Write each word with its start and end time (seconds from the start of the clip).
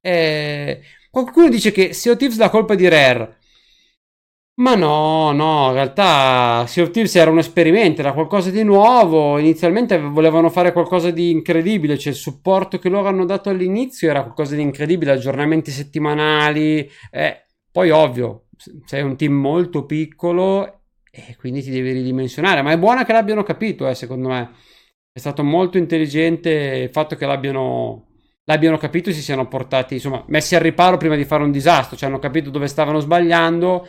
Eh, 0.00 0.80
qualcuno 1.10 1.48
dice 1.50 1.70
che 1.70 1.92
of 2.12 2.16
Thieves 2.16 2.38
la 2.38 2.48
colpa 2.48 2.74
di 2.74 2.88
Rare. 2.88 3.36
Ma 4.58 4.74
no, 4.74 5.30
no, 5.30 5.68
in 5.68 5.74
realtà 5.74 6.66
Sea 6.66 6.82
of 6.82 6.90
Thieves 6.90 7.14
era 7.14 7.30
un 7.30 7.38
esperimento, 7.38 8.00
era 8.00 8.12
qualcosa 8.12 8.50
di 8.50 8.64
nuovo. 8.64 9.38
Inizialmente 9.38 9.96
volevano 10.00 10.50
fare 10.50 10.72
qualcosa 10.72 11.12
di 11.12 11.30
incredibile, 11.30 11.96
cioè 11.96 12.12
il 12.12 12.18
supporto 12.18 12.80
che 12.80 12.88
loro 12.88 13.06
hanno 13.06 13.24
dato 13.24 13.50
all'inizio 13.50 14.10
era 14.10 14.22
qualcosa 14.22 14.56
di 14.56 14.62
incredibile, 14.62 15.12
aggiornamenti 15.12 15.70
settimanali. 15.70 16.90
Eh, 17.12 17.44
poi, 17.70 17.90
ovvio, 17.90 18.46
sei 18.84 19.02
un 19.02 19.16
team 19.16 19.32
molto 19.34 19.86
piccolo 19.86 20.80
e 21.08 21.36
quindi 21.36 21.62
ti 21.62 21.70
devi 21.70 21.92
ridimensionare. 21.92 22.60
Ma 22.60 22.72
è 22.72 22.78
buona 22.78 23.04
che 23.04 23.12
l'abbiano 23.12 23.44
capito, 23.44 23.86
eh, 23.86 23.94
secondo 23.94 24.28
me. 24.28 24.50
È 25.12 25.20
stato 25.20 25.44
molto 25.44 25.78
intelligente 25.78 26.50
il 26.50 26.90
fatto 26.90 27.14
che 27.14 27.26
l'abbiano 27.26 28.06
l'abbiano 28.48 28.78
capito 28.78 29.10
e 29.10 29.12
si 29.12 29.20
siano 29.20 29.46
portati, 29.46 29.94
insomma, 29.94 30.24
messi 30.28 30.54
al 30.54 30.62
riparo 30.62 30.96
prima 30.96 31.16
di 31.16 31.26
fare 31.26 31.42
un 31.42 31.50
disastro, 31.50 31.96
cioè 31.98 32.08
hanno 32.08 32.18
capito 32.18 32.48
dove 32.48 32.66
stavano 32.66 32.98
sbagliando 32.98 33.86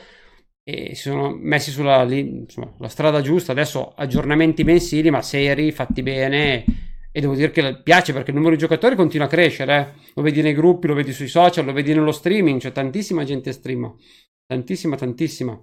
e 0.70 0.96
si 0.96 1.09
sono 1.09 1.36
messi 1.36 1.72
sulla 1.72 2.04
insomma, 2.04 2.72
strada 2.88 3.22
giusta. 3.22 3.52
Adesso 3.52 3.94
aggiornamenti 3.96 4.64
mensili, 4.64 5.10
ma 5.10 5.22
seri, 5.22 5.72
fatti 5.72 6.04
bene. 6.04 6.64
E 7.12 7.22
devo 7.22 7.34
dire 7.34 7.50
che 7.52 7.82
piace 7.82 8.14
perché 8.14 8.30
il 8.30 8.36
numero 8.36 8.55
di 8.55 8.62
giocatori 8.62 8.96
continua 8.96 9.26
a 9.26 9.30
crescere. 9.30 9.77
Eh? 9.77 10.12
Lo 10.16 10.21
vedi 10.21 10.41
nei 10.41 10.54
gruppi, 10.54 10.88
lo 10.88 10.93
vedi 10.93 11.12
sui 11.12 11.27
social, 11.27 11.66
lo 11.66 11.74
vedi 11.74 11.93
nello 11.93 12.12
streaming. 12.12 12.60
C'è 12.60 12.71
tantissima 12.71 13.24
gente 13.24 13.52
streama. 13.52 13.93
Tantissima, 14.46 14.96
tantissima 14.96 15.60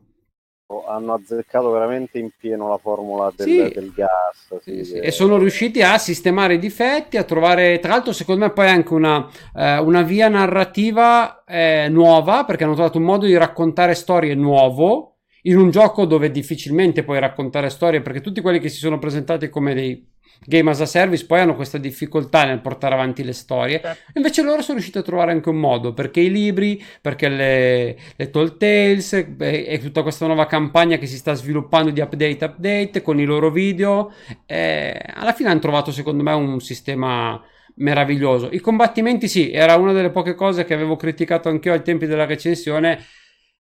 hanno 0.86 1.14
azzeccato 1.14 1.70
veramente 1.70 2.18
in 2.18 2.30
pieno 2.36 2.68
la 2.68 2.78
formula 2.78 3.32
del, 3.34 3.46
sì, 3.46 3.72
del 3.72 3.92
gas. 3.92 4.60
Sì, 4.62 4.84
sì. 4.84 4.94
E 4.98 5.10
sono 5.10 5.38
riusciti 5.38 5.82
a 5.82 5.96
sistemare 5.98 6.54
i 6.54 6.58
difetti, 6.58 7.16
a 7.16 7.24
trovare, 7.24 7.78
tra 7.78 7.92
l'altro, 7.92 8.12
secondo 8.12 8.44
me, 8.44 8.52
poi 8.52 8.68
anche 8.68 8.92
una, 8.92 9.28
eh, 9.54 9.78
una 9.78 10.02
via 10.02 10.28
narrativa 10.28 11.44
eh, 11.44 11.88
nuova, 11.88 12.44
perché 12.44 12.64
hanno 12.64 12.74
trovato 12.74 12.98
un 12.98 13.04
modo 13.04 13.26
di 13.26 13.36
raccontare 13.36 13.94
storie 13.94 14.34
nuovo 14.34 15.15
in 15.46 15.56
un 15.56 15.70
gioco 15.70 16.04
dove 16.04 16.30
difficilmente 16.30 17.02
puoi 17.02 17.18
raccontare 17.20 17.70
storie, 17.70 18.00
perché 18.00 18.20
tutti 18.20 18.40
quelli 18.40 18.60
che 18.60 18.68
si 18.68 18.78
sono 18.78 18.98
presentati 18.98 19.48
come 19.48 19.74
dei 19.74 20.14
game 20.44 20.70
as 20.70 20.80
a 20.82 20.86
service 20.86 21.24
poi 21.24 21.40
hanno 21.40 21.54
questa 21.54 21.78
difficoltà 21.78 22.44
nel 22.44 22.60
portare 22.60 22.94
avanti 22.94 23.24
le 23.24 23.32
storie. 23.32 23.80
Certo. 23.80 24.12
Invece 24.14 24.42
loro 24.42 24.60
sono 24.60 24.74
riusciti 24.74 24.98
a 24.98 25.02
trovare 25.02 25.32
anche 25.32 25.48
un 25.48 25.56
modo, 25.56 25.94
perché 25.94 26.20
i 26.20 26.30
libri, 26.30 26.82
perché 27.00 27.28
le, 27.28 27.96
le 28.16 28.30
Tall 28.30 28.56
Tales 28.56 29.12
e, 29.12 29.34
e, 29.38 29.78
tutta 29.80 30.02
questa 30.02 30.26
nuova 30.26 30.46
campagna 30.46 30.98
che 30.98 31.06
si 31.06 31.16
sta 31.16 31.32
sviluppando 31.34 31.90
di 31.90 32.00
update 32.00 32.44
update 32.44 33.02
con 33.02 33.18
i 33.18 33.24
loro 33.24 33.50
video, 33.50 34.12
eh, 34.46 35.00
alla 35.14 35.32
fine 35.32 35.50
hanno 35.50 35.60
trovato 35.60 35.90
secondo 35.90 36.22
me 36.22 36.32
un 36.32 36.60
sistema 36.60 37.40
meraviglioso. 37.76 38.48
I 38.50 38.60
combattimenti 38.60 39.28
sì, 39.28 39.50
era 39.52 39.76
una 39.76 39.92
delle 39.92 40.10
poche 40.10 40.34
cose 40.34 40.64
che 40.64 40.74
avevo 40.74 40.96
criticato 40.96 41.48
anch'io 41.48 41.72
ai 41.72 41.82
tempi 41.82 42.06
della 42.06 42.24
recensione 42.26 43.04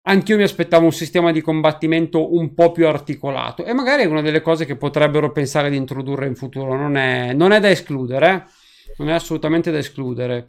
Anch'io 0.03 0.37
mi 0.37 0.43
aspettavo 0.43 0.87
un 0.87 0.93
sistema 0.93 1.31
di 1.31 1.43
combattimento 1.43 2.35
un 2.35 2.55
po' 2.55 2.73
più 2.73 2.87
articolato 2.87 3.65
e 3.65 3.75
magari 3.75 4.03
è 4.03 4.07
una 4.07 4.23
delle 4.23 4.41
cose 4.41 4.65
che 4.65 4.77
potrebbero 4.77 5.31
pensare 5.31 5.69
di 5.69 5.77
introdurre 5.77 6.27
in 6.27 6.35
futuro, 6.35 6.75
non 6.75 6.97
è, 6.97 7.35
non 7.35 7.53
è 7.53 7.61
da 7.61 7.69
escludere, 7.69 8.31
eh? 8.31 8.43
non 8.97 9.11
è 9.11 9.13
assolutamente 9.13 9.71
da 9.71 9.77
escludere. 9.77 10.49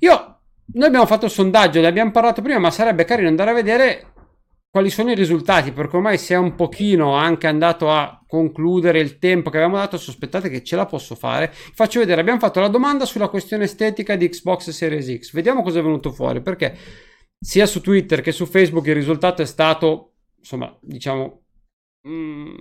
Io, 0.00 0.38
noi 0.74 0.86
abbiamo 0.86 1.06
fatto 1.06 1.24
il 1.24 1.30
sondaggio, 1.30 1.80
ne 1.80 1.86
abbiamo 1.86 2.10
parlato 2.10 2.42
prima, 2.42 2.58
ma 2.58 2.70
sarebbe 2.70 3.04
carino 3.04 3.28
andare 3.28 3.50
a 3.50 3.54
vedere 3.54 4.12
quali 4.70 4.90
sono 4.90 5.10
i 5.10 5.14
risultati, 5.14 5.72
perché 5.72 5.96
ormai 5.96 6.18
si 6.18 6.34
è 6.34 6.36
un 6.36 6.54
pochino 6.54 7.14
anche 7.14 7.46
andato 7.46 7.90
a 7.90 8.22
concludere 8.26 9.00
il 9.00 9.18
tempo 9.18 9.48
che 9.48 9.56
avevamo 9.56 9.78
dato, 9.78 9.96
sospettate 9.96 10.50
che 10.50 10.62
ce 10.62 10.76
la 10.76 10.86
posso 10.86 11.14
fare. 11.14 11.50
Faccio 11.52 11.98
vedere, 11.98 12.20
abbiamo 12.20 12.38
fatto 12.38 12.60
la 12.60 12.68
domanda 12.68 13.06
sulla 13.06 13.28
questione 13.28 13.64
estetica 13.64 14.16
di 14.16 14.28
Xbox 14.28 14.70
Series 14.70 15.18
X, 15.18 15.32
vediamo 15.32 15.62
cosa 15.62 15.78
è 15.78 15.82
venuto 15.82 16.10
fuori, 16.10 16.40
perché 16.40 16.76
sia 17.42 17.66
su 17.66 17.80
Twitter 17.80 18.20
che 18.20 18.30
su 18.30 18.46
Facebook 18.46 18.86
il 18.86 18.94
risultato 18.94 19.42
è 19.42 19.46
stato, 19.46 20.12
insomma, 20.38 20.74
diciamo, 20.80 21.42
mm, 22.08 22.54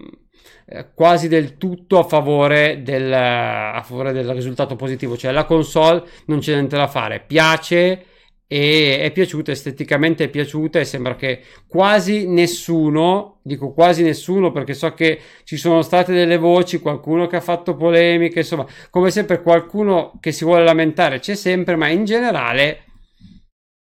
eh, 0.66 0.94
quasi 0.94 1.28
del 1.28 1.58
tutto 1.58 2.00
a 2.00 2.04
favore 2.04 2.82
del, 2.82 3.14
a 3.14 3.82
favore 3.86 4.12
del 4.12 4.28
risultato 4.34 4.76
positivo. 4.76 5.16
Cioè 5.16 5.32
la 5.32 5.46
console 5.46 6.04
non 6.26 6.40
c'è 6.40 6.54
niente 6.54 6.78
da 6.78 6.88
fare, 6.88 7.20
piace 7.20 8.06
e 8.48 9.00
è 9.00 9.12
piaciuta 9.12 9.52
esteticamente 9.52 10.26
è 10.26 10.30
piaciuta 10.30 10.78
e 10.78 10.84
sembra 10.84 11.16
che 11.16 11.42
quasi 11.68 12.28
nessuno 12.28 13.40
dico 13.44 13.72
quasi 13.72 14.04
nessuno 14.04 14.52
perché 14.52 14.74
so 14.74 14.94
che 14.94 15.22
ci 15.46 15.56
sono 15.56 15.82
state 15.82 16.12
delle 16.12 16.38
voci 16.38 16.80
qualcuno 16.80 17.28
che 17.28 17.38
ha 17.38 17.42
fatto 17.42 17.78
polemiche 17.78 18.40
insomma 18.40 18.66
come 18.90 19.10
sempre 19.10 19.42
qualcuno 19.42 20.18
che 20.20 20.34
si 20.34 20.44
vuole 20.44 20.66
lamentare 20.66 21.20
c'è 21.20 21.34
sempre 21.34 21.78
ma 21.78 21.88
in 21.88 22.04
generale 22.04 22.91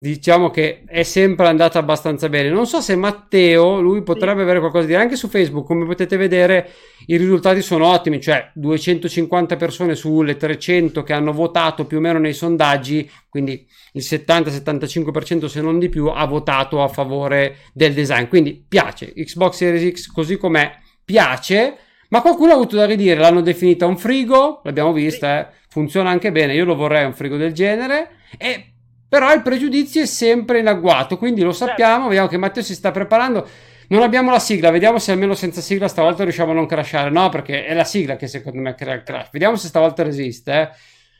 diciamo 0.01 0.51
che 0.51 0.85
è 0.87 1.03
sempre 1.03 1.49
andata 1.49 1.79
abbastanza 1.79 2.29
bene. 2.29 2.51
Non 2.51 2.67
so 2.67 2.81
se 2.81 2.95
Matteo, 2.95 3.81
lui 3.81 4.03
potrebbe 4.03 4.43
avere 4.43 4.61
qualcosa 4.61 4.85
da 4.85 4.91
dire 4.91 5.03
anche 5.03 5.17
su 5.17 5.29
Facebook, 5.29 5.67
come 5.67 5.85
potete 5.85 6.17
vedere 6.17 6.71
i 7.07 7.17
risultati 7.17 7.63
sono 7.63 7.87
ottimi, 7.87 8.21
cioè 8.21 8.51
250 8.55 9.57
persone 9.57 9.97
sulle 9.97 10.37
300 10.37 11.03
che 11.03 11.13
hanno 11.13 11.33
votato 11.33 11.85
più 11.85 11.99
o 11.99 12.01
meno 12.01 12.19
nei 12.19 12.33
sondaggi, 12.33 13.11
quindi 13.29 13.67
il 13.93 14.05
70-75% 14.07 15.47
se 15.47 15.61
non 15.61 15.79
di 15.79 15.89
più 15.89 16.07
ha 16.07 16.25
votato 16.27 16.83
a 16.83 16.89
favore 16.89 17.57
del 17.73 17.93
design. 17.93 18.27
Quindi 18.27 18.65
piace, 18.67 19.13
Xbox 19.13 19.57
Series 19.57 19.93
X 19.93 20.07
così 20.13 20.37
com'è, 20.37 20.77
piace. 21.05 21.77
Ma 22.11 22.23
qualcuno 22.23 22.53
ha 22.53 22.55
avuto 22.55 22.77
da 22.77 22.87
ridire, 22.87 23.21
l'hanno 23.21 23.43
definita 23.43 23.85
un 23.85 23.99
frigo, 23.99 24.63
l'abbiamo 24.65 24.95
vista, 24.95 25.41
eh? 25.41 25.55
funziona 25.69 26.09
anche 26.09 26.33
bene, 26.33 26.55
io 26.55 26.65
lo 26.65 26.75
vorrei 26.75 27.05
un 27.05 27.13
frigo 27.13 27.37
del 27.37 27.53
genere. 27.53 28.13
E 28.39 28.78
però 29.09 29.33
il 29.33 29.43
pregiudizio 29.43 30.03
è 30.03 30.07
sempre 30.07 30.59
in 30.59 30.67
agguato, 30.67 31.17
quindi 31.17 31.43
lo 31.43 31.53
sappiamo, 31.53 31.93
certo. 31.93 32.09
vediamo 32.09 32.29
che 32.29 32.37
Matteo 32.37 32.63
si 32.63 32.75
sta 32.75 32.91
preparando. 32.91 33.49
Non 33.89 34.03
abbiamo 34.03 34.31
la 34.31 34.39
sigla, 34.39 34.71
vediamo 34.71 34.99
se 34.99 35.13
almeno 35.13 35.35
senza 35.35 35.63
sigla 35.63 35.89
stavolta 35.89 36.23
riusciamo 36.23 36.51
a 36.51 36.55
non 36.55 36.67
crashare. 36.67 37.09
No, 37.09 37.31
perché 37.31 37.65
è 37.65 37.73
la 37.73 37.85
sigla 37.85 38.17
che 38.17 38.27
secondo 38.27 38.61
me 38.61 38.75
crea 38.75 38.95
il 38.95 39.03
crash. 39.03 39.31
Vediamo 39.31 39.57
se 39.57 39.69
stavolta 39.69 40.03
resiste. 40.03 40.53
Eh. 40.53 40.71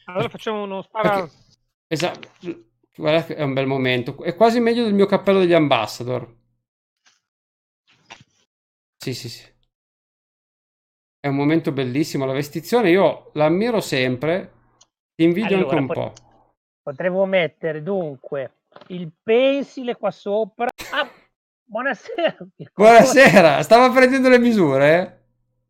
Allora 0.05 0.29
facciamo 0.29 0.65
uno 0.65 0.83
spara. 0.83 1.27
Esatto. 1.87 2.29
Guarda 2.95 3.25
che 3.25 3.37
è 3.37 3.43
un 3.43 3.55
bel 3.55 3.67
momento. 3.67 4.23
È 4.23 4.35
quasi 4.35 4.61
meglio 4.61 4.85
del 4.85 4.93
mio 4.93 5.07
cappello 5.07 5.39
degli 5.39 5.55
ambassador. 5.55 6.37
Sì, 8.99 9.15
sì, 9.15 9.31
sì. 9.31 9.45
È 11.21 11.29
un 11.29 11.37
momento 11.37 11.73
bellissimo. 11.73 12.27
La 12.27 12.35
vestizione 12.35 12.91
io 12.91 13.31
l'ammiro 13.33 13.81
sempre. 13.81 14.53
Ti 15.15 15.25
invidio 15.25 15.57
allora, 15.57 15.79
anche 15.79 15.81
un 15.81 15.87
poi... 15.87 15.97
po'. 15.97 16.13
Potremmo 16.89 17.27
mettere 17.27 17.83
dunque 17.83 18.53
il 18.87 19.13
pensile 19.23 19.95
qua 19.95 20.11
sopra. 20.11 20.69
Ah, 20.91 21.07
buonasera. 21.63 22.35
Buonasera, 22.73 23.63
stava 23.63 23.91
prendendo 23.91 24.31
le 24.31 24.39
misure? 24.39 25.25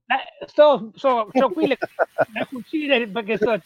Eh, 0.06 0.46
sto, 0.46 0.92
sto 0.94 1.28
qui 1.52 1.66
le, 1.66 1.76
la 2.32 2.46
cucina 2.46 3.04
perché 3.08 3.36
sto, 3.36 3.60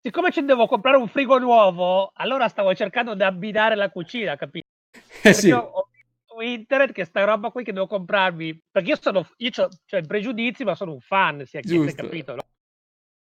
siccome 0.00 0.30
ci 0.30 0.44
devo 0.44 0.68
comprare 0.68 0.96
un 0.96 1.08
frigo 1.08 1.40
nuovo, 1.40 2.12
allora 2.14 2.46
stavo 2.46 2.72
cercando 2.72 3.16
di 3.16 3.24
abbinare 3.24 3.74
la 3.74 3.90
cucina, 3.90 4.36
capito? 4.36 4.68
Eh 5.24 5.32
sì. 5.32 5.50
Ho 5.50 5.88
su 6.24 6.38
internet 6.38 6.92
che 6.92 7.04
sta 7.04 7.24
roba 7.24 7.50
qui 7.50 7.64
che 7.64 7.72
devo 7.72 7.88
comprarmi, 7.88 8.62
perché 8.70 8.90
io 8.90 8.98
sono, 9.00 9.28
io 9.38 9.50
ho 9.56 9.68
cioè, 9.86 10.02
pregiudizi, 10.02 10.62
ma 10.62 10.76
sono 10.76 10.92
un 10.92 11.00
fan, 11.00 11.44
si 11.44 11.56
è 11.56 11.94
capito, 11.94 12.36
no? 12.36 12.42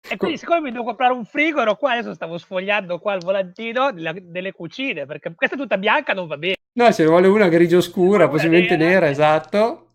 E 0.06 0.16
quindi, 0.18 0.36
siccome 0.36 0.60
mi 0.60 0.70
devo 0.70 0.84
comprare 0.84 1.14
un 1.14 1.24
frigo, 1.24 1.62
ero 1.62 1.76
qua, 1.76 1.92
adesso 1.92 2.12
stavo 2.12 2.36
sfogliando 2.36 2.98
qua 2.98 3.14
il 3.14 3.24
volantino 3.24 3.90
della, 3.90 4.12
delle 4.14 4.52
cucine, 4.52 5.06
perché 5.06 5.34
questa 5.34 5.56
tutta 5.56 5.78
bianca 5.78 6.12
non 6.12 6.26
va 6.26 6.36
bene. 6.36 6.56
No, 6.72 6.92
ce 6.92 7.04
ne 7.04 7.08
vuole 7.08 7.26
una 7.28 7.48
grigio 7.48 7.80
scura, 7.80 8.24
una 8.24 8.28
possibilmente 8.28 8.76
nera, 8.76 8.90
nera 8.90 9.08
esatto. 9.08 9.88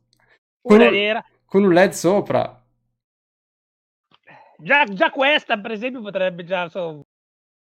Con 0.62 0.80
un, 0.80 0.88
nera. 0.88 1.24
con 1.46 1.64
un 1.64 1.74
LED 1.74 1.92
sopra. 1.92 2.64
Già, 4.58 4.84
già 4.86 5.12
questa, 5.12 5.60
per 5.60 5.72
esempio, 5.72 6.02
potrebbe 6.02 6.44
già... 6.44 6.68
So, 6.70 7.06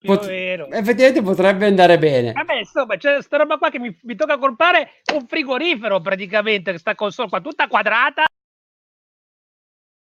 Pot- 0.05 0.27
effettivamente 0.29 1.23
potrebbe 1.23 1.67
andare 1.67 1.97
bene. 1.97 2.33
Vabbè, 2.33 2.55
insomma, 2.55 2.97
c'è 2.97 3.15
questa 3.15 3.37
roba 3.37 3.57
qua 3.57 3.71
che 3.71 3.79
mi, 3.79 3.97
mi 4.03 4.17
tocca 4.17 4.37
comprare 4.37 5.03
un 5.15 5.27
frigorifero 5.29 6.01
praticamente, 6.01 6.73
questa 6.73 6.97
console 6.97 7.29
qua 7.29 7.41
tutta 7.41 7.69
quadrata 7.69 8.25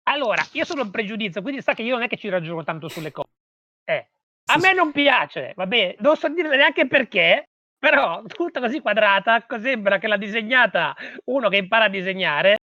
allora, 0.03 0.44
io 0.53 0.65
sono 0.65 0.81
in 0.81 0.92
pregiudizio, 0.92 1.42
quindi 1.42 1.62
sa 1.62 1.74
che 1.74 1.83
io 1.83 1.95
non 1.95 2.03
è 2.03 2.07
che 2.07 2.18
ci 2.18 2.30
ragiono 2.30 2.63
tanto 2.63 2.88
sulle 2.89 3.12
cose. 3.12 3.30
Eh, 3.83 4.07
a 4.45 4.57
me 4.57 4.74
non 4.74 4.92
piace, 4.92 5.53
va 5.56 5.68
bene, 5.68 5.95
non 6.00 6.15
so 6.15 6.27
dire 6.30 6.56
neanche 6.56 6.88
perché, 6.88 7.45
però 7.77 8.21
tutta 8.27 8.59
così 8.59 8.80
quadrata, 8.80 9.45
sembra 9.59 9.98
che 9.98 10.07
l'ha 10.07 10.18
disegnata 10.18 10.95
uno 11.25 11.50
che 11.50 11.57
impara 11.57 11.86
a 11.86 11.89
disegnare. 11.89 12.57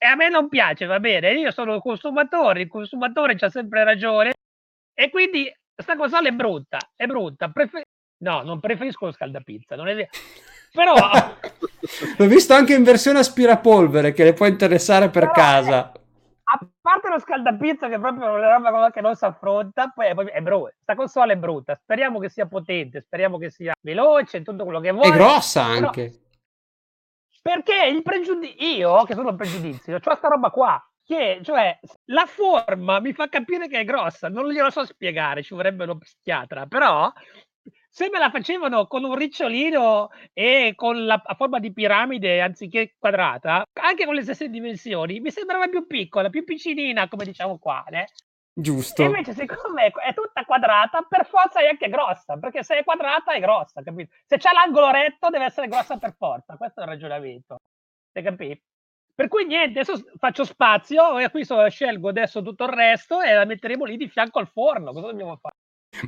E 0.00 0.06
a 0.06 0.14
me 0.14 0.28
non 0.28 0.48
piace, 0.48 0.86
va 0.86 1.00
bene, 1.00 1.32
io 1.32 1.50
sono 1.50 1.74
un 1.74 1.80
consumatore, 1.80 2.62
il 2.62 2.68
consumatore 2.68 3.34
c'ha 3.34 3.50
sempre 3.50 3.82
ragione 3.82 4.32
e 4.94 5.10
quindi 5.10 5.52
questa 5.74 5.96
console 5.96 6.28
è 6.28 6.32
brutta, 6.32 6.78
è 6.94 7.06
brutta. 7.06 7.48
Prefer- 7.50 7.86
no, 8.18 8.42
non 8.42 8.60
preferisco 8.60 9.06
lo 9.06 9.12
scaldapizza, 9.12 9.74
non 9.76 9.88
è 9.88 9.94
vero. 9.94 10.08
Però... 10.72 10.94
L'ho 12.16 12.26
visto 12.26 12.54
anche 12.54 12.74
in 12.74 12.82
versione 12.82 13.20
aspirapolvere 13.20 14.12
che 14.12 14.24
le 14.24 14.34
può 14.34 14.46
interessare 14.46 15.08
per 15.08 15.30
Però 15.30 15.32
casa. 15.32 15.92
Parte 17.08 17.14
lo 17.14 17.18
scaldapizza 17.20 17.88
che 17.88 17.94
è 17.94 17.98
proprio 17.98 18.34
una 18.34 18.58
roba 18.58 18.90
che 18.90 19.00
non 19.00 19.16
si 19.16 19.24
affronta, 19.24 19.88
poi 19.94 20.06
è, 20.06 20.14
è 20.14 20.40
brutta. 20.42 20.72
Questa 20.74 20.94
console 20.94 21.32
è 21.32 21.36
brutta. 21.36 21.74
Speriamo 21.74 22.18
che 22.18 22.28
sia 22.28 22.46
potente, 22.46 23.00
speriamo 23.00 23.38
che 23.38 23.50
sia 23.50 23.72
veloce, 23.80 24.42
tutto 24.42 24.64
quello 24.64 24.80
che 24.80 24.92
vuoi. 24.92 25.08
È 25.08 25.12
grossa 25.12 25.62
anche. 25.62 26.10
Però, 27.42 27.54
perché 27.54 27.86
il 27.86 28.02
pregiudizio, 28.02 28.66
io 28.66 29.04
che 29.04 29.14
sono 29.14 29.30
il 29.30 29.36
pregiudizio, 29.36 29.96
ho 29.96 30.00
questa 30.00 30.28
roba 30.28 30.50
qua. 30.50 30.82
Che, 31.02 31.40
cioè, 31.42 31.78
la 32.06 32.26
forma 32.26 33.00
mi 33.00 33.14
fa 33.14 33.30
capire 33.30 33.66
che 33.66 33.80
è 33.80 33.84
grossa, 33.84 34.28
non 34.28 34.46
glielo 34.50 34.68
so 34.68 34.84
spiegare, 34.84 35.42
ci 35.42 35.54
vorrebbe 35.54 35.84
uno 35.84 35.96
psichiatra, 35.96 36.66
però 36.66 37.10
se 37.98 38.10
me 38.10 38.20
la 38.20 38.30
facevano 38.30 38.86
con 38.86 39.02
un 39.02 39.16
ricciolino 39.16 40.10
e 40.32 40.74
con 40.76 41.04
la 41.04 41.20
a 41.20 41.34
forma 41.34 41.58
di 41.58 41.72
piramide 41.72 42.40
anziché 42.40 42.94
quadrata, 42.96 43.64
anche 43.72 44.04
con 44.04 44.14
le 44.14 44.22
stesse 44.22 44.48
dimensioni, 44.48 45.18
mi 45.18 45.32
sembrava 45.32 45.66
più 45.66 45.84
piccola, 45.84 46.30
più 46.30 46.44
piccinina, 46.44 47.08
come 47.08 47.24
diciamo 47.24 47.58
qua, 47.58 47.84
né? 47.90 48.06
Giusto. 48.54 49.02
E 49.02 49.06
invece, 49.06 49.32
siccome 49.32 49.86
è 49.86 50.14
tutta 50.14 50.44
quadrata, 50.44 51.04
per 51.08 51.26
forza 51.26 51.58
è 51.58 51.66
anche 51.66 51.88
grossa, 51.88 52.36
perché 52.36 52.62
se 52.62 52.78
è 52.78 52.84
quadrata 52.84 53.32
è 53.32 53.40
grossa, 53.40 53.82
capito? 53.82 54.14
Se 54.26 54.36
c'è 54.36 54.52
l'angolo 54.52 54.92
retto 54.92 55.28
deve 55.28 55.46
essere 55.46 55.66
grossa 55.66 55.96
per 55.96 56.14
forza, 56.16 56.56
questo 56.56 56.78
è 56.78 56.84
il 56.84 56.90
ragionamento. 56.90 57.58
Hai 58.12 58.22
capito? 58.22 58.62
Per 59.12 59.26
cui 59.26 59.44
niente, 59.44 59.80
adesso 59.80 60.08
faccio 60.18 60.44
spazio 60.44 61.18
e 61.18 61.28
qui 61.30 61.44
so, 61.44 61.68
scelgo 61.68 62.10
adesso 62.10 62.42
tutto 62.42 62.62
il 62.62 62.70
resto 62.70 63.20
e 63.20 63.34
la 63.34 63.44
metteremo 63.44 63.84
lì 63.84 63.96
di 63.96 64.08
fianco 64.08 64.38
al 64.38 64.46
forno. 64.46 64.92
Cosa 64.92 65.06
dobbiamo 65.08 65.34
fare? 65.34 65.56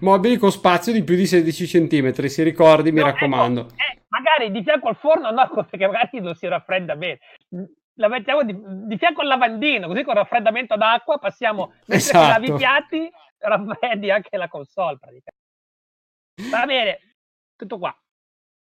Mobili 0.00 0.36
con 0.36 0.50
spazio 0.50 0.92
di 0.92 1.02
più 1.02 1.16
di 1.16 1.26
16 1.26 1.86
cm, 1.86 2.26
si 2.26 2.42
ricordi, 2.42 2.92
mi 2.92 3.00
no, 3.00 3.06
ecco, 3.06 3.14
raccomando. 3.14 3.60
Ecco, 3.60 3.74
eh, 3.74 4.02
magari 4.08 4.50
di 4.50 4.62
fianco 4.62 4.88
al 4.88 4.96
forno 4.96 5.30
no, 5.30 5.50
perché 5.68 5.86
magari 5.86 6.20
non 6.20 6.34
si 6.34 6.46
raffredda 6.46 6.96
bene. 6.96 7.18
La 7.94 8.08
mettiamo 8.08 8.42
di, 8.42 8.56
di 8.86 8.96
fianco 8.96 9.20
al 9.20 9.26
lavandino, 9.26 9.86
così 9.86 10.02
con 10.04 10.14
raffreddamento 10.14 10.76
d'acqua 10.76 11.18
passiamo, 11.18 11.72
esatto. 11.86 12.28
lavi 12.28 12.48
i 12.48 12.54
piatti, 12.54 13.10
raffreddi 13.38 14.10
anche 14.10 14.36
la 14.36 14.48
console 14.48 14.98
praticamente. 14.98 16.50
Va 16.50 16.64
bene, 16.64 16.98
tutto 17.56 17.78
qua. 17.78 17.94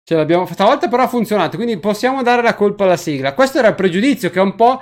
Ce 0.07 0.15
l'abbiamo 0.15 0.45
stavolta 0.45 0.89
però 0.89 1.05
ha 1.05 1.09
funzionato, 1.09 1.57
quindi 1.57 1.79
possiamo 1.79 2.23
dare 2.23 2.43
la 2.43 2.55
colpa 2.55 2.85
alla 2.85 2.99
sigla. 2.99 3.33
Questo 3.33 3.59
era 3.59 3.69
il 3.69 3.75
pregiudizio 3.75 4.29
che 4.29 4.39
è 4.39 4.43
un 4.43 4.55
po' 4.55 4.81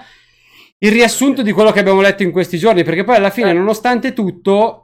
il 0.79 0.91
riassunto 0.91 1.43
di 1.43 1.53
quello 1.53 1.71
che 1.71 1.79
abbiamo 1.79 2.01
letto 2.01 2.25
in 2.25 2.33
questi 2.33 2.59
giorni, 2.59 2.83
perché 2.83 3.05
poi 3.05 3.17
alla 3.17 3.31
fine, 3.31 3.51
eh. 3.51 3.53
nonostante 3.53 4.13
tutto, 4.13 4.82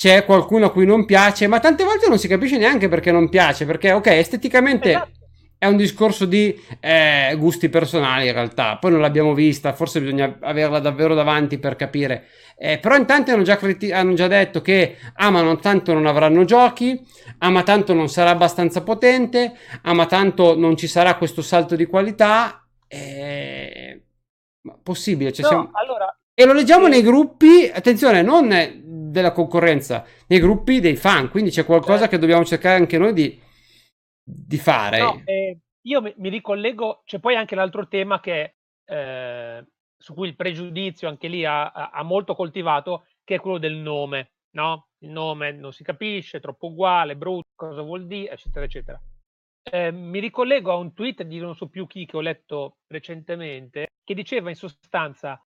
c'è 0.00 0.24
qualcuno 0.24 0.64
a 0.64 0.70
cui 0.70 0.86
non 0.86 1.04
piace, 1.04 1.46
ma 1.46 1.60
tante 1.60 1.84
volte 1.84 2.08
non 2.08 2.18
si 2.18 2.26
capisce 2.26 2.56
neanche 2.56 2.88
perché 2.88 3.12
non 3.12 3.28
piace, 3.28 3.66
perché 3.66 3.92
ok, 3.92 4.06
esteticamente 4.06 4.88
esatto. 4.88 5.10
è 5.58 5.66
un 5.66 5.76
discorso 5.76 6.24
di 6.24 6.58
eh, 6.80 7.34
gusti 7.36 7.68
personali 7.68 8.28
in 8.28 8.32
realtà, 8.32 8.78
poi 8.78 8.92
non 8.92 9.02
l'abbiamo 9.02 9.34
vista, 9.34 9.74
forse 9.74 10.00
bisogna 10.00 10.38
averla 10.40 10.78
davvero 10.78 11.14
davanti 11.14 11.58
per 11.58 11.76
capire, 11.76 12.28
eh, 12.56 12.78
però 12.78 12.96
in 12.96 13.04
tanti 13.04 13.30
hanno 13.30 13.42
già, 13.42 13.58
criti- 13.58 13.92
hanno 13.92 14.14
già 14.14 14.26
detto 14.26 14.62
che 14.62 14.96
amano 15.16 15.56
tanto 15.56 15.92
non 15.92 16.06
avranno 16.06 16.46
giochi, 16.46 16.98
ama 17.36 17.62
tanto 17.62 17.92
non 17.92 18.08
sarà 18.08 18.30
abbastanza 18.30 18.82
potente, 18.82 19.52
ama 19.82 20.06
tanto 20.06 20.56
non 20.56 20.78
ci 20.78 20.86
sarà 20.86 21.16
questo 21.16 21.42
salto 21.42 21.76
di 21.76 21.84
qualità, 21.84 22.66
eh, 22.88 24.00
possibile, 24.82 25.30
cioè 25.30 25.42
no, 25.42 25.48
siamo... 25.50 25.70
allora... 25.74 26.14
E 26.32 26.46
lo 26.46 26.54
leggiamo 26.54 26.86
nei 26.86 27.02
gruppi, 27.02 27.70
attenzione, 27.70 28.22
non 28.22 28.50
della 29.10 29.32
concorrenza, 29.32 30.04
nei 30.28 30.38
gruppi 30.38 30.80
dei 30.80 30.96
fan, 30.96 31.30
quindi 31.30 31.50
c'è 31.50 31.64
qualcosa 31.64 32.06
che 32.08 32.18
dobbiamo 32.18 32.44
cercare 32.44 32.76
anche 32.76 32.96
noi 32.96 33.12
di, 33.12 33.40
di 34.22 34.56
fare. 34.56 34.98
No, 35.00 35.22
eh, 35.24 35.58
io 35.82 36.00
mi, 36.00 36.14
mi, 36.18 36.28
ricollego, 36.28 37.02
c'è 37.04 37.18
poi 37.18 37.34
anche 37.34 37.56
l'altro 37.56 37.88
tema 37.88 38.20
che, 38.20 38.54
eh, 38.84 39.66
su 39.96 40.14
cui 40.14 40.28
il 40.28 40.36
pregiudizio 40.36 41.08
anche 41.08 41.28
lì 41.28 41.44
ha, 41.44 41.70
ha, 41.70 42.02
molto 42.04 42.34
coltivato, 42.34 43.06
che 43.24 43.36
è 43.36 43.40
quello 43.40 43.58
del 43.58 43.74
nome, 43.74 44.30
no? 44.50 44.88
Il 44.98 45.10
nome 45.10 45.52
non 45.52 45.72
si 45.72 45.82
capisce, 45.82 46.38
è 46.38 46.40
troppo 46.40 46.68
uguale, 46.68 47.16
brutto, 47.16 47.48
cosa 47.56 47.82
vuol 47.82 48.06
dire, 48.06 48.32
eccetera, 48.32 48.64
eccetera. 48.64 49.00
Eh, 49.62 49.90
mi 49.90 50.20
ricollego 50.20 50.70
a 50.70 50.76
un 50.76 50.94
tweet 50.94 51.22
di 51.24 51.38
non 51.38 51.54
so 51.54 51.68
più 51.68 51.86
chi 51.86 52.06
che 52.06 52.16
ho 52.16 52.20
letto 52.20 52.78
recentemente, 52.86 53.88
che 54.04 54.14
diceva 54.14 54.50
in 54.50 54.56
sostanza, 54.56 55.42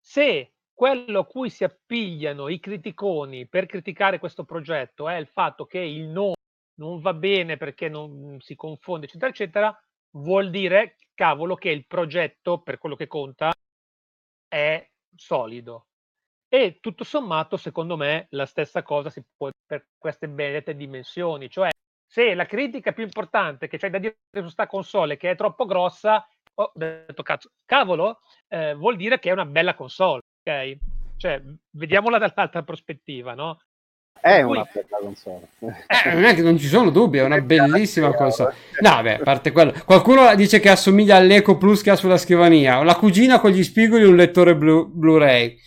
se 0.00 0.53
quello 0.74 1.20
a 1.20 1.26
cui 1.26 1.50
si 1.50 1.64
appigliano 1.64 2.48
i 2.48 2.58
criticoni 2.58 3.46
per 3.46 3.66
criticare 3.66 4.18
questo 4.18 4.44
progetto 4.44 5.08
è 5.08 5.14
il 5.16 5.28
fatto 5.28 5.66
che 5.66 5.78
il 5.78 6.08
nome 6.08 6.34
non 6.76 7.00
va 7.00 7.14
bene 7.14 7.56
perché 7.56 7.88
non 7.88 8.38
si 8.40 8.56
confonde, 8.56 9.06
eccetera, 9.06 9.30
eccetera, 9.30 9.84
vuol 10.16 10.50
dire, 10.50 10.96
cavolo, 11.14 11.54
che 11.54 11.70
il 11.70 11.86
progetto, 11.86 12.60
per 12.60 12.78
quello 12.78 12.96
che 12.96 13.06
conta, 13.06 13.52
è 14.48 14.90
solido. 15.14 15.86
E 16.48 16.78
tutto 16.80 17.04
sommato, 17.04 17.56
secondo 17.56 17.96
me, 17.96 18.26
la 18.30 18.46
stessa 18.46 18.82
cosa 18.82 19.10
si 19.10 19.22
può 19.36 19.50
per 19.64 19.86
queste 19.96 20.28
benedette 20.28 20.74
dimensioni, 20.74 21.48
cioè 21.48 21.70
se 22.06 22.34
la 22.34 22.46
critica 22.46 22.92
più 22.92 23.04
importante 23.04 23.68
che 23.68 23.78
c'è 23.78 23.90
da 23.90 23.98
dire 23.98 24.16
su 24.32 24.48
sta 24.48 24.66
console 24.66 25.16
che 25.16 25.30
è 25.30 25.36
troppo 25.36 25.64
grossa, 25.64 26.26
ho 26.56 26.72
detto 26.74 27.22
cazzo, 27.22 27.50
cavolo, 27.64 28.20
eh, 28.48 28.74
vuol 28.74 28.96
dire 28.96 29.18
che 29.18 29.30
è 29.30 29.32
una 29.32 29.46
bella 29.46 29.74
console 29.74 30.22
ok? 30.44 30.76
Cioè, 31.16 31.40
vediamola 31.70 32.18
dall'altra 32.18 32.62
prospettiva, 32.62 33.34
no? 33.34 33.58
È 34.20 34.42
Poi... 34.42 34.56
una 34.56 34.66
bella 34.72 34.98
console. 35.00 35.48
Eh, 35.58 36.14
non 36.14 36.24
è 36.24 36.34
che 36.34 36.42
non 36.42 36.58
ci 36.58 36.66
sono 36.66 36.90
dubbi, 36.90 37.18
è 37.18 37.24
una 37.24 37.40
bellissima 37.40 38.12
console. 38.14 38.54
No, 38.80 39.02
beh, 39.02 39.16
a 39.16 39.22
parte 39.22 39.52
quello. 39.52 39.74
Qualcuno 39.84 40.34
dice 40.34 40.60
che 40.60 40.70
assomiglia 40.70 41.16
all'Eco 41.16 41.56
Plus 41.56 41.82
che 41.82 41.90
ha 41.90 41.96
sulla 41.96 42.16
scrivania. 42.16 42.82
La 42.82 42.96
cugina 42.96 43.38
con 43.38 43.50
gli 43.50 43.62
spigoli 43.62 44.02
e 44.02 44.06
un 44.06 44.16
lettore 44.16 44.56
Blu- 44.56 44.90
Blu-ray. 44.90 45.58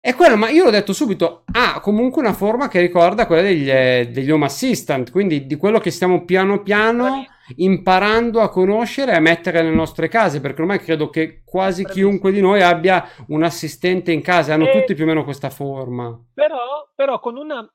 È 0.00 0.14
quello, 0.14 0.36
ma 0.36 0.48
io 0.50 0.64
l'ho 0.64 0.70
detto 0.70 0.92
subito, 0.92 1.44
ha 1.52 1.78
comunque 1.80 2.20
una 2.20 2.32
forma 2.32 2.66
che 2.68 2.80
ricorda 2.80 3.26
quella 3.26 3.42
degli, 3.42 3.66
degli 4.10 4.30
Home 4.30 4.46
Assistant, 4.46 5.12
quindi 5.12 5.46
di 5.46 5.54
quello 5.54 5.78
che 5.78 5.92
stiamo 5.92 6.24
piano 6.24 6.60
piano 6.62 7.24
imparando 7.56 8.40
a 8.40 8.48
conoscere 8.48 9.12
e 9.12 9.16
a 9.16 9.20
mettere 9.20 9.62
nelle 9.62 9.74
nostre 9.74 10.08
case, 10.08 10.40
perché 10.40 10.60
ormai 10.60 10.78
credo 10.78 11.10
che 11.10 11.42
quasi 11.44 11.84
chiunque 11.84 12.32
di 12.32 12.40
noi 12.40 12.62
abbia 12.62 13.04
un 13.28 13.42
assistente 13.42 14.12
in 14.12 14.22
casa, 14.22 14.54
hanno 14.54 14.68
e... 14.68 14.72
tutti 14.72 14.94
più 14.94 15.04
o 15.04 15.06
meno 15.06 15.24
questa 15.24 15.50
forma. 15.50 16.18
Però, 16.34 16.90
però 16.94 17.18
con 17.20 17.36
una... 17.36 17.68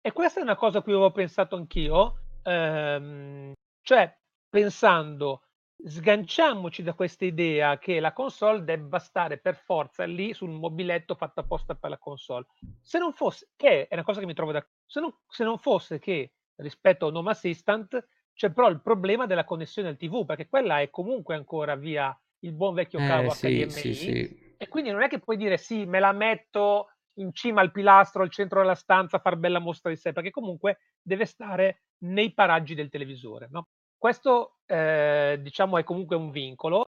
E 0.00 0.12
questa 0.12 0.40
è 0.40 0.42
una 0.42 0.56
cosa 0.56 0.78
a 0.78 0.82
cui 0.82 0.92
avevo 0.92 1.12
pensato 1.12 1.56
anch'io, 1.56 2.18
ehm, 2.42 3.52
cioè 3.82 4.14
pensando 4.50 5.44
sganciamoci 5.86 6.82
da 6.82 6.94
questa 6.94 7.24
idea 7.24 7.78
che 7.78 8.00
la 8.00 8.12
console 8.12 8.64
debba 8.64 8.98
stare 8.98 9.38
per 9.38 9.56
forza 9.56 10.04
lì 10.04 10.32
sul 10.32 10.50
mobiletto 10.50 11.14
fatto 11.14 11.40
apposta 11.40 11.74
per 11.74 11.90
la 11.90 11.98
console. 11.98 12.46
Se 12.80 12.98
non 12.98 13.12
fosse, 13.12 13.50
che 13.56 13.86
è 13.86 13.94
una 13.94 14.04
cosa 14.04 14.20
che 14.20 14.26
mi 14.26 14.34
trovo 14.34 14.52
da, 14.52 14.66
se 14.86 15.00
non, 15.00 15.14
se 15.28 15.44
non 15.44 15.58
fosse 15.58 15.98
che 15.98 16.32
rispetto 16.56 17.06
a 17.06 17.08
un 17.08 17.16
Home 17.16 17.30
Assistant 17.30 18.06
c'è 18.34 18.50
però 18.50 18.68
il 18.68 18.80
problema 18.80 19.26
della 19.26 19.44
connessione 19.44 19.88
al 19.88 19.96
TV, 19.96 20.24
perché 20.24 20.48
quella 20.48 20.80
è 20.80 20.90
comunque 20.90 21.34
ancora 21.34 21.76
via 21.76 22.16
il 22.40 22.52
buon 22.52 22.74
vecchio 22.74 22.98
eh, 22.98 23.06
cavo 23.06 23.30
sì, 23.30 23.64
HDMI. 23.64 23.70
Sì, 23.70 23.94
sì. 23.94 24.54
E 24.56 24.68
quindi 24.68 24.90
non 24.90 25.02
è 25.02 25.08
che 25.08 25.20
puoi 25.20 25.36
dire 25.36 25.56
sì, 25.56 25.84
me 25.86 26.00
la 26.00 26.12
metto 26.12 26.88
in 27.18 27.32
cima 27.32 27.60
al 27.60 27.70
pilastro, 27.70 28.22
al 28.22 28.30
centro 28.30 28.60
della 28.60 28.74
stanza, 28.74 29.18
far 29.18 29.36
bella 29.36 29.60
mostra 29.60 29.90
di 29.90 29.96
sé, 29.96 30.12
perché 30.12 30.30
comunque 30.30 30.78
deve 31.00 31.26
stare 31.26 31.84
nei 32.04 32.32
paraggi 32.32 32.74
del 32.74 32.88
televisore. 32.88 33.48
No? 33.50 33.68
Questo 33.96 34.58
eh, 34.66 35.38
diciamo 35.40 35.78
è 35.78 35.84
comunque 35.84 36.16
un 36.16 36.30
vincolo, 36.30 36.86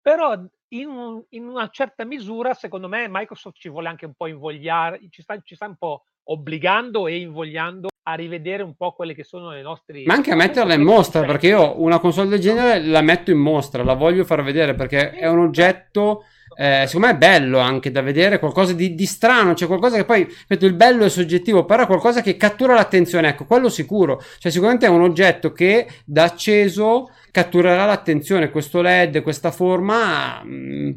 però 0.00 0.34
in, 0.68 0.88
un, 0.88 1.24
in, 1.30 1.46
una 1.46 1.68
certa 1.68 2.04
misura 2.04 2.54
secondo 2.54 2.88
me 2.88 3.06
Microsoft 3.08 3.56
ci 3.58 3.68
vuole 3.68 3.88
anche 3.88 4.06
un 4.06 4.14
po' 4.14 4.26
invogliare, 4.26 5.00
ci 5.10 5.22
sta, 5.22 5.40
ci 5.40 5.54
sta 5.54 5.66
un 5.66 5.76
po' 5.76 6.04
obbligando 6.24 7.06
e 7.06 7.20
invogliando 7.20 7.88
a 8.10 8.14
rivedere 8.14 8.62
un 8.62 8.74
po' 8.74 8.92
quelle 8.92 9.14
che 9.14 9.22
sono 9.22 9.50
le 9.50 9.60
nostre... 9.60 10.02
Ma 10.06 10.14
anche 10.14 10.30
a 10.30 10.34
metterla 10.34 10.72
in 10.72 10.82
mostra, 10.82 11.24
perché 11.24 11.48
io 11.48 11.80
una 11.82 11.98
console 11.98 12.28
del 12.28 12.40
genere 12.40 12.82
la 12.82 13.02
metto 13.02 13.30
in 13.30 13.38
mostra, 13.38 13.84
la 13.84 13.92
voglio 13.92 14.24
far 14.24 14.42
vedere 14.42 14.74
perché 14.74 15.10
è 15.10 15.28
un 15.28 15.40
oggetto 15.40 16.24
eh, 16.56 16.84
secondo 16.86 17.06
me 17.06 17.12
è 17.12 17.16
bello 17.16 17.58
anche 17.58 17.90
da 17.90 18.00
vedere 18.00 18.38
qualcosa 18.38 18.72
di, 18.72 18.94
di 18.94 19.04
strano, 19.04 19.54
cioè 19.54 19.68
qualcosa 19.68 19.96
che 19.96 20.04
poi, 20.04 20.24
ripeto, 20.24 20.64
il 20.64 20.74
bello 20.74 21.04
è 21.04 21.08
soggettivo, 21.10 21.64
però 21.66 21.86
qualcosa 21.86 22.22
che 22.22 22.36
cattura 22.36 22.74
l'attenzione, 22.74 23.28
ecco, 23.28 23.44
quello 23.44 23.68
sicuro, 23.68 24.20
cioè 24.38 24.50
sicuramente 24.50 24.86
è 24.86 24.88
un 24.88 25.02
oggetto 25.02 25.52
che 25.52 25.86
da 26.04 26.24
acceso 26.24 27.10
catturerà 27.30 27.84
l'attenzione, 27.84 28.50
questo 28.50 28.80
LED, 28.80 29.22
questa 29.22 29.50
forma... 29.50 30.42
Mh, 30.42 30.48
mm, 30.50 30.90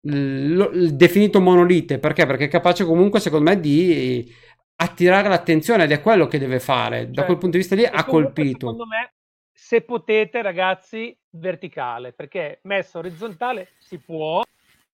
l- 0.00 0.70
l- 0.72 0.90
definito 0.90 1.40
monolite 1.40 1.98
perché? 1.98 2.24
Perché 2.24 2.44
è 2.44 2.48
capace 2.48 2.84
comunque 2.84 3.18
secondo 3.18 3.50
me 3.50 3.58
di 3.58 4.32
attirare 4.80 5.28
l'attenzione 5.28 5.84
ed 5.84 5.92
è 5.92 6.00
quello 6.00 6.26
che 6.26 6.38
deve 6.38 6.60
fare. 6.60 7.04
Cioè, 7.04 7.10
da 7.10 7.24
quel 7.24 7.38
punto 7.38 7.56
di 7.56 7.58
vista 7.58 7.74
lì 7.74 7.84
ha 7.84 8.04
colpito. 8.04 8.70
Secondo 8.70 8.86
me, 8.86 9.14
se 9.52 9.82
potete, 9.82 10.40
ragazzi, 10.40 11.16
verticale, 11.30 12.12
perché 12.12 12.60
messo 12.62 12.98
orizzontale 12.98 13.70
si 13.78 13.98
può, 13.98 14.42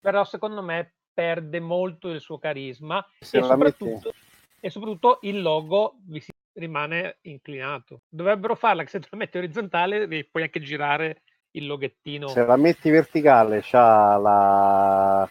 però 0.00 0.24
secondo 0.24 0.62
me 0.62 0.94
perde 1.12 1.60
molto 1.60 2.10
il 2.10 2.20
suo 2.20 2.38
carisma 2.38 3.04
e 3.20 3.24
soprattutto, 3.42 4.12
e 4.58 4.70
soprattutto, 4.70 5.18
il 5.22 5.42
logo 5.42 5.98
vi 6.06 6.20
si 6.20 6.32
rimane 6.54 7.18
inclinato. 7.22 8.02
Dovrebbero 8.08 8.54
farla 8.54 8.82
che 8.84 8.88
se 8.88 9.00
tu 9.00 9.08
la 9.10 9.18
metti 9.18 9.36
orizzontale 9.36 10.08
puoi 10.30 10.42
anche 10.44 10.60
girare 10.60 11.22
il 11.52 11.66
loghettino. 11.66 12.28
Se 12.28 12.44
la 12.44 12.56
metti 12.56 12.90
verticale 12.90 13.60
c'ha 13.62 14.16
la 14.16 15.30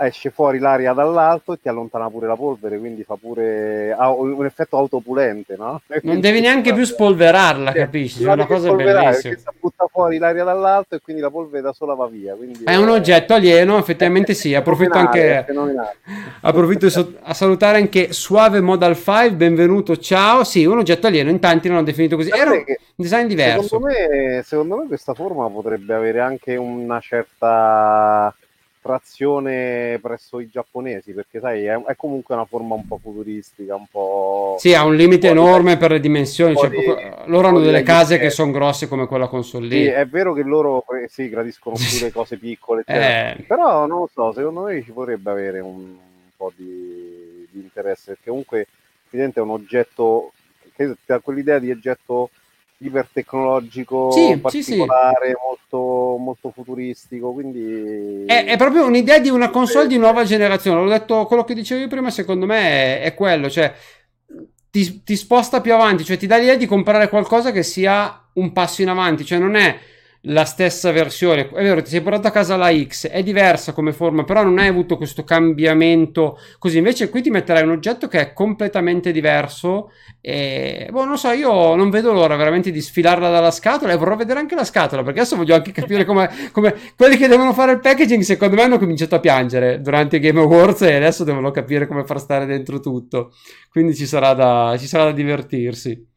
esce 0.00 0.30
fuori 0.30 0.58
l'aria 0.58 0.92
dall'alto 0.92 1.52
e 1.52 1.60
ti 1.60 1.68
allontana 1.68 2.08
pure 2.08 2.26
la 2.26 2.36
polvere, 2.36 2.78
quindi 2.78 3.02
fa 3.04 3.16
pure 3.20 3.94
ha 3.96 4.12
un 4.12 4.44
effetto 4.44 4.76
autopulente, 4.76 5.56
no? 5.56 5.80
Non 6.02 6.20
devi 6.20 6.40
neanche 6.40 6.72
più 6.72 6.84
spolverarla, 6.84 7.72
capisci? 7.72 8.24
È 8.24 8.32
una 8.32 8.46
cosa 8.46 8.72
bellissima. 8.72 9.10
Perché 9.10 9.58
butta 9.60 9.86
fuori 9.90 10.18
l'aria 10.18 10.44
dall'alto 10.44 10.96
e 10.96 11.00
quindi 11.00 11.22
la 11.22 11.30
polvere 11.30 11.62
da 11.62 11.72
sola 11.72 11.94
va 11.94 12.06
via. 12.06 12.36
È, 12.64 12.70
è 12.70 12.76
un 12.76 12.88
oggetto 12.88 13.34
alieno, 13.34 13.78
effettivamente 13.78 14.34
sì. 14.34 14.54
Approfitto 14.54 14.98
anche 14.98 15.46
approfitto 16.42 17.16
a 17.22 17.34
salutare 17.34 17.78
anche 17.78 18.12
Suave 18.12 18.60
Modal 18.60 18.94
5, 18.94 19.32
benvenuto, 19.32 19.96
ciao. 19.96 20.44
Sì, 20.44 20.64
un 20.64 20.78
oggetto 20.78 21.06
alieno, 21.06 21.30
in 21.30 21.40
tanti 21.40 21.68
l'hanno 21.68 21.82
definito 21.82 22.16
così. 22.16 22.30
Era 22.30 22.50
un 22.50 22.64
design 22.94 23.26
diverso. 23.26 23.62
Secondo 23.62 23.86
me, 23.86 24.42
secondo 24.44 24.76
me 24.76 24.86
questa 24.86 25.14
forma 25.14 25.48
potrebbe 25.48 25.94
avere 25.94 26.20
anche 26.20 26.56
una 26.56 27.00
certa 27.00 28.34
trazione 28.80 29.98
presso 30.00 30.40
i 30.40 30.48
giapponesi 30.48 31.12
perché 31.12 31.38
sai 31.38 31.64
è, 31.64 31.78
è, 31.82 31.96
comunque 31.96 32.34
una 32.34 32.46
forma 32.46 32.74
un 32.74 32.86
po' 32.86 32.98
futuristica 33.00 33.74
un 33.76 33.86
po' 33.90 34.56
sì 34.58 34.74
ha 34.74 34.84
un 34.84 34.96
limite 34.96 35.28
un 35.28 35.36
enorme 35.36 35.74
di... 35.74 35.78
per 35.78 35.90
le 35.92 36.00
dimensioni 36.00 36.56
cioè, 36.56 36.70
di... 36.70 36.76
loro 37.26 37.48
hanno 37.48 37.60
delle 37.60 37.82
case 37.82 38.18
che 38.18 38.30
sono 38.30 38.50
grosse 38.52 38.88
come 38.88 39.06
quella 39.06 39.28
console 39.28 39.66
lì. 39.66 39.84
Sì, 39.84 39.88
è 39.88 40.06
vero 40.06 40.32
che 40.32 40.42
loro 40.42 40.84
eh, 40.94 41.08
sì, 41.08 41.28
gradiscono 41.28 41.76
più 41.76 41.84
le 42.00 42.10
cose 42.10 42.38
piccole 42.38 42.82
eh... 42.86 43.44
però 43.46 43.86
non 43.86 44.00
lo 44.00 44.10
so 44.12 44.32
secondo 44.32 44.62
me 44.62 44.82
ci 44.82 44.92
potrebbe 44.92 45.30
avere 45.30 45.60
un, 45.60 45.76
un 45.76 46.30
po' 46.36 46.50
di, 46.56 47.46
di, 47.50 47.60
interesse 47.60 48.12
perché 48.12 48.30
comunque 48.30 48.66
evidente 49.10 49.40
è 49.40 49.42
un 49.42 49.50
oggetto 49.50 50.32
che 50.74 50.96
ha 51.08 51.18
quell'idea 51.18 51.58
di 51.58 51.70
oggetto 51.70 52.30
ipertecnologico 52.82 54.10
sì, 54.10 54.38
particolare, 54.38 55.26
sì, 55.26 55.32
sì. 55.32 55.38
Molto, 55.46 56.16
molto 56.16 56.50
futuristico. 56.50 57.32
Quindi 57.32 58.24
è, 58.26 58.44
è, 58.46 58.56
proprio 58.56 58.86
un'idea 58.86 59.18
di 59.18 59.28
una 59.28 59.50
console 59.50 59.86
di 59.86 59.98
nuova 59.98 60.24
generazione. 60.24 60.82
L'ho 60.82 60.88
detto 60.88 61.26
quello 61.26 61.44
che 61.44 61.54
dicevi 61.54 61.86
prima, 61.88 62.10
secondo 62.10 62.46
me 62.46 62.60
è, 62.60 63.02
è 63.02 63.14
quello, 63.14 63.50
cioè 63.50 63.72
ti, 64.70 65.02
ti, 65.02 65.16
sposta 65.16 65.60
più 65.60 65.74
avanti, 65.74 66.04
cioè 66.04 66.16
ti 66.16 66.26
dà 66.26 66.36
l'idea 66.36 66.56
di 66.56 66.66
comprare 66.66 67.08
qualcosa 67.08 67.52
che 67.52 67.62
sia 67.62 68.28
un 68.34 68.52
passo 68.52 68.82
in 68.82 68.88
avanti, 68.88 69.24
cioè 69.24 69.38
non 69.38 69.56
è 69.56 69.78
la 70.24 70.44
stessa 70.44 70.92
versione. 70.92 71.48
È 71.48 71.62
vero, 71.62 71.82
ti 71.82 71.90
sei 71.90 72.02
portato 72.02 72.26
a 72.26 72.30
casa 72.30 72.56
la 72.56 72.70
X, 72.72 73.08
è 73.08 73.22
diversa 73.22 73.72
come 73.72 73.92
forma, 73.92 74.24
però 74.24 74.42
non 74.42 74.58
hai 74.58 74.68
avuto 74.68 74.96
questo 74.96 75.24
cambiamento 75.24 76.38
così. 76.58 76.78
Invece 76.78 77.08
qui 77.08 77.22
ti 77.22 77.30
metterai 77.30 77.62
un 77.62 77.70
oggetto 77.70 78.08
che 78.08 78.20
è 78.20 78.32
completamente 78.32 79.12
diverso 79.12 79.90
e, 80.20 80.88
boh, 80.90 81.04
non 81.04 81.16
so, 81.16 81.30
io 81.30 81.74
non 81.74 81.88
vedo 81.90 82.12
l'ora 82.12 82.36
veramente 82.36 82.70
di 82.70 82.80
sfilarla 82.80 83.30
dalla 83.30 83.50
scatola 83.50 83.92
e 83.92 83.96
vorrò 83.96 84.16
vedere 84.16 84.40
anche 84.40 84.54
la 84.54 84.64
scatola, 84.64 85.02
perché 85.02 85.20
adesso 85.20 85.36
voglio 85.36 85.54
anche 85.54 85.72
capire 85.72 86.04
come, 86.04 86.30
come 86.52 86.74
quelli 86.96 87.16
che 87.16 87.28
devono 87.28 87.54
fare 87.54 87.72
il 87.72 87.80
packaging, 87.80 88.22
secondo 88.22 88.56
me 88.56 88.62
hanno 88.62 88.78
cominciato 88.78 89.14
a 89.14 89.20
piangere 89.20 89.80
durante 89.80 90.16
i 90.16 90.20
Game 90.20 90.40
Awards 90.40 90.82
e 90.82 90.94
adesso 90.94 91.24
devono 91.24 91.50
capire 91.50 91.86
come 91.86 92.04
far 92.04 92.20
stare 92.20 92.44
dentro 92.44 92.80
tutto. 92.80 93.32
Quindi 93.70 93.94
ci 93.94 94.06
sarà 94.06 94.34
da, 94.34 94.76
ci 94.78 94.86
sarà 94.86 95.04
da 95.04 95.12
divertirsi. 95.12 96.08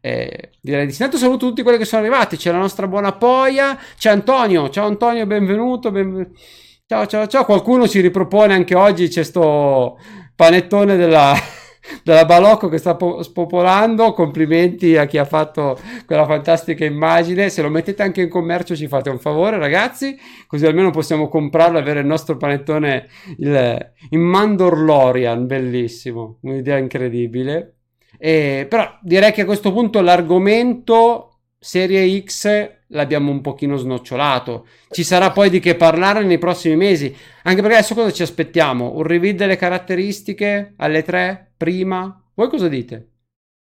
Eh, 0.00 0.50
direi 0.60 0.86
di 0.86 0.92
sì. 0.92 1.02
Intanto 1.02 1.22
saluto 1.22 1.48
tutti 1.48 1.62
quelli 1.62 1.78
che 1.78 1.84
sono 1.84 2.02
arrivati. 2.02 2.36
C'è 2.36 2.52
la 2.52 2.58
nostra 2.58 2.86
buona 2.86 3.12
Poia. 3.12 3.78
C'è 3.96 4.10
Antonio. 4.10 4.68
Ciao 4.70 4.86
Antonio, 4.86 5.26
benvenuto. 5.26 5.90
benvenuto. 5.90 6.38
Ciao, 6.86 7.06
ciao, 7.06 7.26
ciao. 7.26 7.44
Qualcuno 7.44 7.88
ci 7.88 8.00
ripropone 8.00 8.54
anche 8.54 8.74
oggi. 8.74 9.08
C'è 9.08 9.22
sto 9.22 9.98
panettone 10.36 10.96
della, 10.96 11.34
della 12.04 12.24
Balocco 12.24 12.68
che 12.68 12.78
sta 12.78 12.94
po- 12.94 13.22
spopolando. 13.22 14.12
Complimenti 14.12 14.96
a 14.96 15.06
chi 15.06 15.18
ha 15.18 15.24
fatto 15.24 15.78
quella 16.06 16.26
fantastica 16.26 16.84
immagine. 16.84 17.50
Se 17.50 17.60
lo 17.62 17.68
mettete 17.68 18.02
anche 18.02 18.22
in 18.22 18.28
commercio, 18.28 18.76
ci 18.76 18.88
fate 18.88 19.10
un 19.10 19.18
favore, 19.18 19.58
ragazzi. 19.58 20.16
Così 20.46 20.64
almeno 20.66 20.90
possiamo 20.90 21.28
comprarlo 21.28 21.78
e 21.78 21.80
avere 21.80 22.00
il 22.00 22.06
nostro 22.06 22.36
panettone 22.36 23.08
il, 23.38 23.92
in 24.10 24.20
Mandorlorian. 24.20 25.46
Bellissimo. 25.46 26.38
Un'idea 26.42 26.78
incredibile. 26.78 27.77
Eh, 28.18 28.66
però 28.68 28.98
direi 29.00 29.32
che 29.32 29.42
a 29.42 29.46
questo 29.46 29.72
punto 29.72 30.00
l'argomento 30.00 31.38
Serie 31.58 32.22
X 32.22 32.76
l'abbiamo 32.88 33.30
un 33.30 33.40
pochino 33.40 33.76
snocciolato. 33.76 34.66
Ci 34.90 35.02
sarà 35.02 35.30
poi 35.30 35.50
di 35.50 35.60
che 35.60 35.76
parlare 35.76 36.24
nei 36.24 36.38
prossimi 36.38 36.76
mesi. 36.76 37.14
Anche 37.42 37.60
perché 37.60 37.76
adesso 37.76 37.94
cosa 37.94 38.12
ci 38.12 38.22
aspettiamo? 38.22 38.94
Un 38.94 39.02
reveal 39.02 39.34
delle 39.34 39.56
caratteristiche 39.56 40.74
alle 40.76 41.02
tre? 41.02 41.52
Prima? 41.56 42.22
Voi 42.34 42.48
cosa 42.48 42.68
dite? 42.68 43.10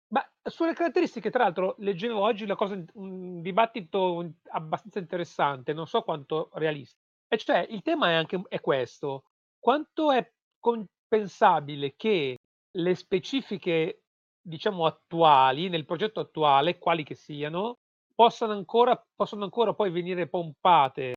Ma 0.10 0.26
sulle 0.44 0.74
caratteristiche, 0.74 1.30
tra 1.30 1.44
l'altro, 1.44 1.76
leggevo 1.80 2.20
oggi 2.20 2.46
cosa, 2.56 2.82
un 2.94 3.42
dibattito 3.42 4.34
abbastanza 4.52 5.00
interessante, 5.00 5.74
non 5.74 5.88
so 5.88 6.02
quanto 6.02 6.50
realistico. 6.54 7.02
E 7.30 7.38
cioè, 7.38 7.66
il 7.70 7.82
tema 7.82 8.10
è 8.10 8.14
anche 8.14 8.42
è 8.48 8.60
questo. 8.60 9.24
Quanto 9.60 10.12
è 10.12 10.30
compensabile 10.60 11.94
che 11.96 12.38
le 12.72 12.96
specifiche 12.96 14.02
diciamo 14.48 14.86
attuali, 14.86 15.68
nel 15.68 15.86
progetto 15.86 16.22
attuale, 16.22 16.78
quali 16.78 17.04
che 17.04 17.16
siano, 17.16 17.80
possano 18.16 18.54
ancora, 18.54 19.02
possono 19.16 19.44
ancora 19.44 19.74
poi 19.74 19.92
venire 19.92 20.28
pompate 20.28 21.16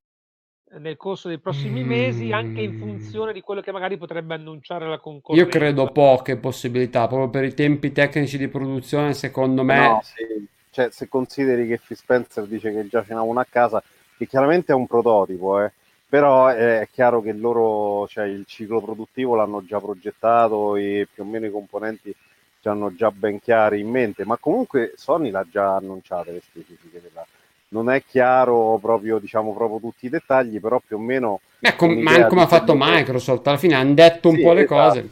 nel 0.79 0.97
corso 0.97 1.29
dei 1.29 1.39
prossimi 1.39 1.83
mesi 1.83 2.31
anche 2.31 2.61
in 2.61 2.75
mm. 2.75 2.79
funzione 2.79 3.33
di 3.33 3.41
quello 3.41 3.61
che 3.61 3.73
magari 3.73 3.97
potrebbe 3.97 4.35
annunciare 4.35 4.89
la 4.89 4.99
concorrenza. 4.99 5.45
Io 5.45 5.51
credo 5.51 5.87
poche 5.87 6.37
possibilità, 6.37 7.07
proprio 7.07 7.31
per 7.31 7.45
i 7.45 7.55
tempi 7.55 7.93
tecnici 7.93 8.37
di 8.37 8.49
produzione, 8.49 9.15
secondo 9.15 9.65
me. 9.65 9.89
No, 9.89 10.01
sì. 10.03 10.47
cioè, 10.71 10.91
se 10.91 11.09
consideri 11.09 11.67
che 11.67 11.81
Phil 11.85 11.97
Spencer 11.97 12.45
dice 12.47 12.73
che 12.73 12.87
già 12.89 13.05
ce 13.05 13.15
n'ha 13.15 13.23
una 13.23 13.43
a 13.43 13.47
casa, 13.49 13.83
che 14.17 14.27
chiaramente 14.27 14.73
è 14.73 14.75
un 14.75 14.87
prototipo, 14.87 15.61
eh, 15.61 15.73
però 16.09 16.49
è 16.49 16.89
chiaro 16.93 17.21
che 17.21 17.33
loro, 17.33 18.07
cioè, 18.09 18.27
il 18.27 18.45
ciclo 18.47 18.81
produttivo 18.81 19.37
l'hanno 19.37 19.65
già 19.65 19.81
progettato 19.81 20.77
e 20.77 21.09
più 21.13 21.23
o 21.23 21.27
meno 21.27 21.47
i 21.47 21.51
componenti 21.51 22.15
ci 22.61 22.69
hanno 22.69 22.95
già 22.95 23.11
ben 23.11 23.41
chiari 23.41 23.81
in 23.81 23.89
mente, 23.89 24.25
ma 24.25 24.37
comunque 24.37 24.93
Sony 24.97 25.31
l'ha 25.31 25.47
già 25.51 25.77
annunciato 25.77 26.31
le 26.31 26.41
specifiche 26.43 27.01
della... 27.01 27.27
Non 27.69 27.89
è 27.89 28.03
chiaro 28.05 28.79
proprio, 28.81 29.19
diciamo, 29.19 29.55
proprio 29.55 29.79
tutti 29.79 30.07
i 30.07 30.09
dettagli, 30.09 30.61
però 30.61 30.81
più 30.85 30.97
o 30.97 30.99
meno... 30.99 31.41
Eh, 31.61 31.77
com- 31.77 31.99
ma 31.99 32.27
come 32.27 32.43
ha 32.43 32.47
fatto 32.47 32.75
Microsoft, 32.77 33.47
alla 33.47 33.57
fine 33.57 33.75
hanno 33.75 33.95
detto 33.95 34.29
un 34.29 34.37
sì, 34.37 34.43
po' 34.43 34.53
le 34.53 34.65
esatto. 34.65 34.89
cose. 34.89 35.11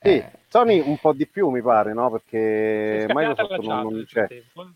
Sì, 0.00 0.08
eh. 0.08 0.30
Sony 0.48 0.80
un 0.80 0.98
po' 0.98 1.12
di 1.12 1.26
più 1.26 1.48
mi 1.50 1.62
pare, 1.62 1.92
no? 1.92 2.10
Perché 2.10 3.06
Microsoft 3.08 3.58
non, 3.60 3.82
non 3.82 4.04
c'è. 4.06 4.26
Tempo. 4.26 4.70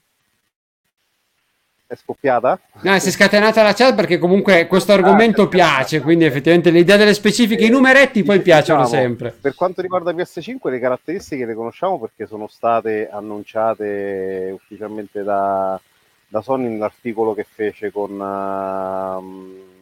Eh. 1.86 1.94
È 1.94 1.96
scoppiata? 1.96 2.58
No, 2.82 2.98
si 2.98 3.08
è 3.08 3.10
scatenata 3.10 3.62
la 3.62 3.74
chat 3.74 3.94
perché 3.94 4.18
comunque 4.18 4.66
questo 4.66 4.92
ah, 4.92 4.96
argomento 4.96 5.42
ah, 5.42 5.48
piace, 5.48 6.00
quindi 6.00 6.24
effettivamente 6.24 6.70
l'idea 6.70 6.96
delle 6.96 7.14
specifiche, 7.14 7.66
i 7.66 7.70
numeretti 7.70 8.22
poi 8.22 8.40
piacciono 8.40 8.84
diciamo, 8.84 9.02
sempre. 9.02 9.34
Per 9.38 9.54
quanto 9.54 9.82
riguarda 9.82 10.12
PS5 10.12 10.70
le 10.70 10.78
caratteristiche 10.80 11.44
le 11.44 11.54
conosciamo 11.54 12.00
perché 12.00 12.26
sono 12.26 12.48
state 12.48 13.08
annunciate 13.10 14.50
ufficialmente 14.54 15.22
da, 15.22 15.78
da 16.26 16.40
Sony 16.40 16.68
nell'articolo 16.68 17.34
che 17.34 17.46
fece 17.48 17.92
con 17.92 18.18
uh, 18.18 19.72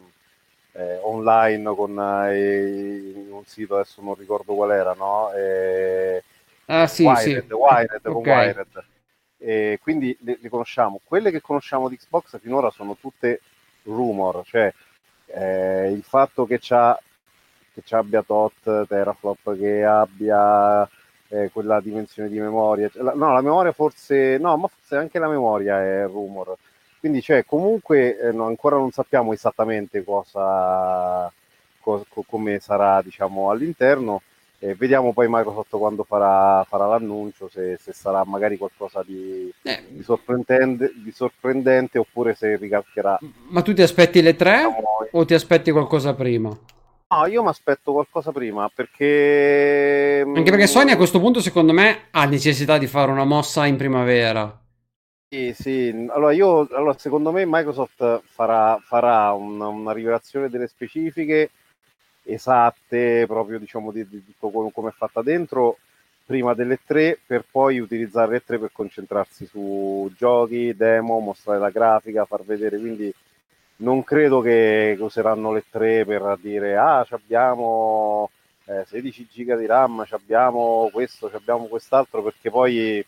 eh, 0.78 0.98
online 1.02 1.74
con 1.74 1.90
uh, 1.96 3.34
un 3.36 3.42
sito, 3.46 3.76
adesso 3.76 4.02
non 4.02 4.14
ricordo 4.14 4.54
qual 4.54 4.72
era, 4.72 4.94
no? 4.94 5.32
Eh, 5.32 6.22
ah 6.66 6.86
sì, 6.86 7.04
Wired, 7.04 7.46
sì. 7.46 7.52
Wired, 7.52 8.00
okay. 8.06 8.34
Wired 8.34 8.84
e 9.42 9.78
quindi 9.82 10.16
le, 10.20 10.38
le, 10.40 10.48
conosciamo. 10.48 11.00
Quelle 11.04 11.30
che 11.30 11.40
conosciamo 11.40 11.88
di 11.88 11.96
Xbox 11.96 12.38
finora 12.40 12.70
sono 12.70 12.96
tutte 12.98 13.40
rumor, 13.84 14.42
cioè 14.46 14.72
eh, 15.26 15.90
il 15.90 16.02
fatto 16.04 16.46
che, 16.46 16.58
c'ha, 16.60 16.98
che 17.72 17.82
abbia 17.96 18.22
tot 18.22 18.86
teraflop, 18.86 19.58
che 19.58 19.84
abbia 19.84 20.88
eh, 21.28 21.50
quella 21.52 21.80
dimensione 21.80 22.28
di 22.28 22.38
memoria, 22.38 22.88
cioè, 22.88 23.02
la, 23.02 23.14
no, 23.14 23.32
la 23.32 23.40
memoria 23.40 23.72
forse, 23.72 24.38
no, 24.38 24.56
ma 24.56 24.68
forse 24.68 24.96
anche 24.96 25.18
la 25.18 25.28
memoria 25.28 25.82
è 25.82 26.04
rumor. 26.04 26.56
Quindi, 27.00 27.20
cioè, 27.20 27.44
comunque 27.44 28.16
eh, 28.16 28.30
no, 28.32 28.46
ancora 28.46 28.76
non 28.76 28.92
sappiamo 28.92 29.32
esattamente 29.32 30.04
cosa, 30.04 31.32
co- 31.80 32.06
come 32.26 32.60
sarà, 32.60 33.02
diciamo, 33.02 33.50
all'interno 33.50 34.22
eh, 34.64 34.76
vediamo 34.76 35.12
poi 35.12 35.26
Microsoft 35.28 35.76
quando 35.76 36.04
farà, 36.04 36.64
farà 36.68 36.86
l'annuncio, 36.86 37.48
se, 37.48 37.76
se, 37.80 37.92
sarà 37.92 38.22
magari 38.24 38.56
qualcosa 38.56 39.02
di, 39.04 39.52
eh. 39.62 39.82
di, 39.88 40.04
sorprendente, 40.04 40.92
di, 40.94 41.10
sorprendente, 41.10 41.98
oppure 41.98 42.34
se 42.34 42.56
ricalcherà. 42.56 43.18
Ma 43.48 43.60
tu 43.62 43.74
ti 43.74 43.82
aspetti 43.82 44.22
le 44.22 44.36
tre 44.36 44.62
o 45.10 45.24
ti 45.24 45.34
aspetti 45.34 45.72
qualcosa 45.72 46.14
prima? 46.14 46.56
No, 47.08 47.26
io 47.26 47.42
mi 47.42 47.48
aspetto 47.48 47.90
qualcosa 47.90 48.30
prima 48.30 48.70
perché... 48.72 50.22
Anche 50.24 50.50
perché 50.50 50.68
Sony 50.68 50.92
a 50.92 50.96
questo 50.96 51.18
punto 51.18 51.40
secondo 51.40 51.72
me 51.72 52.04
ha 52.12 52.24
necessità 52.26 52.78
di 52.78 52.86
fare 52.86 53.10
una 53.10 53.24
mossa 53.24 53.66
in 53.66 53.76
primavera. 53.76 54.60
Sì, 55.28 55.52
sì. 55.58 56.06
Allora, 56.08 56.32
io, 56.32 56.68
allora 56.70 56.96
secondo 56.96 57.32
me 57.32 57.44
Microsoft 57.44 58.22
farà, 58.26 58.78
farà 58.80 59.32
una, 59.32 59.66
una 59.66 59.92
rivelazione 59.92 60.48
delle 60.48 60.68
specifiche 60.68 61.50
esatte, 62.24 63.24
proprio 63.26 63.58
diciamo 63.58 63.90
di, 63.90 64.06
di 64.08 64.24
tutto 64.24 64.70
come 64.70 64.90
è 64.90 64.92
fatta 64.92 65.22
dentro, 65.22 65.78
prima 66.24 66.54
delle 66.54 66.78
tre 66.84 67.18
per 67.24 67.44
poi 67.50 67.78
utilizzare 67.78 68.32
le 68.32 68.44
tre 68.44 68.58
per 68.58 68.70
concentrarsi 68.72 69.46
su 69.46 70.10
giochi, 70.16 70.74
demo, 70.76 71.18
mostrare 71.18 71.58
la 71.58 71.70
grafica, 71.70 72.24
far 72.24 72.44
vedere, 72.44 72.78
quindi 72.78 73.12
non 73.76 74.04
credo 74.04 74.40
che 74.40 74.96
useranno 74.98 75.52
le 75.52 75.64
tre 75.68 76.04
per 76.04 76.38
dire 76.40 76.76
ah 76.76 77.04
abbiamo 77.10 78.30
eh, 78.66 78.84
16 78.86 79.28
giga 79.30 79.56
di 79.56 79.66
RAM, 79.66 80.06
abbiamo 80.10 80.88
questo, 80.92 81.30
abbiamo 81.32 81.66
quest'altro, 81.66 82.22
perché 82.22 82.50
poi 82.50 83.04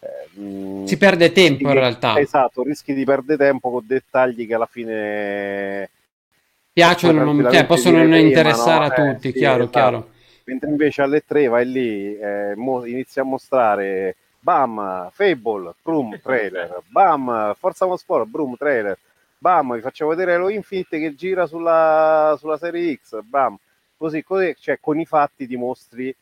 eh, 0.00 0.82
si 0.84 0.96
perde 0.96 1.32
tempo 1.32 1.68
in 1.68 1.74
realtà. 1.74 2.18
Esatto, 2.18 2.62
rischi 2.62 2.94
di 2.94 3.04
perdere 3.04 3.38
tempo 3.38 3.70
con 3.70 3.84
dettagli 3.86 4.46
che 4.46 4.54
alla 4.54 4.66
fine 4.66 5.90
piacciono, 6.78 7.24
non, 7.24 7.48
cioè, 7.50 7.66
possono 7.66 7.98
non 7.98 8.14
interessare 8.14 8.88
prima, 8.88 9.04
no? 9.04 9.10
a 9.10 9.14
tutti, 9.14 9.28
eh, 9.28 9.32
chiaro, 9.32 9.64
sì, 9.64 9.68
esatto. 9.68 9.70
chiaro. 9.70 10.08
Mentre 10.44 10.70
invece 10.70 11.02
alle 11.02 11.24
3 11.26 11.48
vai 11.48 11.66
lì, 11.66 12.16
eh, 12.16 12.54
mo- 12.56 12.84
inizi 12.84 13.20
a 13.20 13.24
mostrare 13.24 14.16
bam, 14.38 15.10
Fable, 15.12 15.74
Broom 15.82 16.18
trailer, 16.22 16.82
bam, 16.86 17.54
Forza 17.58 17.84
Motorsport, 17.84 18.26
Broom 18.26 18.56
trailer, 18.56 18.96
bam, 19.38 19.74
vi 19.74 19.80
faccio 19.80 20.06
vedere 20.06 20.36
lo 20.36 20.48
Infinite 20.48 20.98
che 20.98 21.14
gira 21.14 21.46
sulla, 21.46 22.36
sulla 22.38 22.56
serie 22.56 22.98
X, 23.02 23.20
bam, 23.22 23.58
così, 23.96 24.22
così, 24.22 24.54
cioè 24.58 24.78
con 24.80 24.98
i 24.98 25.04
fatti 25.04 25.46
dimostri 25.46 26.14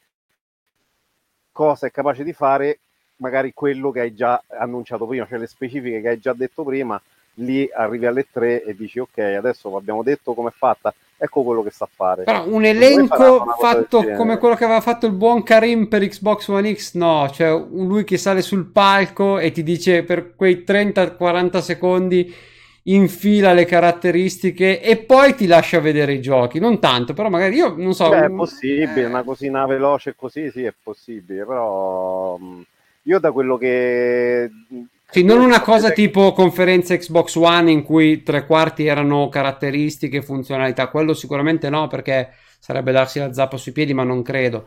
cosa 1.53 1.87
è 1.87 1.91
capace 1.91 2.23
di 2.23 2.35
fare 2.35 2.81
magari 3.17 3.55
quello 3.55 3.91
che 3.91 4.01
hai 4.01 4.15
già 4.15 4.43
annunciato 4.47 5.07
prima, 5.07 5.27
cioè 5.27 5.39
le 5.39 5.47
specifiche 5.47 6.01
che 6.01 6.09
hai 6.09 6.19
già 6.19 6.35
detto 6.35 6.65
prima, 6.65 7.01
lì 7.37 7.69
arrivi 7.73 8.07
alle 8.07 8.27
3 8.31 8.65
e 8.65 8.75
dici 8.75 8.99
ok, 8.99 9.19
adesso 9.19 9.75
abbiamo 9.77 10.03
detto 10.03 10.35
come 10.35 10.51
è 10.51 10.53
fatta, 10.57 10.95
ecco 11.17 11.43
quello 11.43 11.63
che 11.63 11.71
sa 11.71 11.89
fare. 11.93 12.25
Però 12.25 12.47
un 12.47 12.65
elenco 12.65 13.45
fatto 13.59 14.05
come 14.17 14.39
quello 14.39 14.55
che 14.55 14.65
aveva 14.65 14.81
fatto 14.81 15.07
il 15.07 15.13
buon 15.13 15.43
Karim 15.43 15.87
per 15.87 16.07
Xbox 16.07 16.49
One 16.49 16.75
X, 16.75 16.95
no, 16.95 17.29
cioè 17.33 17.51
lui 17.71 18.05
che 18.05 18.19
sale 18.19 18.43
sul 18.43 18.67
palco 18.67 19.39
e 19.39 19.51
ti 19.51 19.63
dice 19.63 20.03
per 20.05 20.35
quei 20.35 20.65
30-40 20.67 21.59
secondi 21.59 22.35
infila 22.89 23.53
le 23.53 23.65
caratteristiche 23.65 24.81
e 24.81 24.97
poi 24.99 25.35
ti 25.35 25.47
lascia 25.47 25.81
vedere 25.81 26.13
i 26.13 26.21
giochi. 26.21 26.61
Non 26.61 26.79
tanto, 26.79 27.15
però 27.15 27.29
magari 27.29 27.57
io 27.57 27.75
non 27.77 27.95
so. 27.95 28.09
Beh, 28.09 28.27
è 28.27 28.31
possibile, 28.31 29.03
eh... 29.03 29.07
una 29.07 29.25
cosina 29.25 29.67
veloce 29.67 30.15
così, 30.17 30.51
sì, 30.51 30.63
è 30.63 30.73
possibile, 30.81 31.45
però 31.45 32.39
io 33.03 33.19
da 33.19 33.33
quello 33.33 33.57
che 33.57 34.51
sì, 35.09 35.23
non 35.23 35.41
una 35.41 35.61
cosa 35.61 35.91
tipo 35.91 36.33
conferenza 36.33 36.97
Xbox 36.97 37.37
One 37.37 37.71
in 37.71 37.83
cui 37.83 38.23
tre 38.23 38.45
quarti 38.45 38.87
erano 38.87 39.29
caratteristiche 39.29 40.19
e 40.19 40.23
funzionalità, 40.23 40.89
quello 40.89 41.15
sicuramente 41.15 41.71
no, 41.71 41.87
perché 41.87 42.33
sarebbe 42.59 42.93
darsi 42.93 43.19
la 43.19 43.33
zappa 43.33 43.57
sui 43.57 43.73
piedi, 43.73 43.95
ma 43.95 44.03
non 44.03 44.23
credo. 44.23 44.67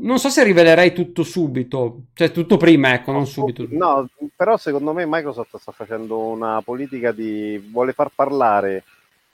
Non 0.00 0.18
so 0.18 0.28
se 0.28 0.44
rivelerei 0.44 0.92
tutto 0.92 1.22
subito, 1.22 2.02
cioè 2.14 2.30
tutto 2.30 2.56
prima, 2.56 2.92
ecco, 2.94 3.10
non 3.12 3.26
subito. 3.26 3.66
No, 3.70 4.08
però 4.34 4.56
secondo 4.56 4.92
me 4.92 5.06
Microsoft 5.06 5.56
sta 5.56 5.72
facendo 5.72 6.18
una 6.18 6.60
politica 6.62 7.10
di 7.10 7.58
vuole 7.72 7.92
far 7.92 8.10
parlare 8.14 8.84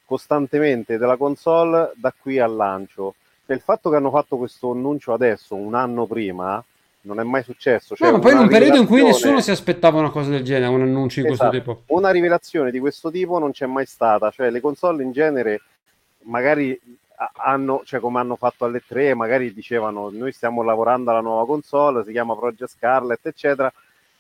costantemente 0.04 0.96
della 0.99 1.16
console 1.16 1.92
da 1.96 2.14
qui 2.16 2.38
al 2.38 2.54
lancio. 2.54 3.14
E 3.46 3.52
il 3.52 3.61
fatto 3.61 3.90
che 3.90 3.96
hanno 3.96 4.11
fatto 4.11 4.38
questo 4.38 4.70
annuncio 4.70 5.12
adesso, 5.12 5.54
un 5.54 5.75
anno 5.75 6.06
prima, 6.06 6.64
non 7.04 7.20
è 7.20 7.23
mai 7.23 7.42
successo. 7.42 7.94
Cioè, 7.94 8.08
no, 8.11 8.16
ma 8.16 8.23
poi 8.23 8.32
in 8.32 8.38
un 8.38 8.49
periodo 8.49 8.76
in 8.76 8.87
cui 8.87 9.02
nessuno 9.02 9.40
si 9.40 9.50
aspettava 9.50 9.99
una 9.99 10.11
cosa 10.11 10.30
del 10.30 10.42
genere, 10.42 10.73
un 10.73 10.82
annuncio 10.82 11.20
di 11.20 11.28
esatto. 11.28 11.50
questo 11.50 11.73
tipo. 11.73 11.94
Una 11.94 12.11
rivelazione 12.11 12.70
di 12.70 12.78
questo 12.78 13.11
tipo 13.11 13.38
non 13.38 13.52
c'è 13.52 13.66
mai 13.66 13.87
stata, 13.87 14.30
cioè 14.30 14.50
le 14.50 14.61
console 14.61 15.02
in 15.02 15.12
genere 15.12 15.61
magari 16.25 16.78
hanno, 17.44 17.82
cioè 17.84 18.00
come 18.00 18.18
hanno 18.18 18.37
fatto 18.37 18.64
alle 18.64 18.82
3, 18.87 19.14
magari 19.14 19.52
dicevano 19.52 20.11
noi 20.11 20.32
stiamo 20.32 20.62
lavorando 20.62 21.11
alla 21.11 21.20
nuova 21.20 21.46
console, 21.46 22.04
si 22.04 22.12
chiama 22.12 22.37
Project 22.37 22.71
Scarlet, 22.71 23.26
eccetera, 23.26 23.73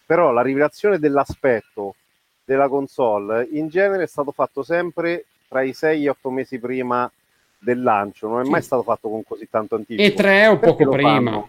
però 0.06 0.30
la 0.30 0.42
rivelazione 0.42 0.98
dell'aspetto 0.98 1.96
della 2.44 2.68
console 2.68 3.48
in 3.52 3.68
genere 3.68 4.04
è 4.04 4.06
stato 4.06 4.30
fatto 4.30 4.62
sempre 4.62 5.24
tra 5.48 5.62
i 5.62 5.72
6 5.72 5.96
e 5.96 6.00
gli 6.00 6.08
8 6.08 6.30
mesi 6.30 6.58
prima 6.58 7.10
del 7.58 7.82
lancio, 7.82 8.28
non 8.28 8.40
è 8.40 8.44
sì. 8.44 8.50
mai 8.50 8.62
stato 8.62 8.82
fatto 8.82 9.08
con 9.08 9.22
così 9.24 9.48
tanto 9.48 9.74
anticipo. 9.74 10.02
E 10.02 10.12
3 10.12 10.46
o 10.48 10.58
poco 10.58 10.88
prima. 10.88 11.14
Fanno? 11.14 11.48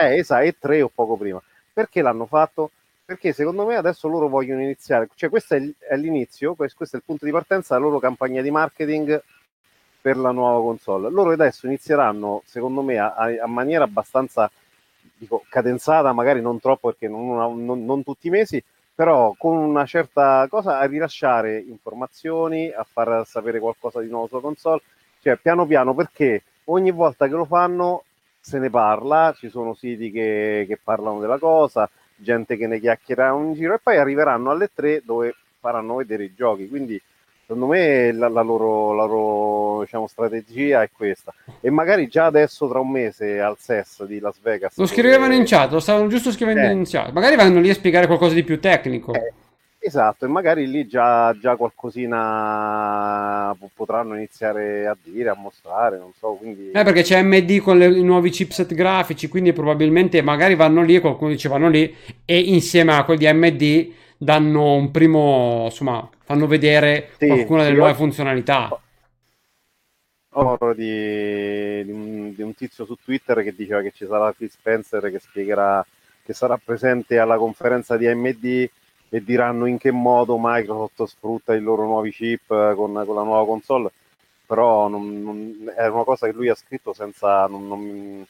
Eh, 0.00 0.16
esatto, 0.16 0.44
e 0.44 0.56
tre 0.58 0.82
o 0.82 0.90
poco 0.92 1.16
prima. 1.16 1.40
Perché 1.72 2.02
l'hanno 2.02 2.26
fatto? 2.26 2.70
Perché 3.04 3.32
secondo 3.32 3.66
me 3.66 3.76
adesso 3.76 4.08
loro 4.08 4.28
vogliono 4.28 4.62
iniziare, 4.62 5.08
cioè 5.14 5.28
questo 5.28 5.54
è, 5.54 5.96
l'inizio, 5.96 6.54
questo 6.54 6.84
è 6.84 6.96
il 6.96 7.02
punto 7.04 7.24
di 7.24 7.30
partenza 7.30 7.74
della 7.74 7.86
loro 7.86 7.98
campagna 7.98 8.40
di 8.40 8.50
marketing 8.50 9.22
per 10.00 10.16
la 10.16 10.30
nuova 10.30 10.60
console. 10.62 11.10
Loro 11.10 11.32
adesso 11.32 11.66
inizieranno, 11.66 12.42
secondo 12.46 12.82
me, 12.82 12.98
a, 12.98 13.14
a 13.14 13.46
maniera 13.46 13.84
abbastanza 13.84 14.50
dico, 15.22 15.44
cadenzata, 15.48 16.12
magari 16.12 16.40
non 16.40 16.58
troppo 16.58 16.88
perché 16.88 17.08
non, 17.08 17.64
non, 17.64 17.84
non, 17.84 18.02
tutti 18.02 18.26
i 18.26 18.30
mesi, 18.30 18.62
però 18.94 19.34
con 19.38 19.56
una 19.56 19.86
certa 19.86 20.46
cosa 20.48 20.78
a 20.78 20.84
rilasciare 20.84 21.58
informazioni, 21.58 22.70
a 22.70 22.84
far 22.84 23.24
sapere 23.26 23.60
qualcosa 23.60 24.00
di 24.00 24.08
nuovo 24.08 24.26
sulla 24.26 24.40
console, 24.40 24.82
cioè 25.20 25.36
piano 25.36 25.66
piano 25.66 25.94
perché 25.94 26.42
ogni 26.64 26.90
volta 26.90 27.28
che 27.28 27.34
lo 27.34 27.44
fanno 27.44 28.04
se 28.42 28.58
ne 28.58 28.70
parla, 28.70 29.32
ci 29.38 29.48
sono 29.48 29.72
siti 29.72 30.10
che, 30.10 30.64
che 30.66 30.76
parlano 30.82 31.20
della 31.20 31.38
cosa, 31.38 31.88
gente 32.16 32.56
che 32.56 32.66
ne 32.66 32.80
chiacchiera 32.80 33.28
in 33.30 33.54
giro 33.54 33.74
e 33.74 33.80
poi 33.80 33.98
arriveranno 33.98 34.50
alle 34.50 34.68
tre 34.74 35.00
dove 35.04 35.34
faranno 35.60 35.94
vedere 35.94 36.24
i 36.24 36.34
giochi. 36.34 36.68
Quindi 36.68 37.00
secondo 37.46 37.66
me 37.66 38.10
la, 38.10 38.28
la 38.28 38.42
loro, 38.42 38.92
la 38.94 39.04
loro 39.04 39.82
diciamo, 39.82 40.08
strategia 40.08 40.82
è 40.82 40.90
questa. 40.92 41.32
E 41.60 41.70
magari 41.70 42.08
già 42.08 42.26
adesso 42.26 42.68
tra 42.68 42.80
un 42.80 42.90
mese 42.90 43.40
al 43.40 43.56
SES 43.58 44.04
di 44.04 44.18
Las 44.18 44.40
Vegas. 44.42 44.76
Lo 44.76 44.86
scrivevano 44.86 45.34
in 45.34 45.44
chat, 45.44 45.70
lo 45.70 45.80
stavano 45.80 46.08
giusto 46.08 46.32
scrivendo 46.32 46.62
eh. 46.62 46.72
in 46.72 46.84
chat. 46.84 47.12
Magari 47.12 47.36
vanno 47.36 47.60
lì 47.60 47.70
a 47.70 47.74
spiegare 47.74 48.06
qualcosa 48.06 48.34
di 48.34 48.42
più 48.42 48.58
tecnico. 48.58 49.14
Eh 49.14 49.32
Esatto, 49.84 50.26
e 50.26 50.28
magari 50.28 50.70
lì 50.70 50.86
già, 50.86 51.36
già 51.40 51.56
qualcosina 51.56 53.52
potranno 53.74 54.14
iniziare 54.14 54.86
a 54.86 54.96
dire, 55.02 55.28
a 55.28 55.34
mostrare, 55.34 55.98
non 55.98 56.12
so, 56.16 56.34
quindi... 56.34 56.70
Eh, 56.70 56.84
perché 56.84 57.02
c'è 57.02 57.20
MD 57.20 57.58
con 57.58 57.78
le, 57.78 57.86
i 57.86 58.04
nuovi 58.04 58.30
chipset 58.30 58.74
grafici, 58.74 59.26
quindi 59.26 59.52
probabilmente 59.52 60.22
magari 60.22 60.54
vanno 60.54 60.82
lì 60.82 60.94
e 60.94 61.00
qualcuno 61.00 61.30
dice 61.30 61.48
vanno 61.48 61.68
lì 61.68 61.92
e 62.24 62.38
insieme 62.38 62.94
a 62.94 63.04
quelli 63.04 63.18
di 63.18 63.26
AMD 63.26 63.92
danno 64.18 64.74
un 64.74 64.92
primo, 64.92 65.62
insomma, 65.64 66.08
fanno 66.22 66.46
vedere 66.46 67.10
sì, 67.18 67.26
qualcuna 67.26 67.62
delle 67.62 67.74
sì, 67.74 67.78
nuove 67.78 67.92
ho... 67.92 67.96
funzionalità. 67.96 68.80
Ho 70.34 70.74
di, 70.74 71.84
di, 71.84 71.90
un, 71.90 72.32
di 72.32 72.42
un 72.42 72.54
tizio 72.54 72.84
su 72.84 72.96
Twitter 73.02 73.42
che 73.42 73.52
diceva 73.52 73.82
che 73.82 73.90
ci 73.92 74.06
sarà 74.06 74.30
Phil 74.30 74.48
Spencer 74.48 75.10
che 75.10 75.18
spiegherà, 75.18 75.84
che 76.24 76.32
sarà 76.32 76.56
presente 76.56 77.18
alla 77.18 77.36
conferenza 77.36 77.96
di 77.96 78.06
AMD 78.06 78.70
e 79.14 79.22
diranno 79.22 79.66
in 79.66 79.76
che 79.76 79.90
modo 79.90 80.38
Microsoft 80.40 81.04
sfrutta 81.04 81.54
i 81.54 81.60
loro 81.60 81.84
nuovi 81.84 82.10
chip 82.10 82.50
eh, 82.50 82.72
con, 82.74 83.02
con 83.04 83.14
la 83.14 83.22
nuova 83.22 83.44
console, 83.44 83.90
però 84.46 84.88
non, 84.88 85.22
non, 85.22 85.70
è 85.76 85.86
una 85.86 86.04
cosa 86.04 86.26
che 86.26 86.32
lui 86.32 86.48
ha 86.48 86.54
scritto 86.54 86.94
senza... 86.94 87.46
Non, 87.46 88.24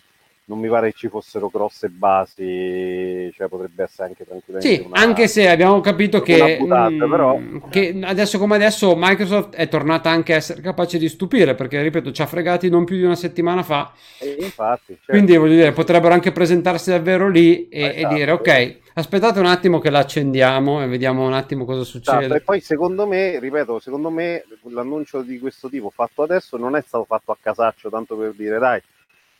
non, 0.45 0.59
mi 0.59 0.69
pare 0.69 0.91
che 0.91 0.99
ci 0.99 1.09
fossero 1.09 1.49
grosse 1.49 1.89
basi, 1.89 3.33
cioè 3.35 3.49
potrebbe 3.49 3.85
essere 3.85 4.09
anche 4.09 4.25
tranquillamente. 4.25 4.75
Sì, 4.75 4.85
una, 4.87 5.01
anche 5.01 5.29
se 5.29 5.49
abbiamo 5.49 5.81
capito 5.81 6.21
che, 6.21 6.57
butata, 6.59 6.91
mm, 6.91 7.11
però... 7.11 7.41
che 7.71 7.99
adesso 8.03 8.39
come 8.39 8.57
adesso 8.57 8.95
Microsoft 8.97 9.55
è 9.55 9.69
tornata 9.69 10.11
anche 10.11 10.33
a 10.35 10.37
essere 10.37 10.61
capace 10.61 10.99
di 10.99 11.09
stupire, 11.09 11.55
perché 11.55 11.81
ripeto, 11.83 12.13
ci 12.13 12.23
ha 12.23 12.27
fregati 12.27 12.69
non 12.69 12.85
più 12.85 12.97
di 12.97 13.05
una 13.05 13.17
settimana 13.17 13.63
fa. 13.63 13.93
E 14.19 14.37
infatti, 14.41 14.95
certo. 14.95 15.13
Quindi 15.13 15.37
voglio 15.37 15.55
dire, 15.55 15.73
potrebbero 15.73 16.15
anche 16.15 16.33
presentarsi 16.33 16.91
davvero 16.91 17.29
lì 17.29 17.69
e, 17.69 17.83
esatto. 17.83 18.15
e 18.15 18.17
dire 18.17 18.31
ok 18.33 18.81
Aspettate 18.95 19.39
un 19.39 19.47
attimo 19.47 19.79
che 19.79 19.89
l'accendiamo 19.89 20.83
e 20.83 20.87
vediamo 20.87 21.27
un 21.27 21.33
attimo 21.33 21.65
cosa 21.65 21.83
succede. 21.83 22.27
Esatto, 22.27 22.35
e 22.35 22.41
poi 22.43 22.61
secondo 22.61 23.07
me, 23.07 23.39
ripeto, 23.39 23.79
secondo 23.79 24.11
me 24.11 24.45
l'annuncio 24.65 25.23
di 25.23 25.39
questo 25.39 25.71
tipo 25.71 25.89
fatto 25.89 26.23
adesso 26.23 26.59
non 26.59 26.77
è 26.77 26.83
stato 26.87 27.05
fatto 27.05 27.33
a 27.33 27.39
casaccio, 27.41 27.89
tanto 27.89 28.17
per 28.17 28.35
dire 28.35 28.59
dai, 28.59 28.83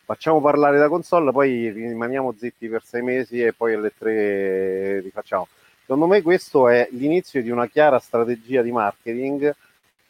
facciamo 0.05 0.41
parlare 0.41 0.77
la 0.77 0.89
console, 0.89 1.31
poi 1.31 1.69
rimaniamo 1.69 2.33
zitti 2.37 2.67
per 2.67 2.83
sei 2.83 3.01
mesi 3.01 3.41
e 3.41 3.53
poi 3.53 3.73
alle 3.73 3.93
tre 3.97 4.99
rifacciamo. 5.01 5.47
Secondo 5.81 6.07
me 6.07 6.21
questo 6.21 6.69
è 6.69 6.87
l'inizio 6.91 7.41
di 7.41 7.49
una 7.49 7.67
chiara 7.67 7.99
strategia 7.99 8.61
di 8.61 8.71
marketing 8.71 9.53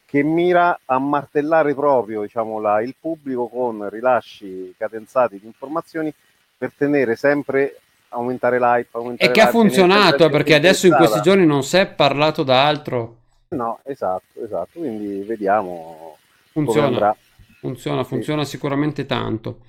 che 0.05 0.21
mira 0.21 0.79
a 0.85 0.99
martellare 0.99 1.73
proprio 1.73 2.21
diciamo, 2.21 2.59
la, 2.59 2.81
il 2.81 2.93
pubblico 2.99 3.47
con 3.47 3.89
rilasci 3.89 4.75
cadenzati 4.77 5.39
di 5.39 5.47
informazioni 5.47 6.13
per 6.55 6.71
tenere 6.77 7.15
sempre 7.15 7.79
aumentare 8.09 8.59
l'hype. 8.59 8.89
Aumentare 8.91 9.31
e 9.31 9.33
che 9.33 9.41
ha 9.41 9.47
funzionato 9.47 10.29
perché 10.29 10.53
adesso 10.53 10.85
in 10.85 10.93
questi 10.93 11.21
giorni 11.21 11.45
non 11.47 11.63
si 11.63 11.77
è 11.77 11.87
parlato 11.87 12.43
d'altro. 12.43 13.17
No, 13.49 13.79
esatto, 13.83 14.43
esatto. 14.43 14.79
Quindi 14.79 15.23
vediamo. 15.23 16.17
Funziona, 16.51 17.15
funziona, 17.59 18.03
funziona 18.03 18.43
sicuramente 18.45 19.07
tanto. 19.07 19.61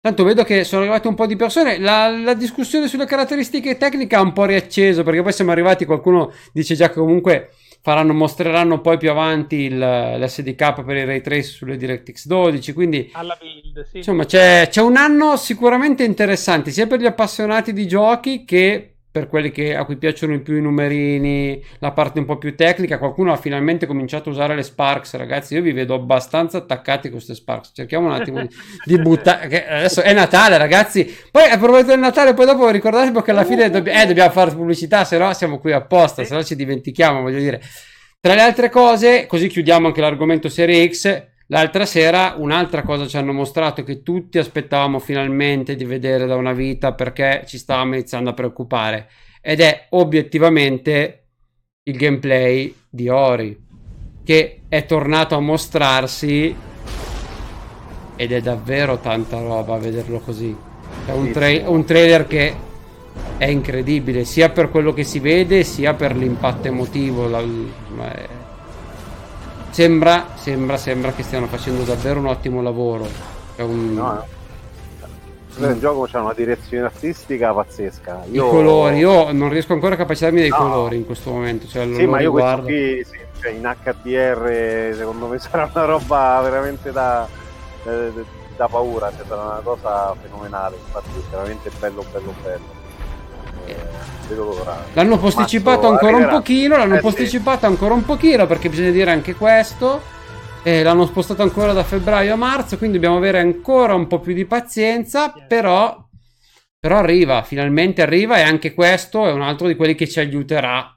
Tanto 0.00 0.22
vedo 0.22 0.44
che 0.44 0.62
sono 0.62 0.82
arrivate 0.82 1.08
un 1.08 1.16
po' 1.16 1.26
di 1.26 1.34
persone. 1.34 1.78
La, 1.78 2.08
la, 2.08 2.34
discussione 2.34 2.86
sulle 2.86 3.04
caratteristiche 3.04 3.76
tecniche 3.76 4.14
ha 4.14 4.20
un 4.20 4.32
po' 4.32 4.44
riacceso 4.44 5.02
perché 5.02 5.22
poi 5.22 5.32
siamo 5.32 5.50
arrivati. 5.50 5.84
Qualcuno 5.84 6.32
dice 6.52 6.76
già 6.76 6.88
che 6.88 7.00
comunque 7.00 7.50
faranno, 7.82 8.12
mostreranno 8.12 8.80
poi 8.80 8.96
più 8.96 9.10
avanti 9.10 9.56
il, 9.56 9.76
l'SDK 9.76 10.84
per 10.84 10.96
i 10.96 11.04
ray 11.04 11.20
trace 11.20 11.42
sulle 11.42 11.76
DirectX 11.76 12.26
12. 12.26 12.72
Quindi, 12.74 13.10
build, 13.12 13.88
sì. 13.88 13.96
insomma, 13.96 14.24
c'è, 14.24 14.68
c'è 14.70 14.82
un 14.82 14.96
anno 14.96 15.36
sicuramente 15.36 16.04
interessante 16.04 16.70
sia 16.70 16.86
per 16.86 17.00
gli 17.00 17.06
appassionati 17.06 17.72
di 17.72 17.88
giochi 17.88 18.44
che 18.44 18.97
per 19.18 19.28
quelli 19.28 19.50
che, 19.50 19.74
a 19.74 19.84
cui 19.84 19.96
piacciono 19.96 20.36
di 20.36 20.42
più 20.42 20.56
i 20.56 20.60
numerini, 20.60 21.60
la 21.80 21.90
parte 21.90 22.20
un 22.20 22.24
po' 22.24 22.38
più 22.38 22.54
tecnica, 22.54 22.98
qualcuno 22.98 23.32
ha 23.32 23.36
finalmente 23.36 23.86
cominciato 23.86 24.28
a 24.28 24.32
usare 24.32 24.54
le 24.54 24.62
Sparks, 24.62 25.14
ragazzi. 25.16 25.54
Io 25.54 25.62
vi 25.62 25.72
vedo 25.72 25.94
abbastanza 25.94 26.58
attaccati 26.58 27.08
con 27.08 27.12
queste 27.16 27.34
Sparks. 27.34 27.72
Cerchiamo 27.74 28.06
un 28.06 28.12
attimo 28.12 28.40
di, 28.40 28.48
di 28.84 28.98
buttare. 29.02 29.66
Adesso 29.66 30.02
è 30.02 30.12
Natale, 30.12 30.56
ragazzi. 30.56 31.04
Poi 31.30 31.50
a 31.50 31.58
proposito 31.58 31.88
del 31.88 31.98
Natale, 31.98 32.34
poi 32.34 32.46
dopo 32.46 32.68
ricordatevi 32.68 33.22
che 33.22 33.30
alla 33.32 33.44
fine 33.44 33.70
dobb- 33.70 33.88
eh, 33.88 34.06
dobbiamo 34.06 34.30
fare 34.30 34.52
pubblicità, 34.52 35.04
se 35.04 35.18
no 35.18 35.32
siamo 35.32 35.58
qui 35.58 35.72
apposta, 35.72 36.24
se 36.24 36.34
no 36.34 36.44
ci 36.44 36.54
dimentichiamo, 36.54 37.20
voglio 37.20 37.40
dire. 37.40 37.60
Tra 38.20 38.34
le 38.34 38.42
altre 38.42 38.70
cose, 38.70 39.26
così 39.26 39.48
chiudiamo 39.48 39.88
anche 39.88 40.00
l'argomento 40.00 40.48
Serie 40.48 40.88
X. 40.88 41.26
L'altra 41.50 41.86
sera 41.86 42.34
un'altra 42.36 42.82
cosa 42.82 43.06
ci 43.06 43.16
hanno 43.16 43.32
mostrato 43.32 43.82
che 43.82 44.02
tutti 44.02 44.36
aspettavamo 44.36 44.98
finalmente 44.98 45.76
di 45.76 45.84
vedere 45.86 46.26
da 46.26 46.36
una 46.36 46.52
vita 46.52 46.92
perché 46.92 47.44
ci 47.46 47.56
stavamo 47.56 47.94
iniziando 47.94 48.28
a 48.28 48.34
preoccupare 48.34 49.08
ed 49.40 49.60
è 49.60 49.86
obiettivamente 49.90 51.28
il 51.84 51.96
gameplay 51.96 52.74
di 52.90 53.08
Ori 53.08 53.58
che 54.22 54.60
è 54.68 54.84
tornato 54.84 55.36
a 55.36 55.40
mostrarsi 55.40 56.54
ed 58.14 58.32
è 58.32 58.40
davvero 58.42 58.98
tanta 58.98 59.40
roba 59.40 59.76
a 59.76 59.78
vederlo 59.78 60.18
così. 60.18 60.54
È 61.06 61.12
un, 61.12 61.30
tra- 61.30 61.70
un 61.70 61.84
trailer 61.86 62.26
che 62.26 62.54
è 63.38 63.46
incredibile 63.46 64.24
sia 64.24 64.50
per 64.50 64.68
quello 64.68 64.92
che 64.92 65.04
si 65.04 65.18
vede 65.18 65.64
sia 65.64 65.94
per 65.94 66.14
l'impatto 66.14 66.68
emotivo. 66.68 67.26
La, 67.26 67.40
la, 67.40 68.37
Sembra, 69.78 70.26
sembra, 70.34 70.76
sembra 70.76 71.12
che 71.12 71.22
stiano 71.22 71.46
facendo 71.46 71.84
davvero 71.84 72.18
un 72.18 72.26
ottimo 72.26 72.60
lavoro. 72.62 73.06
È 73.54 73.62
un... 73.62 73.94
No, 73.94 74.24
no. 75.56 75.68
Il 75.70 75.78
gioco 75.78 76.08
c'ha 76.10 76.20
una 76.20 76.32
direzione 76.34 76.86
artistica 76.86 77.52
pazzesca. 77.52 78.24
Io... 78.32 78.44
I 78.44 78.50
colori, 78.50 78.96
io 78.96 79.30
non 79.30 79.48
riesco 79.48 79.74
ancora 79.74 79.94
a 79.94 79.98
capacitarmi 79.98 80.40
dei 80.40 80.48
no. 80.48 80.56
colori 80.56 80.96
in 80.96 81.06
questo 81.06 81.30
momento. 81.30 81.68
Cioè, 81.68 81.94
sì, 81.94 82.06
ma 82.06 82.20
io 82.20 82.32
guardo. 82.32 82.64
qui 82.64 83.04
sì, 83.04 83.20
cioè 83.40 83.52
in 83.52 83.72
HDR 83.84 84.96
secondo 84.96 85.28
me 85.28 85.38
sarà 85.38 85.70
una 85.72 85.84
roba 85.84 86.40
veramente 86.42 86.90
da, 86.90 87.28
da, 87.84 88.10
da 88.56 88.66
paura, 88.66 89.12
cioè 89.16 89.26
sarà 89.28 89.42
una 89.42 89.60
cosa 89.62 90.12
fenomenale. 90.20 90.74
Infatti, 90.74 91.22
veramente 91.30 91.70
bello, 91.78 92.04
bello, 92.10 92.34
bello. 92.42 92.77
L'hanno 94.92 95.18
posticipato 95.18 95.82
Mazzo, 95.82 95.92
ancora 95.92 96.12
arriverà. 96.12 96.32
un 96.32 96.38
pochino, 96.38 96.76
l'hanno 96.76 96.96
eh, 96.96 97.00
posticipato 97.00 97.60
sì. 97.60 97.64
ancora 97.66 97.94
un 97.94 98.04
pochino 98.04 98.46
perché 98.46 98.68
bisogna 98.68 98.90
dire 98.90 99.10
anche 99.10 99.34
questo. 99.34 100.02
Eh, 100.62 100.82
l'hanno 100.82 101.06
spostato 101.06 101.42
ancora 101.42 101.72
da 101.72 101.82
febbraio 101.82 102.34
a 102.34 102.36
marzo, 102.36 102.76
quindi 102.76 102.96
dobbiamo 102.96 103.16
avere 103.16 103.38
ancora 103.38 103.94
un 103.94 104.06
po' 104.06 104.20
più 104.20 104.34
di 104.34 104.44
pazienza, 104.44 105.32
però, 105.32 106.06
però 106.78 106.98
arriva, 106.98 107.42
finalmente 107.42 108.02
arriva 108.02 108.38
e 108.38 108.42
anche 108.42 108.74
questo 108.74 109.26
è 109.26 109.32
un 109.32 109.42
altro 109.42 109.66
di 109.66 109.76
quelli 109.76 109.94
che 109.94 110.08
ci 110.08 110.18
aiuterà 110.18 110.94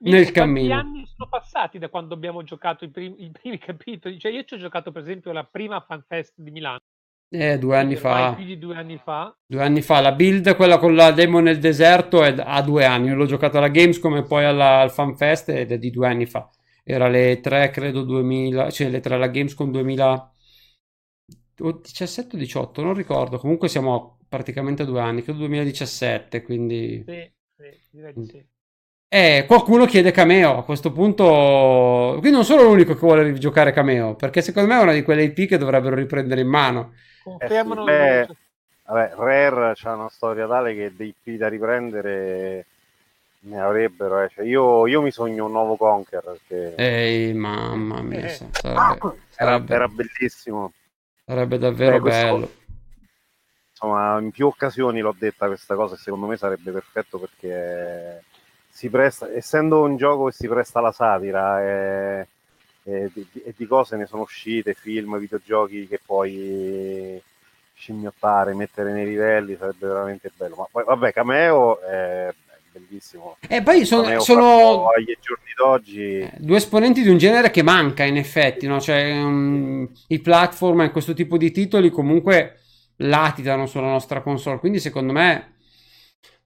mi 0.00 0.10
nel 0.10 0.32
cammino. 0.32 0.74
Quanti 0.74 0.88
anni 0.88 1.06
sono 1.06 1.28
passati 1.28 1.78
da 1.78 1.88
quando 1.88 2.14
abbiamo 2.14 2.42
giocato 2.42 2.84
i 2.84 2.88
primi, 2.88 3.24
i 3.24 3.30
primi 3.30 3.58
capitoli? 3.58 4.18
Cioè 4.18 4.32
io 4.32 4.44
ci 4.44 4.54
ho 4.54 4.58
giocato 4.58 4.90
per 4.90 5.02
esempio 5.02 5.30
la 5.30 5.44
prima 5.44 5.80
FanFest 5.80 6.34
di 6.36 6.50
Milano 6.50 6.80
eh, 7.32 7.58
due 7.58 7.76
anni 7.76 7.94
fa. 7.94 8.34
Più 8.34 8.44
di 8.44 8.58
due 8.58 8.74
anni 8.74 9.00
fa. 9.02 9.32
Due 9.46 9.62
anni 9.62 9.82
fa. 9.82 10.00
La 10.00 10.10
build, 10.12 10.56
quella 10.56 10.78
con 10.78 10.96
la 10.96 11.12
demo 11.12 11.38
nel 11.38 11.60
deserto, 11.60 12.24
è 12.24 12.34
ha 12.36 12.60
due 12.62 12.84
anni. 12.84 13.06
Io 13.08 13.14
l'ho 13.14 13.26
giocata 13.26 13.58
alla 13.58 13.68
Gamescom 13.68 14.16
e 14.16 14.24
poi 14.24 14.44
alla, 14.44 14.80
al 14.80 14.90
FanFest 14.90 15.50
ed 15.50 15.70
è 15.70 15.78
di 15.78 15.90
due 15.90 16.08
anni 16.08 16.26
fa. 16.26 16.50
Era 16.82 17.06
le 17.08 17.38
3, 17.40 17.70
credo, 17.70 18.02
2000, 18.02 18.70
cioè 18.70 18.88
le 18.88 18.98
3 18.98 19.14
alla 19.14 19.28
Gamescom 19.28 19.70
2017 19.70 22.34
o 22.34 22.38
18, 22.38 22.82
non 22.82 22.94
ricordo. 22.94 23.38
Comunque 23.38 23.68
siamo 23.68 24.18
praticamente 24.28 24.82
a 24.82 24.86
due 24.86 25.00
anni, 25.00 25.22
credo 25.22 25.38
2017, 25.38 26.42
quindi... 26.42 27.04
Sì, 27.06 27.30
sì, 27.56 27.78
direi 27.90 28.12
di 28.12 28.24
sì. 28.24 28.44
Eh, 29.12 29.44
qualcuno 29.46 29.86
chiede 29.86 30.12
cameo 30.12 30.58
a 30.58 30.64
questo 30.64 30.92
punto. 30.92 32.16
Qui 32.20 32.30
non 32.30 32.44
sono 32.44 32.62
l'unico 32.62 32.94
che 32.94 33.00
vuole 33.00 33.32
giocare 33.34 33.72
cameo, 33.72 34.14
perché 34.14 34.40
secondo 34.40 34.68
me 34.68 34.78
è 34.78 34.82
una 34.82 34.92
di 34.92 35.02
quelle 35.02 35.24
IP 35.24 35.48
che 35.48 35.58
dovrebbero 35.58 35.96
riprendere 35.96 36.40
in 36.40 36.46
mano. 36.48 36.92
Confermano. 37.38 37.86
Eh 37.86 38.26
sì, 38.26 38.36
vabbè, 38.86 39.14
Rare 39.14 39.72
c'ha 39.74 39.94
una 39.94 40.08
storia 40.08 40.46
tale 40.46 40.74
che 40.74 40.94
dei 40.94 41.14
IP 41.22 41.38
da 41.38 41.48
riprendere 41.48 42.66
ne 43.40 43.60
avrebbero. 43.60 44.22
Eh. 44.22 44.28
Cioè, 44.28 44.44
io, 44.44 44.86
io, 44.86 45.02
mi 45.02 45.10
sogno 45.10 45.46
un 45.46 45.52
nuovo 45.52 45.76
Conker. 45.76 46.22
Perché... 46.22 46.74
Ehi, 46.76 47.32
mamma 47.32 48.02
mia, 48.02 48.26
eh. 48.26 48.28
sarebbe, 48.28 49.18
sarebbe, 49.28 49.74
era 49.74 49.88
bellissimo. 49.88 50.72
Sarebbe 51.24 51.58
davvero 51.58 51.96
eh, 51.96 52.00
questo, 52.00 52.26
bello. 52.26 52.50
Insomma, 53.70 54.18
in 54.18 54.30
più 54.30 54.46
occasioni 54.46 55.00
l'ho 55.00 55.14
detta 55.16 55.46
questa 55.46 55.74
cosa 55.74 55.94
e 55.94 55.98
secondo 55.98 56.26
me 56.26 56.36
sarebbe 56.36 56.70
perfetto 56.70 57.18
perché 57.18 58.24
si 58.68 58.90
presta, 58.90 59.32
essendo 59.32 59.82
un 59.82 59.96
gioco 59.96 60.26
che 60.26 60.32
si 60.32 60.48
presta 60.48 60.80
alla 60.80 60.92
satira 60.92 61.62
e, 61.62 62.26
e, 62.90 63.10
di, 63.12 63.26
di, 63.56 63.66
cose 63.66 63.96
ne 63.96 64.06
sono 64.06 64.22
uscite, 64.22 64.74
film, 64.74 65.18
videogiochi 65.18 65.86
che 65.86 66.00
puoi 66.04 67.20
scimmiottare, 67.74 68.54
mettere 68.54 68.92
nei 68.92 69.06
livelli, 69.06 69.56
sarebbe 69.58 69.86
veramente 69.86 70.30
bello. 70.36 70.56
Ma 70.56 70.66
poi 70.70 70.84
vabbè, 70.84 71.12
Cameo 71.12 71.80
è 71.80 72.32
bellissimo. 72.72 73.36
E 73.48 73.62
poi 73.62 73.84
sono, 73.84 74.20
sono... 74.20 74.88
agli 74.88 75.16
giorni 75.20 75.52
d'oggi 75.56 76.18
eh, 76.18 76.32
due 76.38 76.56
esponenti 76.56 77.02
di 77.02 77.08
un 77.08 77.18
genere 77.18 77.50
che 77.50 77.62
manca 77.62 78.04
in 78.04 78.16
effetti, 78.16 78.66
no? 78.66 78.80
cioè, 78.80 79.10
um, 79.12 79.88
i 80.08 80.20
platform 80.20 80.82
e 80.82 80.90
questo 80.90 81.14
tipo 81.14 81.36
di 81.36 81.50
titoli 81.50 81.90
comunque 81.90 82.58
latitano 82.96 83.66
sulla 83.66 83.88
nostra 83.88 84.20
console, 84.20 84.58
quindi 84.58 84.78
secondo 84.78 85.12
me 85.12 85.54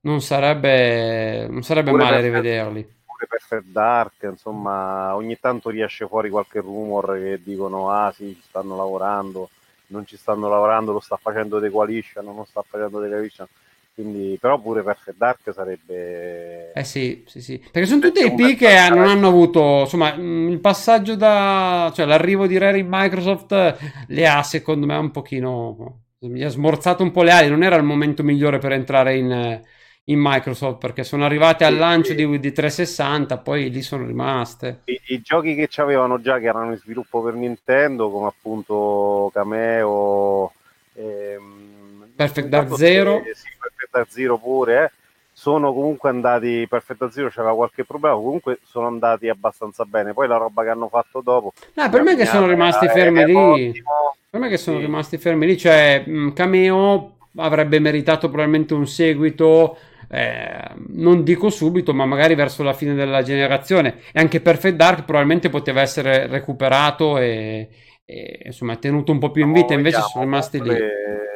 non 0.00 0.20
sarebbe, 0.20 1.46
non 1.48 1.62
sarebbe 1.62 1.90
male 1.92 2.20
rivederli. 2.20 3.02
Pure 3.14 3.26
Perfect 3.28 3.66
Dark, 3.66 4.22
insomma, 4.22 5.14
ogni 5.14 5.38
tanto 5.38 5.70
riesce 5.70 6.06
fuori 6.08 6.30
qualche 6.30 6.60
rumor 6.60 7.14
che 7.14 7.40
dicono 7.42 7.90
ah 7.90 8.12
sì, 8.12 8.34
ci 8.34 8.42
stanno 8.48 8.76
lavorando, 8.76 9.50
non 9.88 10.04
ci 10.04 10.16
stanno 10.16 10.48
lavorando, 10.48 10.92
lo 10.92 10.98
sta 10.98 11.16
facendo 11.16 11.60
The 11.60 11.70
Coalition, 11.70 12.24
non 12.24 12.44
sta 12.44 12.64
facendo 12.68 13.00
The 13.00 13.08
Coalition. 13.08 13.46
Quindi, 13.94 14.36
però 14.40 14.58
pure 14.58 14.82
Perfect 14.82 15.16
Dark 15.16 15.52
sarebbe... 15.54 16.72
Eh 16.72 16.82
sì, 16.82 17.22
sì, 17.28 17.40
sì. 17.40 17.58
Perché 17.58 17.86
sono 17.86 18.00
tutte 18.00 18.24
IP 18.24 18.56
che 18.58 18.88
non 18.90 19.06
hanno 19.06 19.28
avuto, 19.28 19.82
insomma, 19.82 20.12
mm, 20.16 20.48
il 20.48 20.58
passaggio 20.58 21.14
da... 21.14 21.92
cioè 21.94 22.04
l'arrivo 22.04 22.48
di 22.48 22.58
Rare 22.58 22.78
in 22.78 22.88
Microsoft 22.90 23.76
le 24.08 24.26
ha 24.26 24.42
secondo 24.42 24.86
me 24.86 24.96
un 24.96 25.12
pochino... 25.12 26.00
mi 26.22 26.42
ha 26.42 26.48
smorzato 26.48 27.04
un 27.04 27.12
po' 27.12 27.22
le 27.22 27.30
ali, 27.30 27.48
non 27.48 27.62
era 27.62 27.76
il 27.76 27.84
momento 27.84 28.24
migliore 28.24 28.58
per 28.58 28.72
entrare 28.72 29.16
in 29.16 29.62
in 30.06 30.18
Microsoft 30.20 30.78
perché 30.78 31.02
sono 31.02 31.24
arrivate 31.24 31.64
al 31.64 31.76
lancio 31.76 32.12
di, 32.12 32.38
di 32.38 32.52
360 32.52 33.38
poi 33.38 33.70
lì 33.70 33.80
sono 33.80 34.04
rimaste. 34.04 34.80
I, 34.84 35.00
i 35.06 35.20
giochi 35.22 35.54
che 35.54 35.68
avevano 35.80 36.20
già 36.20 36.38
che 36.38 36.46
erano 36.46 36.72
in 36.72 36.78
sviluppo 36.78 37.22
per 37.22 37.34
Nintendo 37.34 38.10
come 38.10 38.26
appunto 38.26 39.30
Cameo 39.32 40.52
ehm, 40.94 42.12
Perfect 42.14 42.48
Dark 42.48 42.74
Zero. 42.76 43.22
sì, 43.32 43.48
Perfect 43.58 43.90
Dark 43.90 44.10
Zero 44.10 44.36
pure 44.36 44.84
eh, 44.84 44.90
sono 45.32 45.72
comunque 45.72 46.10
andati 46.10 46.66
Perfect 46.68 47.00
Dark 47.00 47.12
Zero 47.12 47.30
c'era 47.30 47.54
qualche 47.54 47.84
problema 47.84 48.14
comunque 48.14 48.58
sono 48.62 48.86
andati 48.86 49.30
abbastanza 49.30 49.84
bene. 49.86 50.12
Poi 50.12 50.28
la 50.28 50.36
roba 50.36 50.64
che 50.64 50.68
hanno 50.68 50.88
fatto 50.88 51.22
dopo 51.22 51.54
no, 51.72 51.88
per 51.88 52.02
me 52.02 52.14
che 52.14 52.26
sono 52.26 52.46
rimasti 52.46 52.88
fermi 52.88 53.24
lì. 53.24 53.34
ottimo. 53.34 54.16
per 54.28 54.38
me 54.38 54.50
che 54.50 54.58
sono 54.58 54.76
sì. 54.76 54.84
rimasti 54.84 55.16
fermi 55.16 55.46
lì 55.46 55.56
cioè 55.56 56.04
Cameo 56.34 57.12
avrebbe 57.36 57.78
meritato 57.80 58.28
probabilmente 58.28 58.74
un 58.74 58.86
seguito 58.86 59.76
eh, 60.14 60.70
non 60.90 61.24
dico 61.24 61.50
subito, 61.50 61.92
ma 61.92 62.06
magari 62.06 62.36
verso 62.36 62.62
la 62.62 62.72
fine 62.72 62.94
della 62.94 63.22
generazione. 63.22 64.00
E 64.12 64.20
anche 64.20 64.40
Perfect 64.40 64.76
Dark 64.76 65.04
probabilmente 65.04 65.48
poteva 65.48 65.80
essere 65.80 66.28
recuperato 66.28 67.18
e, 67.18 67.68
e 68.04 68.42
insomma 68.44 68.76
tenuto 68.76 69.10
un 69.10 69.18
po' 69.18 69.32
più 69.32 69.44
in 69.44 69.52
vita, 69.52 69.72
no, 69.72 69.78
invece 69.78 70.00
sono 70.02 70.22
rimasti 70.22 70.62
lì. 70.62 70.76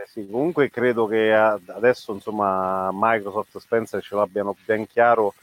Sì, 0.06 0.28
comunque 0.30 0.70
credo 0.70 1.06
che 1.06 1.32
adesso 1.32 2.12
insomma 2.12 2.90
Microsoft 2.92 3.58
Spencer 3.58 4.02
ce 4.02 4.14
l'abbiano 4.14 4.56
ben 4.64 4.86
chiaro 4.86 5.34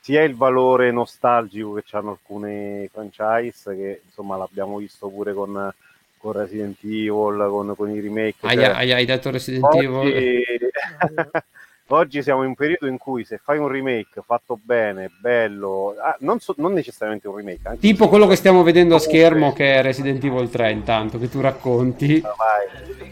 sia 0.00 0.22
il 0.22 0.36
valore 0.36 0.92
nostalgico 0.92 1.74
che 1.74 1.84
hanno 1.96 2.10
alcune 2.10 2.88
franchise 2.92 3.74
che 3.74 4.02
insomma 4.04 4.36
l'abbiamo 4.36 4.76
visto 4.76 5.08
pure 5.08 5.32
con, 5.32 5.72
con 6.18 6.32
Resident 6.32 6.78
Evil, 6.84 7.46
con, 7.48 7.74
con 7.76 7.90
i 7.90 8.00
remake. 8.00 8.36
Hai, 8.42 8.56
cioè, 8.56 8.66
hai, 8.66 8.92
hai 8.92 9.04
detto 9.04 9.30
Resident 9.30 9.64
oggi... 9.64 9.84
Evil? 9.84 10.42
Oggi 11.88 12.22
siamo 12.22 12.40
in 12.42 12.48
un 12.48 12.54
periodo 12.54 12.86
in 12.86 12.96
cui 12.96 13.26
se 13.26 13.36
fai 13.36 13.58
un 13.58 13.68
remake 13.68 14.22
fatto 14.24 14.58
bene, 14.60 15.10
bello, 15.20 15.94
ah, 16.02 16.16
non, 16.20 16.40
so, 16.40 16.54
non, 16.56 16.72
necessariamente 16.72 17.28
un 17.28 17.36
remake. 17.36 17.76
tipo 17.78 18.08
quello 18.08 18.26
che 18.26 18.36
stiamo 18.36 18.62
vedendo 18.62 18.94
a 18.94 18.98
schermo 18.98 19.52
che 19.52 19.74
è 19.74 19.82
Resident 19.82 20.24
Evil 20.24 20.48
3 20.48 20.70
intanto, 20.70 21.18
che 21.18 21.28
tu 21.28 21.42
racconti. 21.42 22.24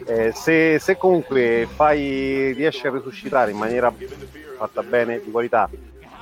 Eh, 0.06 0.32
se, 0.32 0.78
se, 0.78 0.96
comunque 0.96 1.68
fai, 1.70 2.52
riesci 2.52 2.86
a 2.86 2.90
resuscitare 2.92 3.50
in 3.50 3.58
maniera 3.58 3.92
fatta 4.56 4.82
bene, 4.82 5.20
di 5.22 5.30
qualità, 5.30 5.68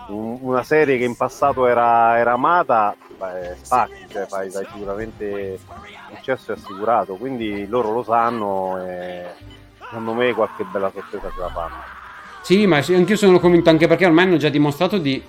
un, 0.08 0.38
una 0.40 0.64
serie 0.64 0.98
che 0.98 1.04
in 1.04 1.16
passato 1.16 1.68
era, 1.68 2.18
era 2.18 2.32
amata, 2.32 2.96
beh, 3.16 3.58
cioè 4.08 4.26
fai, 4.26 4.50
fai 4.50 4.66
sicuramente 4.72 5.56
successo 6.16 6.50
è 6.50 6.56
assicurato, 6.56 7.14
quindi 7.14 7.68
loro 7.68 7.92
lo 7.92 8.02
sanno 8.02 8.76
e 8.84 9.26
secondo 9.78 10.14
me 10.14 10.34
qualche 10.34 10.64
bella 10.64 10.90
sorpresa 10.92 11.30
ce 11.32 11.40
la 11.40 11.48
fanno. 11.48 11.98
Sì, 12.42 12.66
ma 12.66 12.78
anch'io 12.78 13.16
sono 13.16 13.38
convinto, 13.38 13.70
anche 13.70 13.86
perché 13.86 14.06
ormai 14.06 14.24
hanno 14.24 14.36
già 14.36 14.48
dimostrato 14.48 14.98
di 14.98 15.22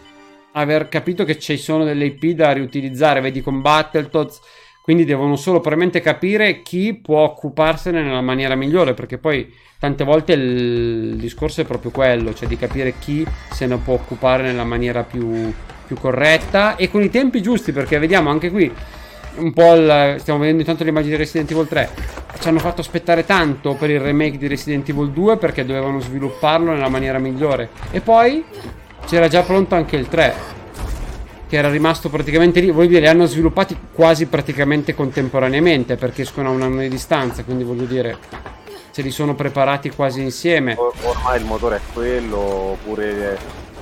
aver 0.53 0.89
capito 0.89 1.23
che 1.23 1.37
ci 1.37 1.57
sono 1.57 1.83
delle 1.83 2.05
IP 2.05 2.35
da 2.35 2.51
riutilizzare, 2.51 3.21
vedi 3.21 3.41
con 3.41 3.61
Battletoads, 3.61 4.39
quindi 4.81 5.05
devono 5.05 5.35
solo 5.35 5.59
probabilmente 5.59 6.01
capire 6.01 6.61
chi 6.61 6.95
può 6.95 7.19
occuparsene 7.19 8.01
nella 8.01 8.21
maniera 8.21 8.55
migliore, 8.55 8.93
perché 8.93 9.17
poi 9.17 9.53
tante 9.77 10.03
volte 10.03 10.33
il 10.33 11.15
discorso 11.17 11.61
è 11.61 11.65
proprio 11.65 11.91
quello, 11.91 12.33
cioè 12.33 12.47
di 12.47 12.57
capire 12.57 12.95
chi 12.97 13.25
se 13.51 13.67
ne 13.67 13.77
può 13.77 13.93
occupare 13.93 14.43
nella 14.43 14.63
maniera 14.63 15.03
più, 15.03 15.53
più 15.85 15.95
corretta 15.97 16.75
e 16.75 16.89
con 16.89 17.03
i 17.03 17.09
tempi 17.09 17.41
giusti, 17.41 17.71
perché 17.71 17.99
vediamo 17.99 18.29
anche 18.29 18.49
qui 18.49 18.71
un 19.35 19.53
po' 19.53 19.73
il, 19.73 20.15
stiamo 20.19 20.39
vedendo 20.39 20.61
intanto 20.61 20.83
le 20.83 20.89
immagini 20.89 21.11
di 21.11 21.17
Resident 21.17 21.49
Evil 21.51 21.67
3 21.67 21.89
ci 22.41 22.47
hanno 22.47 22.59
fatto 22.59 22.81
aspettare 22.81 23.23
tanto 23.23 23.75
per 23.75 23.91
il 23.91 23.99
remake 23.99 24.37
di 24.37 24.47
Resident 24.47 24.89
Evil 24.89 25.11
2 25.11 25.37
perché 25.37 25.63
dovevano 25.63 25.99
svilupparlo 25.99 26.71
nella 26.71 26.89
maniera 26.89 27.19
migliore. 27.19 27.69
E 27.91 28.01
poi 28.01 28.43
c'era 29.05 29.27
già 29.27 29.43
pronto 29.43 29.75
anche 29.75 29.95
il 29.95 30.07
3 30.07 30.59
che 31.47 31.55
era 31.55 31.69
rimasto 31.69 32.09
praticamente 32.09 32.59
lì. 32.59 32.71
Voglio 32.71 32.87
dire 32.87 33.01
li 33.01 33.07
hanno 33.07 33.27
sviluppati 33.27 33.77
quasi 33.93 34.25
praticamente 34.25 34.95
contemporaneamente 34.95 35.97
perché 35.97 36.23
escono 36.23 36.49
a 36.49 36.51
un 36.51 36.63
anno 36.63 36.79
di 36.79 36.89
distanza 36.89 37.43
quindi 37.43 37.63
voglio 37.63 37.85
dire 37.85 38.17
se 38.89 39.03
li 39.03 39.11
sono 39.11 39.35
preparati 39.35 39.91
quasi 39.91 40.21
insieme. 40.21 40.75
Ormai 41.03 41.39
il 41.39 41.45
motore 41.45 41.75
è 41.75 41.81
quello 41.93 42.37
oppure 42.37 43.37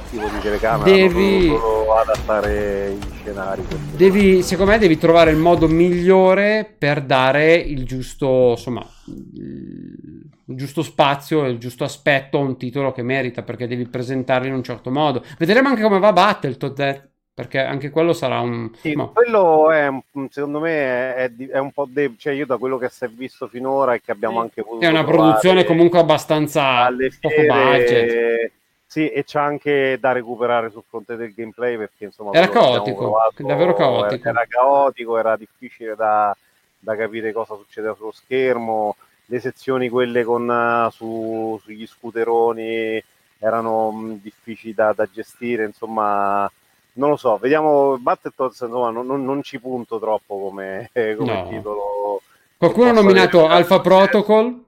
tipo 0.09 0.27
di 0.27 0.39
telecamera 0.39 0.89
devi 0.89 1.47
solo 1.47 1.95
adattare 1.95 2.91
gli 2.93 3.15
scenari 3.21 3.65
devi 3.95 4.41
secondo 4.41 4.71
me 4.71 4.77
devi 4.77 4.97
trovare 4.97 5.31
il 5.31 5.37
modo 5.37 5.67
migliore 5.67 6.71
per 6.77 7.01
dare 7.01 7.55
il 7.55 7.85
giusto 7.85 8.51
insomma 8.51 8.85
il 9.05 10.55
giusto 10.55 10.81
spazio 10.81 11.45
e 11.45 11.49
il 11.49 11.59
giusto 11.59 11.83
aspetto 11.83 12.37
a 12.37 12.41
un 12.41 12.57
titolo 12.57 12.91
che 12.91 13.03
merita 13.03 13.43
perché 13.43 13.67
devi 13.67 13.87
presentarlo 13.87 14.47
in 14.47 14.53
un 14.53 14.63
certo 14.63 14.89
modo 14.89 15.23
vedremo 15.37 15.69
anche 15.69 15.83
come 15.83 15.99
va 15.99 16.11
Battletoad 16.11 16.79
eh, 16.79 17.07
perché 17.39 17.59
anche 17.59 17.89
quello 17.89 18.11
sarà 18.11 18.39
un 18.39 18.71
sì, 18.75 18.95
no. 18.95 19.11
quello 19.13 19.71
è 19.71 19.89
secondo 20.29 20.59
me 20.59 21.15
è, 21.15 21.31
è 21.51 21.57
un 21.57 21.71
po' 21.71 21.87
debole 21.87 22.17
cioè 22.19 22.33
io 22.33 22.45
da 22.45 22.57
quello 22.57 22.77
che 22.77 22.89
si 22.89 23.05
è 23.05 23.07
visto 23.07 23.47
finora 23.47 23.93
e 23.93 24.01
che 24.01 24.11
abbiamo 24.11 24.37
sì. 24.37 24.41
anche 24.41 24.63
potuto 24.63 24.85
è 24.85 24.89
una 24.89 25.05
produzione 25.05 25.63
comunque 25.63 25.99
abbastanza 25.99 26.87
poco 27.21 27.41
budget 27.47 28.57
sì, 28.91 29.07
e 29.07 29.23
c'è 29.23 29.37
anche 29.37 29.99
da 29.99 30.13
recuperare 30.13 30.71
sul 30.71 30.81
fronte 30.89 31.15
del 31.15 31.31
gameplay 31.35 31.77
perché 31.77 32.05
insomma 32.05 32.31
era 32.31 32.49
caotico, 32.49 32.97
provato, 32.97 33.43
davvero 33.43 33.75
caotico. 33.75 34.27
Era, 34.27 34.39
era, 34.39 34.47
caotico, 34.49 35.15
era 35.19 35.37
difficile 35.37 35.93
da, 35.95 36.35
da, 36.79 36.95
capire 36.95 37.31
cosa 37.31 37.55
succedeva 37.55 37.93
sullo 37.93 38.11
schermo. 38.11 38.95
Le 39.27 39.39
sezioni, 39.39 39.89
quelle 39.89 40.23
con, 40.23 40.49
uh, 40.49 40.89
su, 40.89 41.59
sugli 41.61 41.85
scooteroni, 41.85 43.03
erano 43.37 43.91
mh, 43.91 44.05
mm, 44.05 44.13
difficili 44.23 44.73
da, 44.73 44.91
da, 44.93 45.07
gestire. 45.07 45.65
Insomma, 45.65 46.51
non 46.93 47.09
lo 47.11 47.15
so. 47.15 47.37
Vediamo 47.37 47.95
Battletoads, 47.99 48.61
insomma, 48.61 48.89
non, 48.89 49.05
non, 49.05 49.23
non, 49.23 49.43
ci 49.43 49.59
punto 49.59 49.99
troppo 49.99 50.39
come, 50.39 50.89
come 51.15 51.43
no. 51.43 51.47
titolo. 51.47 52.21
Qualcuno 52.57 52.89
ha 52.89 52.93
nominato 52.93 53.45
Alpha 53.45 53.81
Protocol. 53.81 54.63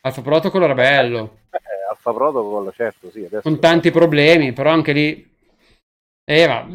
Alpha 0.00 0.22
Protocol 0.22 0.62
era 0.62 0.74
bello. 0.74 1.40
Alfa 2.08 2.12
Protocol, 2.12 2.72
certo, 2.74 3.10
sì. 3.10 3.28
Con 3.42 3.58
tanti 3.58 3.90
problemi, 3.90 4.52
però 4.52 4.70
anche 4.70 4.92
lì... 4.92 5.36
Va. 6.24 6.66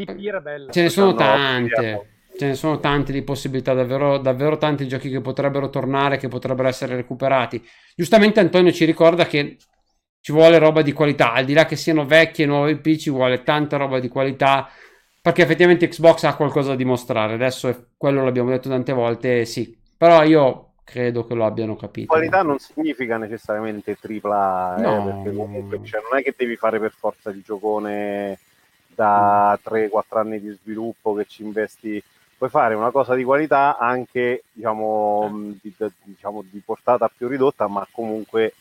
Ce 0.71 0.81
ne 0.81 0.89
sono 0.89 1.11
no, 1.11 1.15
tante. 1.15 2.07
Ce 2.35 2.47
ne 2.47 2.55
sono 2.55 2.79
tante 2.79 3.11
di 3.11 3.21
possibilità, 3.21 3.73
davvero, 3.75 4.17
davvero 4.17 4.57
tanti 4.57 4.87
giochi 4.87 5.09
che 5.09 5.21
potrebbero 5.21 5.69
tornare, 5.69 6.17
che 6.17 6.27
potrebbero 6.27 6.67
essere 6.67 6.95
recuperati. 6.95 7.63
Giustamente 7.95 8.39
Antonio 8.39 8.71
ci 8.71 8.85
ricorda 8.85 9.27
che 9.27 9.57
ci 10.19 10.31
vuole 10.31 10.57
roba 10.57 10.81
di 10.81 10.93
qualità, 10.93 11.33
al 11.33 11.45
di 11.45 11.53
là 11.53 11.65
che 11.65 11.75
siano 11.75 12.05
vecchie 12.05 12.45
e 12.45 12.47
nuove 12.47 12.71
IP, 12.71 12.95
ci 12.95 13.11
vuole 13.11 13.43
tanta 13.43 13.77
roba 13.77 13.99
di 13.99 14.07
qualità, 14.07 14.67
perché 15.21 15.43
effettivamente 15.43 15.87
Xbox 15.87 16.23
ha 16.23 16.35
qualcosa 16.35 16.69
da 16.69 16.75
dimostrare. 16.75 17.33
Adesso 17.33 17.67
è, 17.67 17.77
quello 17.95 18.23
l'abbiamo 18.23 18.49
detto 18.49 18.69
tante 18.69 18.93
volte, 18.93 19.45
sì. 19.45 19.77
Però 19.95 20.23
io 20.23 20.72
credo 20.83 21.25
che 21.25 21.33
lo 21.33 21.45
abbiano 21.45 21.75
capito. 21.75 22.07
Qualità 22.07 22.41
non 22.43 22.59
significa 22.59 23.17
necessariamente 23.17 23.97
tripla, 23.99 24.75
eh, 24.77 24.81
perché 24.81 25.35
comunque 25.35 25.79
cioè, 25.83 26.01
non 26.09 26.19
è 26.19 26.23
che 26.23 26.33
devi 26.37 26.55
fare 26.55 26.79
per 26.79 26.93
forza 26.95 27.29
il 27.29 27.41
giocone 27.43 28.37
da 28.93 29.57
3-4 29.63 30.17
anni 30.17 30.39
di 30.39 30.57
sviluppo 30.61 31.13
che 31.13 31.25
ci 31.27 31.43
investi. 31.43 32.01
Puoi 32.37 32.49
fare 32.49 32.75
una 32.75 32.91
cosa 32.91 33.15
di 33.15 33.23
qualità 33.23 33.77
anche 33.77 34.43
diciamo, 34.51 35.55
di, 35.61 35.73
diciamo, 36.03 36.43
di 36.49 36.61
portata 36.63 37.09
più 37.15 37.27
ridotta, 37.27 37.67
ma 37.67 37.87
comunque 37.89 38.53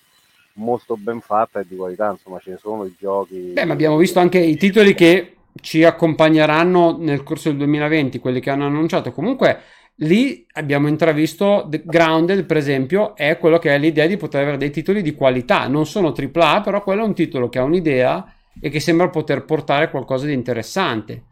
molto 0.54 0.96
ben 0.96 1.20
fatta 1.20 1.60
e 1.60 1.64
di 1.66 1.76
qualità. 1.76 2.10
Insomma, 2.10 2.38
ce 2.38 2.50
ne 2.52 2.58
sono 2.58 2.84
i 2.84 2.94
giochi. 2.98 3.52
Beh, 3.52 3.64
ma 3.64 3.72
abbiamo 3.72 3.96
visto 3.96 4.20
anche 4.20 4.38
i 4.38 4.56
titoli 4.56 4.94
che 4.94 5.36
ci 5.60 5.84
accompagneranno 5.84 6.96
nel 6.98 7.22
corso 7.22 7.48
del 7.48 7.58
2020, 7.58 8.20
quelli 8.20 8.40
che 8.40 8.50
hanno 8.50 8.66
annunciato. 8.66 9.12
Comunque 9.12 9.60
Lì 9.96 10.44
abbiamo 10.52 10.88
intravisto 10.88 11.66
The 11.68 11.82
Grounded, 11.84 12.44
per 12.44 12.56
esempio, 12.56 13.14
è 13.14 13.38
quello 13.38 13.58
che 13.58 13.74
è 13.74 13.78
l'idea 13.78 14.06
di 14.06 14.16
poter 14.16 14.42
avere 14.42 14.56
dei 14.56 14.70
titoli 14.70 15.02
di 15.02 15.14
qualità. 15.14 15.68
Non 15.68 15.86
sono 15.86 16.12
AAA, 16.12 16.60
però 16.62 16.82
quello 16.82 17.02
è 17.02 17.06
un 17.06 17.14
titolo 17.14 17.48
che 17.48 17.58
ha 17.58 17.64
un'idea 17.64 18.34
e 18.60 18.68
che 18.68 18.80
sembra 18.80 19.08
poter 19.10 19.44
portare 19.44 19.90
qualcosa 19.90 20.26
di 20.26 20.32
interessante. 20.32 21.26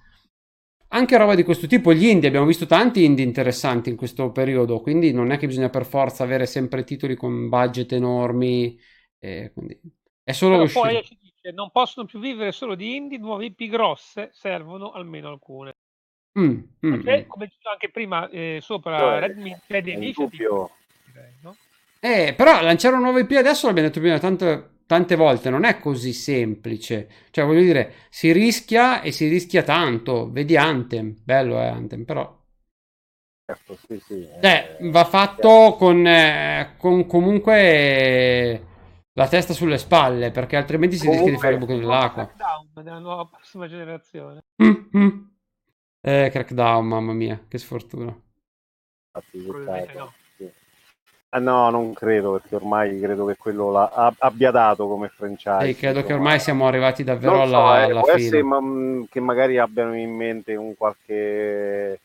Anche 0.92 1.16
roba 1.16 1.35
di 1.35 1.44
questo 1.44 1.66
tipo, 1.66 1.92
gli 1.92 2.07
indie, 2.07 2.29
abbiamo 2.29 2.46
visto 2.46 2.66
tanti 2.66 3.05
indie 3.05 3.25
interessanti 3.25 3.90
in 3.90 3.96
questo 3.96 4.33
periodo, 4.33 4.81
quindi 4.81 5.12
non 5.12 5.31
è 5.31 5.38
che 5.38 5.46
bisogna 5.46 5.70
per 5.70 5.87
forza 5.87 6.25
avere 6.25 6.46
sempre 6.46 6.83
titoli 6.83 7.14
con 7.14 7.49
budget 7.49 7.92
enormi. 7.92 8.79
Eh, 9.18 9.53
è 10.25 10.33
solo 10.33 10.64
Però 10.64 10.81
poi 10.81 11.05
ci 11.05 11.16
dice, 11.20 11.53
non 11.53 11.70
possono 11.70 12.07
più 12.07 12.18
vivere 12.18 12.51
solo 12.51 12.75
di 12.75 12.96
indie, 12.96 13.18
nuove 13.18 13.46
IP 13.46 13.68
grosse, 13.68 14.31
servono 14.33 14.90
almeno 14.90 15.29
alcune. 15.29 15.77
Mm, 16.38 16.59
mm, 16.87 17.03
C'è, 17.03 17.25
mm. 17.25 17.29
come 17.29 17.47
dicevo 17.47 17.71
anche 17.73 17.90
prima, 17.90 18.29
eh, 18.31 18.59
sopra 18.62 18.99
cioè, 18.99 19.19
Redmi 19.21 19.57
Red 19.66 19.87
Initiative. 19.88 20.69
No? 21.43 21.57
Eh, 21.99 22.35
però 22.37 22.62
lanciare 22.62 22.95
un 22.95 23.03
nuovo 23.03 23.19
IP 23.19 23.33
adesso 23.33 23.66
l'abbiamo 23.66 23.88
detto 23.88 24.01
prima 24.01 24.19
tante, 24.19 24.71
tante 24.87 25.16
volte, 25.16 25.51
non 25.51 25.64
è 25.64 25.79
così 25.79 26.12
semplice. 26.12 27.09
Cioè, 27.31 27.45
voglio 27.45 27.61
dire, 27.61 27.95
si 28.09 28.33
rischia 28.33 29.03
e 29.03 29.12
si 29.12 29.29
rischia 29.29 29.62
tanto. 29.62 30.31
Vedi 30.31 30.57
Anthem, 30.57 31.16
bello 31.23 31.59
è 31.59 31.66
Anthem, 31.66 32.05
però... 32.05 32.38
Certo, 33.45 33.77
sì, 33.87 33.99
sì. 33.99 34.29
Eh, 34.40 34.77
va 34.90 35.05
fatto 35.05 35.75
con, 35.77 36.07
eh, 36.07 36.75
con 36.77 37.07
comunque 37.07 38.66
la 39.12 39.29
testa 39.29 39.53
sulle 39.53 39.79
spalle, 39.79 40.31
perché 40.31 40.57
altrimenti 40.57 40.97
si 40.97 41.07
comunque, 41.07 41.31
rischia 41.31 41.49
di 41.49 41.55
fare 41.55 41.55
il 41.55 41.59
buco 41.59 41.79
nell'acqua. 41.79 42.33
Della 42.83 42.99
nuova 42.99 43.27
prossima 43.27 43.66
generazione. 43.66 44.45
Mm-hmm. 44.62 45.30
Eh, 46.03 46.31
Crackdown, 46.31 46.87
mamma 46.87 47.13
mia, 47.13 47.45
che 47.47 47.59
sfortuna. 47.59 48.19
no. 49.95 50.13
Ah, 51.33 51.39
no, 51.39 51.71
non 51.71 51.93
credo, 51.93 52.33
perché 52.33 52.57
ormai 52.57 52.99
credo 52.99 53.25
che 53.25 53.37
quello 53.37 53.71
la, 53.71 54.13
abbia 54.19 54.51
dato 54.51 54.89
come 54.89 55.09
franchise. 55.15 55.67
Sì, 55.67 55.77
credo 55.77 56.03
che 56.03 56.13
ormai 56.13 56.41
siamo 56.41 56.67
arrivati 56.67 57.05
davvero 57.05 57.43
alla, 57.43 57.57
so, 57.57 57.75
eh, 57.75 57.83
alla 57.91 58.01
può 58.01 58.15
fine. 58.15 58.27
Essere, 58.27 58.43
ma, 58.43 58.61
mm, 58.61 59.03
che 59.09 59.21
magari 59.21 59.57
abbiano 59.59 59.95
in 59.95 60.11
mente 60.11 60.57
un 60.57 60.75
qualche, 60.77 62.01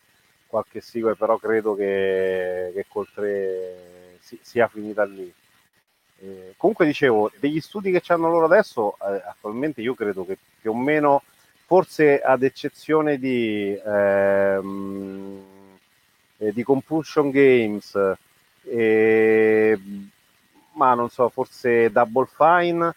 qualche 0.46 0.80
sequel, 0.80 1.16
però 1.16 1.38
credo 1.38 1.74
che, 1.74 2.70
che 2.72 2.86
col 2.86 3.08
3 3.12 4.18
si, 4.20 4.38
sia 4.42 4.68
finita 4.68 5.04
lì. 5.04 5.32
Eh, 6.18 6.54
comunque 6.56 6.86
dicevo, 6.86 7.32
degli 7.40 7.60
studi 7.60 7.90
che 7.90 8.02
hanno 8.12 8.28
loro 8.28 8.44
adesso, 8.44 8.96
eh, 9.08 9.22
attualmente 9.26 9.80
io 9.80 9.94
credo 9.94 10.24
che 10.24 10.38
più 10.60 10.70
o 10.70 10.76
meno 10.76 11.22
forse 11.66 12.20
ad 12.20 12.44
eccezione 12.44 13.18
di, 13.18 13.76
ehm, 13.84 15.42
eh, 16.38 16.52
di 16.52 16.62
Compulsion 16.62 17.30
Games, 17.30 18.16
eh, 18.62 19.78
ma 20.74 20.94
non 20.94 21.10
so, 21.10 21.28
forse 21.28 21.90
Double 21.90 22.26
Fine, 22.26 22.94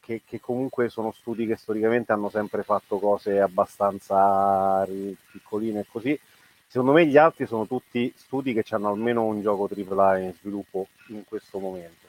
che, 0.00 0.20
che, 0.26 0.40
comunque 0.40 0.90
sono 0.90 1.10
studi 1.12 1.46
che 1.46 1.56
storicamente 1.56 2.12
hanno 2.12 2.28
sempre 2.28 2.62
fatto 2.62 2.98
cose 2.98 3.40
abbastanza 3.40 4.86
piccoline 5.32 5.80
e 5.80 5.86
così. 5.90 6.18
Secondo 6.66 6.92
me 6.92 7.06
gli 7.06 7.16
altri 7.16 7.46
sono 7.46 7.66
tutti 7.66 8.12
studi 8.14 8.52
che 8.52 8.64
hanno 8.74 8.90
almeno 8.90 9.24
un 9.24 9.40
gioco 9.40 9.68
AAA 9.72 10.18
in 10.18 10.34
sviluppo 10.34 10.88
in 11.08 11.24
questo 11.24 11.58
momento. 11.58 12.03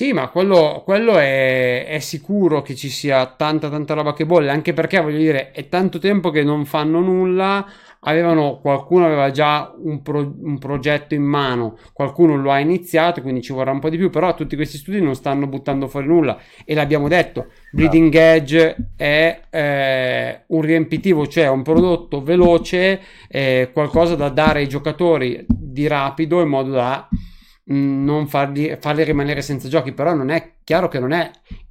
Sì, 0.00 0.14
ma 0.14 0.28
quello, 0.28 0.80
quello 0.82 1.18
è, 1.18 1.84
è, 1.84 1.98
sicuro 1.98 2.62
che 2.62 2.74
ci 2.74 2.88
sia 2.88 3.26
tanta 3.26 3.68
tanta 3.68 3.92
roba 3.92 4.14
che 4.14 4.24
bolle, 4.24 4.48
anche 4.48 4.72
perché 4.72 4.98
voglio 4.98 5.18
dire, 5.18 5.50
è 5.50 5.68
tanto 5.68 5.98
tempo 5.98 6.30
che 6.30 6.42
non 6.42 6.64
fanno 6.64 7.00
nulla, 7.00 7.66
avevano, 8.04 8.60
qualcuno 8.62 9.04
aveva 9.04 9.30
già 9.30 9.70
un, 9.76 10.00
pro, 10.00 10.36
un 10.40 10.56
progetto 10.58 11.12
in 11.12 11.24
mano, 11.24 11.76
qualcuno 11.92 12.34
lo 12.36 12.50
ha 12.50 12.60
iniziato, 12.60 13.20
quindi 13.20 13.42
ci 13.42 13.52
vorrà 13.52 13.72
un 13.72 13.78
po' 13.78 13.90
di 13.90 13.98
più, 13.98 14.08
però 14.08 14.32
tutti 14.32 14.56
questi 14.56 14.78
studi 14.78 15.02
non 15.02 15.14
stanno 15.14 15.46
buttando 15.46 15.86
fuori 15.86 16.06
nulla. 16.06 16.40
E 16.64 16.74
l'abbiamo 16.74 17.06
detto, 17.06 17.48
Bleeding 17.70 18.14
Edge 18.14 18.76
è 18.96 19.40
eh, 19.50 20.44
un 20.46 20.62
riempitivo, 20.62 21.26
cioè 21.26 21.50
un 21.50 21.60
prodotto 21.60 22.22
veloce, 22.22 23.02
eh, 23.28 23.68
qualcosa 23.70 24.14
da 24.14 24.30
dare 24.30 24.60
ai 24.60 24.66
giocatori 24.66 25.44
di 25.46 25.86
rapido 25.86 26.40
in 26.40 26.48
modo 26.48 26.70
da 26.70 27.06
non 27.70 28.26
farli, 28.26 28.76
farli 28.80 29.04
rimanere 29.04 29.42
senza 29.42 29.68
giochi, 29.68 29.92
però 29.92 30.14
non 30.14 30.30
è 30.30 30.54
chiaro 30.64 30.88
che 30.88 30.98
non 30.98 31.12
è 31.12 31.30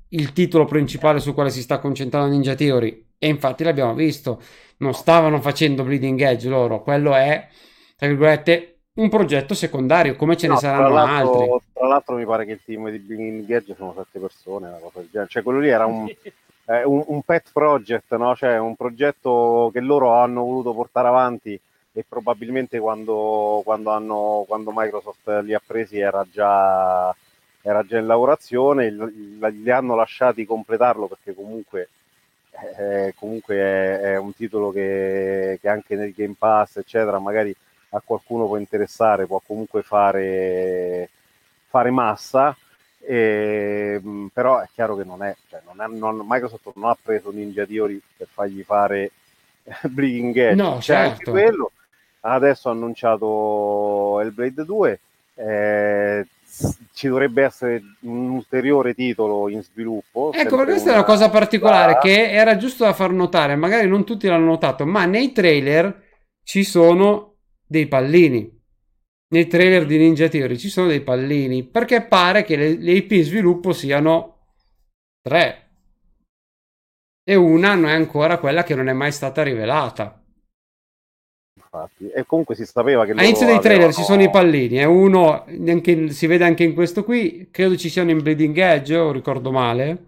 il 0.09 0.33
titolo 0.33 0.65
principale 0.65 1.19
su 1.19 1.33
quale 1.33 1.49
si 1.49 1.61
sta 1.61 1.79
concentrando 1.79 2.29
Ninja 2.29 2.55
Theory 2.55 3.07
e 3.17 3.27
infatti 3.27 3.63
l'abbiamo 3.63 3.93
visto, 3.93 4.41
non 4.77 4.93
stavano 4.93 5.41
facendo 5.41 5.83
Bleeding 5.83 6.19
Edge 6.21 6.47
loro, 6.47 6.81
quello 6.81 7.13
è 7.13 7.47
tra 7.95 8.07
virgolette 8.07 8.79
un 8.93 9.09
progetto 9.09 9.53
secondario, 9.53 10.15
come 10.15 10.35
ce 10.37 10.47
no, 10.47 10.53
ne 10.53 10.59
saranno 10.59 10.91
tra 10.91 11.03
altri. 11.03 11.47
Tra 11.73 11.87
l'altro 11.87 12.15
mi 12.15 12.25
pare 12.25 12.45
che 12.45 12.53
il 12.53 12.61
team 12.63 12.89
di 12.89 12.99
Bleeding 12.99 13.49
Edge 13.49 13.75
sono 13.75 13.93
sette 13.95 14.19
persone, 14.19 14.67
una 14.67 14.77
cosa 14.77 14.99
del 14.99 15.09
genere. 15.11 15.29
Cioè 15.29 15.43
quello 15.43 15.59
lì 15.59 15.69
era 15.69 15.85
un, 15.85 16.07
eh, 16.65 16.83
un, 16.83 17.03
un 17.05 17.21
pet 17.23 17.49
project, 17.53 18.15
no? 18.15 18.35
cioè 18.35 18.57
un 18.57 18.75
progetto 18.75 19.69
che 19.73 19.79
loro 19.79 20.13
hanno 20.13 20.43
voluto 20.43 20.73
portare 20.73 21.07
avanti 21.07 21.59
e 21.99 22.05
probabilmente 22.07 22.79
quando, 22.79 23.61
quando, 23.65 23.89
hanno, 23.89 24.45
quando 24.47 24.71
Microsoft 24.73 25.27
li 25.43 25.53
ha 25.53 25.61
presi 25.65 25.99
era 25.99 26.25
già, 26.31 27.13
era 27.61 27.83
già 27.83 27.97
in 27.97 28.05
lavorazione, 28.05 28.89
li 28.89 29.69
hanno 29.69 29.95
lasciati 29.95 30.45
completarlo 30.45 31.07
perché 31.07 31.35
comunque, 31.35 31.89
eh, 32.77 33.13
comunque 33.17 33.55
è, 33.57 33.99
è, 34.13 34.17
un 34.17 34.33
titolo 34.33 34.71
che, 34.71 35.57
che, 35.59 35.67
anche 35.67 35.97
nel 35.97 36.13
Game 36.13 36.35
Pass, 36.37 36.77
eccetera, 36.77 37.19
magari 37.19 37.53
a 37.89 38.01
qualcuno 38.01 38.45
può 38.45 38.55
interessare, 38.55 39.25
può 39.25 39.41
comunque 39.45 39.81
fare, 39.81 41.09
fare 41.67 41.91
massa. 41.91 42.55
E, 43.01 44.01
però 44.31 44.59
è 44.59 44.69
chiaro 44.73 44.95
che 44.95 45.03
non 45.03 45.21
è, 45.21 45.35
cioè 45.49 45.61
non 45.65 45.81
è 45.81 45.87
non, 45.93 46.25
Microsoft 46.25 46.71
non 46.75 46.91
ha 46.91 46.97
preso 47.01 47.31
Ninja 47.31 47.65
Theory 47.65 47.99
per 48.15 48.27
fargli 48.31 48.61
fare 48.63 49.11
Bleeding 49.89 50.37
Edge, 50.37 50.55
no, 50.55 50.77
c'è 50.77 50.81
certo. 50.81 51.09
anche 51.09 51.31
quello 51.31 51.71
adesso 52.21 52.69
ha 52.69 52.71
annunciato 52.71 54.19
il 54.23 54.31
Blade 54.31 54.65
2, 54.65 54.99
eh, 55.35 56.27
ci 56.93 57.07
dovrebbe 57.07 57.43
essere 57.43 57.81
un 58.01 58.29
ulteriore 58.29 58.93
titolo 58.93 59.49
in 59.49 59.63
sviluppo. 59.63 60.31
Ecco, 60.33 60.57
perché 60.57 60.71
questa 60.71 60.91
è 60.91 60.93
una 60.93 61.03
cosa 61.03 61.29
particolare 61.29 61.93
da... 61.93 61.99
che 61.99 62.31
era 62.31 62.57
giusto 62.57 62.83
da 62.83 62.93
far 62.93 63.11
notare, 63.11 63.55
magari 63.55 63.87
non 63.87 64.05
tutti 64.05 64.27
l'hanno 64.27 64.45
notato, 64.45 64.85
ma 64.85 65.05
nei 65.05 65.31
trailer 65.31 66.03
ci 66.43 66.63
sono 66.63 67.35
dei 67.65 67.87
pallini. 67.87 68.57
Nei 69.31 69.47
trailer 69.47 69.85
di 69.85 69.97
Ninja 69.97 70.27
Theory 70.27 70.57
ci 70.57 70.69
sono 70.69 70.87
dei 70.87 71.01
pallini, 71.01 71.63
perché 71.63 72.01
pare 72.01 72.43
che 72.43 72.55
le, 72.55 72.77
le 72.77 72.91
IP 72.93 73.11
in 73.11 73.23
sviluppo 73.23 73.73
siano 73.73 74.37
tre. 75.21 75.67
E 77.23 77.35
una 77.35 77.75
non 77.75 77.89
è 77.89 77.93
ancora 77.93 78.39
quella 78.39 78.63
che 78.63 78.73
non 78.73 78.89
è 78.89 78.93
mai 78.93 79.11
stata 79.11 79.43
rivelata 79.43 80.18
infatti. 81.71 82.09
E 82.09 82.25
comunque 82.25 82.55
si 82.55 82.65
sapeva 82.65 83.05
che... 83.05 83.11
All'inizio 83.11 83.45
dei 83.45 83.59
trailer 83.59 83.85
avevano... 83.85 83.93
ci 83.93 84.03
sono 84.03 84.21
i 84.23 84.29
pallini, 84.29 84.79
e 84.79 84.85
uno 84.85 85.45
anche, 85.45 86.09
si 86.09 86.27
vede 86.27 86.43
anche 86.43 86.63
in 86.63 86.73
questo 86.73 87.03
qui, 87.03 87.49
credo 87.51 87.77
ci 87.77 87.89
siano 87.89 88.09
in 88.09 88.21
Bleeding 88.21 88.57
Edge, 88.57 88.95
o 88.95 89.11
ricordo 89.11 89.51
male. 89.51 90.03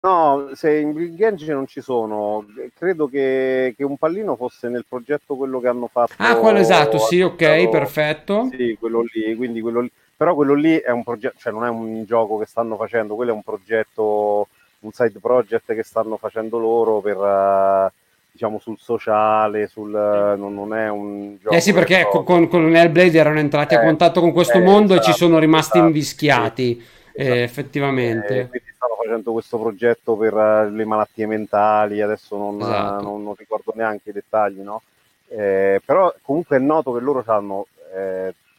No, 0.00 0.50
se 0.54 0.78
in 0.78 0.92
Bleeding 0.92 1.20
Edge 1.20 1.52
non 1.52 1.66
ci 1.66 1.80
sono, 1.80 2.44
credo 2.76 3.06
che, 3.06 3.72
che, 3.76 3.84
un 3.84 3.96
pallino 3.96 4.34
fosse 4.34 4.68
nel 4.68 4.84
progetto 4.88 5.36
quello 5.36 5.60
che 5.60 5.68
hanno 5.68 5.88
fatto. 5.90 6.14
Ah, 6.16 6.36
quello 6.36 6.58
esatto, 6.58 6.98
sì, 6.98 7.20
ok, 7.20 7.68
perfetto. 7.68 8.48
Sì, 8.50 8.76
quello 8.78 9.04
lì, 9.12 9.34
quindi 9.36 9.60
quello 9.60 9.80
lì. 9.80 9.90
Però 10.16 10.34
quello 10.34 10.54
lì 10.54 10.76
è 10.76 10.90
un 10.90 11.02
progetto, 11.02 11.36
cioè 11.38 11.52
non 11.52 11.64
è 11.64 11.68
un 11.68 12.04
gioco 12.04 12.38
che 12.38 12.46
stanno 12.46 12.76
facendo, 12.76 13.14
quello 13.14 13.32
è 13.32 13.34
un 13.34 13.42
progetto, 13.42 14.48
un 14.80 14.90
side 14.92 15.18
project 15.20 15.72
che 15.74 15.82
stanno 15.82 16.16
facendo 16.16 16.58
loro 16.58 17.00
per... 17.00 17.92
Diciamo 18.32 18.58
sul 18.58 18.78
sociale, 18.78 19.66
sul, 19.66 19.90
non, 19.90 20.54
non, 20.54 20.74
è 20.74 20.88
un 20.88 21.36
gioco. 21.38 21.54
Eh 21.54 21.60
sì, 21.60 21.74
perché 21.74 22.08
con, 22.10 22.24
con, 22.24 22.48
con 22.48 22.74
Hellblade 22.74 23.18
erano 23.18 23.38
entrati 23.38 23.74
eh, 23.74 23.76
a 23.76 23.82
contatto 23.82 24.20
con 24.20 24.32
questo 24.32 24.56
eh, 24.56 24.62
mondo 24.62 24.94
esatto, 24.94 25.00
e 25.00 25.04
ci 25.04 25.10
esatto, 25.10 25.26
sono 25.26 25.38
rimasti 25.38 25.76
esatto, 25.76 25.86
invischiati. 25.86 26.86
Eh, 27.12 27.24
esatto. 27.24 27.38
effettivamente. 27.40 28.40
Eh, 28.40 28.48
quindi 28.48 28.72
stanno 28.74 28.94
facendo 29.02 29.32
questo 29.32 29.58
progetto 29.58 30.16
per 30.16 30.32
uh, 30.32 30.70
le 30.70 30.84
malattie 30.86 31.26
mentali, 31.26 32.00
adesso 32.00 32.36
non, 32.38 32.58
esatto. 32.60 33.02
non, 33.02 33.22
non 33.22 33.34
ricordo 33.36 33.72
neanche 33.76 34.10
i 34.10 34.12
dettagli, 34.14 34.60
no? 34.60 34.80
Eh, 35.28 35.80
però 35.84 36.14
comunque 36.22 36.56
è 36.56 36.60
noto 36.60 36.92
che 36.92 37.00
loro 37.00 37.22
hanno 37.26 37.66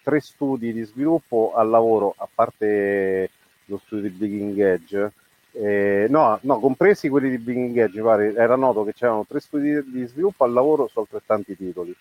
tre 0.04 0.20
studi 0.20 0.72
di 0.72 0.84
sviluppo 0.84 1.54
al 1.56 1.70
lavoro, 1.70 2.14
a 2.18 2.28
parte 2.32 3.30
lo 3.66 3.82
studio 3.84 4.10
di 4.10 4.16
Breaking 4.16 4.60
Edge, 4.60 5.12
eh, 5.54 6.08
no, 6.10 6.40
no, 6.42 6.60
compresi 6.60 7.10
quelli 7.10 7.30
di 7.30 7.38
Big 7.38 7.58
Engage, 7.58 8.02
pare, 8.02 8.34
era 8.34 8.56
noto 8.56 8.84
che 8.84 8.94
c'erano 8.94 9.26
tre 9.28 9.40
studi 9.40 9.84
di 9.92 10.06
sviluppo 10.06 10.44
al 10.44 10.54
lavoro 10.54 10.88
su 10.88 11.00
altrettanti 11.00 11.56
titoli. 11.56 11.96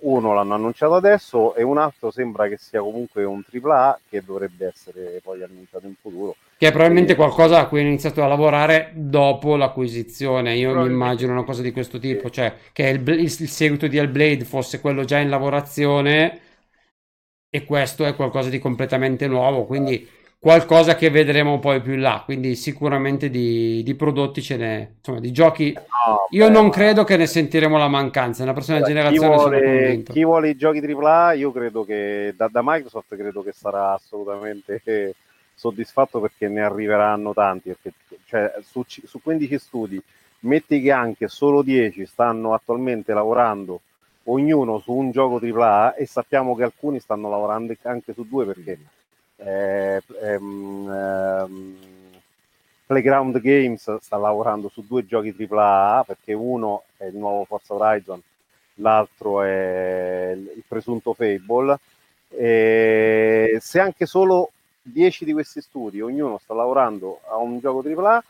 Uno 0.00 0.32
l'hanno 0.32 0.54
annunciato 0.54 0.94
adesso 0.94 1.54
e 1.54 1.62
un 1.62 1.78
altro 1.78 2.10
sembra 2.12 2.46
che 2.48 2.56
sia 2.56 2.80
comunque 2.80 3.24
un 3.24 3.42
AAA 3.42 4.00
che 4.08 4.22
dovrebbe 4.24 4.66
essere 4.66 5.20
poi 5.22 5.42
annunciato 5.42 5.86
in 5.86 5.94
futuro. 6.00 6.36
Che 6.56 6.66
è 6.66 6.70
probabilmente 6.70 7.16
qualcosa 7.16 7.58
a 7.60 7.66
cui 7.66 7.80
hanno 7.80 7.88
iniziato 7.88 8.22
a 8.22 8.28
lavorare 8.28 8.92
dopo 8.94 9.56
l'acquisizione. 9.56 10.54
Io 10.56 10.74
mi 10.74 10.86
immagino 10.86 11.32
una 11.32 11.44
cosa 11.44 11.62
di 11.62 11.72
questo 11.72 11.98
tipo, 11.98 12.30
cioè 12.30 12.52
che 12.72 12.88
il, 12.88 13.08
il, 13.08 13.18
il 13.18 13.48
seguito 13.48 13.88
di 13.88 13.96
Hellblade 13.96 14.44
fosse 14.44 14.80
quello 14.80 15.04
già 15.04 15.18
in 15.18 15.30
lavorazione 15.30 16.40
e 17.50 17.64
questo 17.64 18.04
è 18.04 18.14
qualcosa 18.14 18.50
di 18.50 18.58
completamente 18.58 19.26
nuovo. 19.26 19.64
Quindi 19.66 20.08
qualcosa 20.38 20.94
che 20.94 21.10
vedremo 21.10 21.58
poi 21.58 21.80
più 21.80 21.94
in 21.94 22.00
là. 22.00 22.22
Quindi 22.24 22.54
sicuramente 22.54 23.28
di, 23.28 23.82
di 23.82 23.94
prodotti 23.94 24.40
ce 24.40 24.56
n'è, 24.56 24.90
insomma, 24.96 25.20
di 25.20 25.32
giochi. 25.32 25.72
No, 25.72 26.26
io 26.30 26.46
beh, 26.46 26.52
non 26.52 26.70
credo 26.70 27.04
che 27.04 27.16
ne 27.16 27.26
sentiremo 27.26 27.76
la 27.76 27.88
mancanza. 27.88 28.42
Nella 28.42 28.54
prossima 28.54 28.78
beh, 28.78 28.86
generazione 28.86 29.28
chi 29.28 29.36
vuole, 29.36 30.02
chi 30.02 30.24
vuole 30.24 30.48
i 30.50 30.56
giochi 30.56 30.78
AAA, 30.78 31.32
io 31.34 31.52
credo 31.52 31.84
che 31.84 32.34
da, 32.36 32.48
da, 32.50 32.60
Microsoft 32.62 33.14
credo 33.16 33.42
che 33.42 33.52
sarà 33.52 33.92
assolutamente 33.92 34.80
soddisfatto 35.54 36.20
perché 36.20 36.48
ne 36.48 36.62
arriveranno 36.62 37.32
tanti. 37.32 37.70
Perché, 37.70 37.96
cioè, 38.26 38.52
su, 38.62 38.84
su 38.86 39.20
15 39.20 39.58
studi, 39.58 40.00
metti 40.40 40.80
che 40.80 40.92
anche 40.92 41.28
solo 41.28 41.62
10 41.62 42.06
stanno 42.06 42.54
attualmente 42.54 43.12
lavorando 43.12 43.80
ognuno 44.30 44.78
su 44.78 44.92
un 44.92 45.10
gioco 45.10 45.40
AAA 45.42 45.94
e 45.94 46.04
sappiamo 46.04 46.54
che 46.54 46.62
alcuni 46.62 47.00
stanno 47.00 47.30
lavorando 47.30 47.74
anche 47.84 48.12
su 48.12 48.26
due 48.28 48.44
perché 48.44 48.78
eh, 49.38 50.02
ehm, 50.22 50.90
ehm, 50.90 51.76
Playground 52.86 53.38
Games 53.40 53.96
sta 54.00 54.16
lavorando 54.16 54.68
su 54.68 54.84
due 54.86 55.04
giochi 55.06 55.34
AAA 55.36 56.04
perché 56.06 56.32
uno 56.32 56.84
è 56.96 57.04
il 57.04 57.16
nuovo 57.16 57.44
Forza 57.44 57.74
Horizon, 57.74 58.20
l'altro 58.76 59.42
è 59.42 60.32
il 60.34 60.62
presunto 60.66 61.12
Fable. 61.12 61.78
E 62.30 63.58
se 63.60 63.80
anche 63.80 64.06
solo 64.06 64.50
10 64.82 65.24
di 65.24 65.32
questi 65.32 65.60
studi, 65.60 66.00
ognuno 66.00 66.38
sta 66.38 66.54
lavorando 66.54 67.20
a 67.28 67.36
un 67.36 67.58
gioco 67.60 67.82
AAA, 67.86 68.24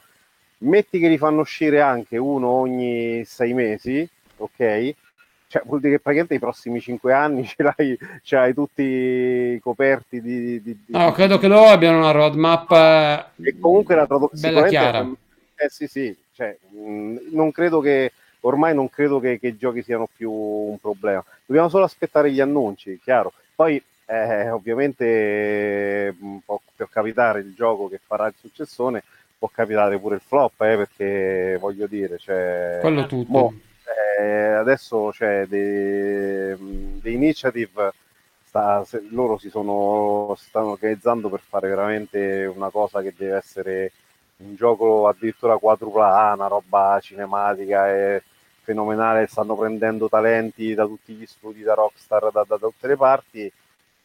metti 0.59 0.99
che 0.99 1.09
li 1.09 1.19
fanno 1.19 1.41
uscire 1.41 1.81
anche 1.81 2.17
uno 2.17 2.49
ogni 2.49 3.25
sei 3.25 3.53
mesi, 3.55 4.09
ok? 4.37 4.95
Cioè, 5.49 5.63
vuol 5.65 5.81
dire 5.81 5.95
che 5.95 6.01
praticamente 6.01 6.35
i 6.35 6.39
prossimi 6.39 6.79
cinque 6.79 7.15
anni 7.15 7.45
ce 7.49 7.63
l'hai, 7.63 7.99
ce 8.23 8.37
l'hai 8.37 8.55
tutti 8.55 9.59
coperti 9.63 10.21
di, 10.21 10.63
di, 10.63 10.79
di 10.85 10.93
No, 10.93 11.11
credo 11.13 11.39
che 11.39 11.49
loro 11.49 11.71
abbiano 11.71 11.99
una 11.99 12.11
roadmap 12.11 12.71
e 13.41 13.59
comunque 13.59 13.95
la 13.95 14.07
tradu- 14.07 14.39
bella 14.39 14.67
chiara. 14.67 15.11
Eh 15.61 15.69
sì, 15.71 15.87
sì, 15.89 16.17
cioè, 16.35 16.57
mh, 16.69 17.31
non 17.33 17.51
credo 17.51 17.81
che 17.81 18.13
ormai 18.41 18.75
non 18.75 18.91
credo 18.91 19.19
che, 19.19 19.41
che, 19.41 19.49
i 19.49 19.57
giochi 19.57 19.83
siano 19.83 20.09
più 20.15 20.31
un 20.31 20.79
problema. 20.79 21.25
Dobbiamo 21.47 21.71
solo 21.71 21.85
aspettare 21.85 22.31
gli 22.31 22.41
annunci, 22.41 23.01
chiaro. 23.03 23.33
Poi 23.55 23.83
eh, 24.07 24.51
ovviamente 24.51 26.15
può, 26.45 26.61
capitare 26.91 27.41
il 27.41 27.55
gioco 27.55 27.89
che 27.89 27.99
farà 28.05 28.27
il 28.27 28.35
successone, 28.39 29.03
può 29.39 29.51
capitare 29.53 29.99
pure 29.99 30.17
il 30.17 30.23
flop, 30.25 30.61
eh, 30.61 30.77
perché 30.77 31.57
voglio 31.59 31.87
dire, 31.87 32.19
cioè, 32.19 32.79
quello 32.81 33.07
tutto. 33.07 33.33
Mo, 33.33 33.55
eh, 34.19 34.53
adesso 34.53 35.11
c'è 35.13 35.47
The, 35.49 36.57
The 37.01 37.11
Initiative, 37.11 37.93
sta, 38.45 38.85
loro 39.11 39.39
si, 39.39 39.51
sono, 39.51 40.35
stanno 40.39 40.71
organizzando 40.73 41.29
per 41.29 41.41
fare 41.41 41.69
veramente 41.69 42.45
una 42.45 42.71
cosa 42.71 43.01
che 43.03 43.15
deve 43.17 43.37
essere 43.37 43.93
un 44.39 44.55
gioco 44.55 45.09
addirittura 45.09 45.57
quadrupla 45.59 46.31
A, 46.31 46.35
una 46.35 46.47
roba 46.47 46.99
cinematica 47.03 47.91
e 47.91 48.23
fenomenale, 48.63 49.27
stanno 49.27 49.57
prendendo 49.57 50.09
talenti 50.09 50.75
da 50.75 50.85
tutti 50.85 51.15
gli 51.15 51.27
studi, 51.27 51.63
da 51.63 51.75
Rockstar, 51.75 52.31
da, 52.31 52.45
da, 52.47 52.57
da 52.57 52.67
tutte 52.67 52.87
le 52.87 52.97
parti. 52.97 53.53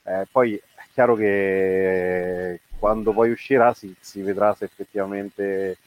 Eh, 0.05 0.27
poi 0.31 0.55
è 0.55 0.83
chiaro 0.93 1.15
che 1.15 2.61
quando 2.79 3.13
poi 3.13 3.31
uscirà 3.31 3.73
si, 3.73 3.93
si 3.99 4.21
vedrà 4.21 4.53
se 4.55 4.65
effettivamente 4.65 5.77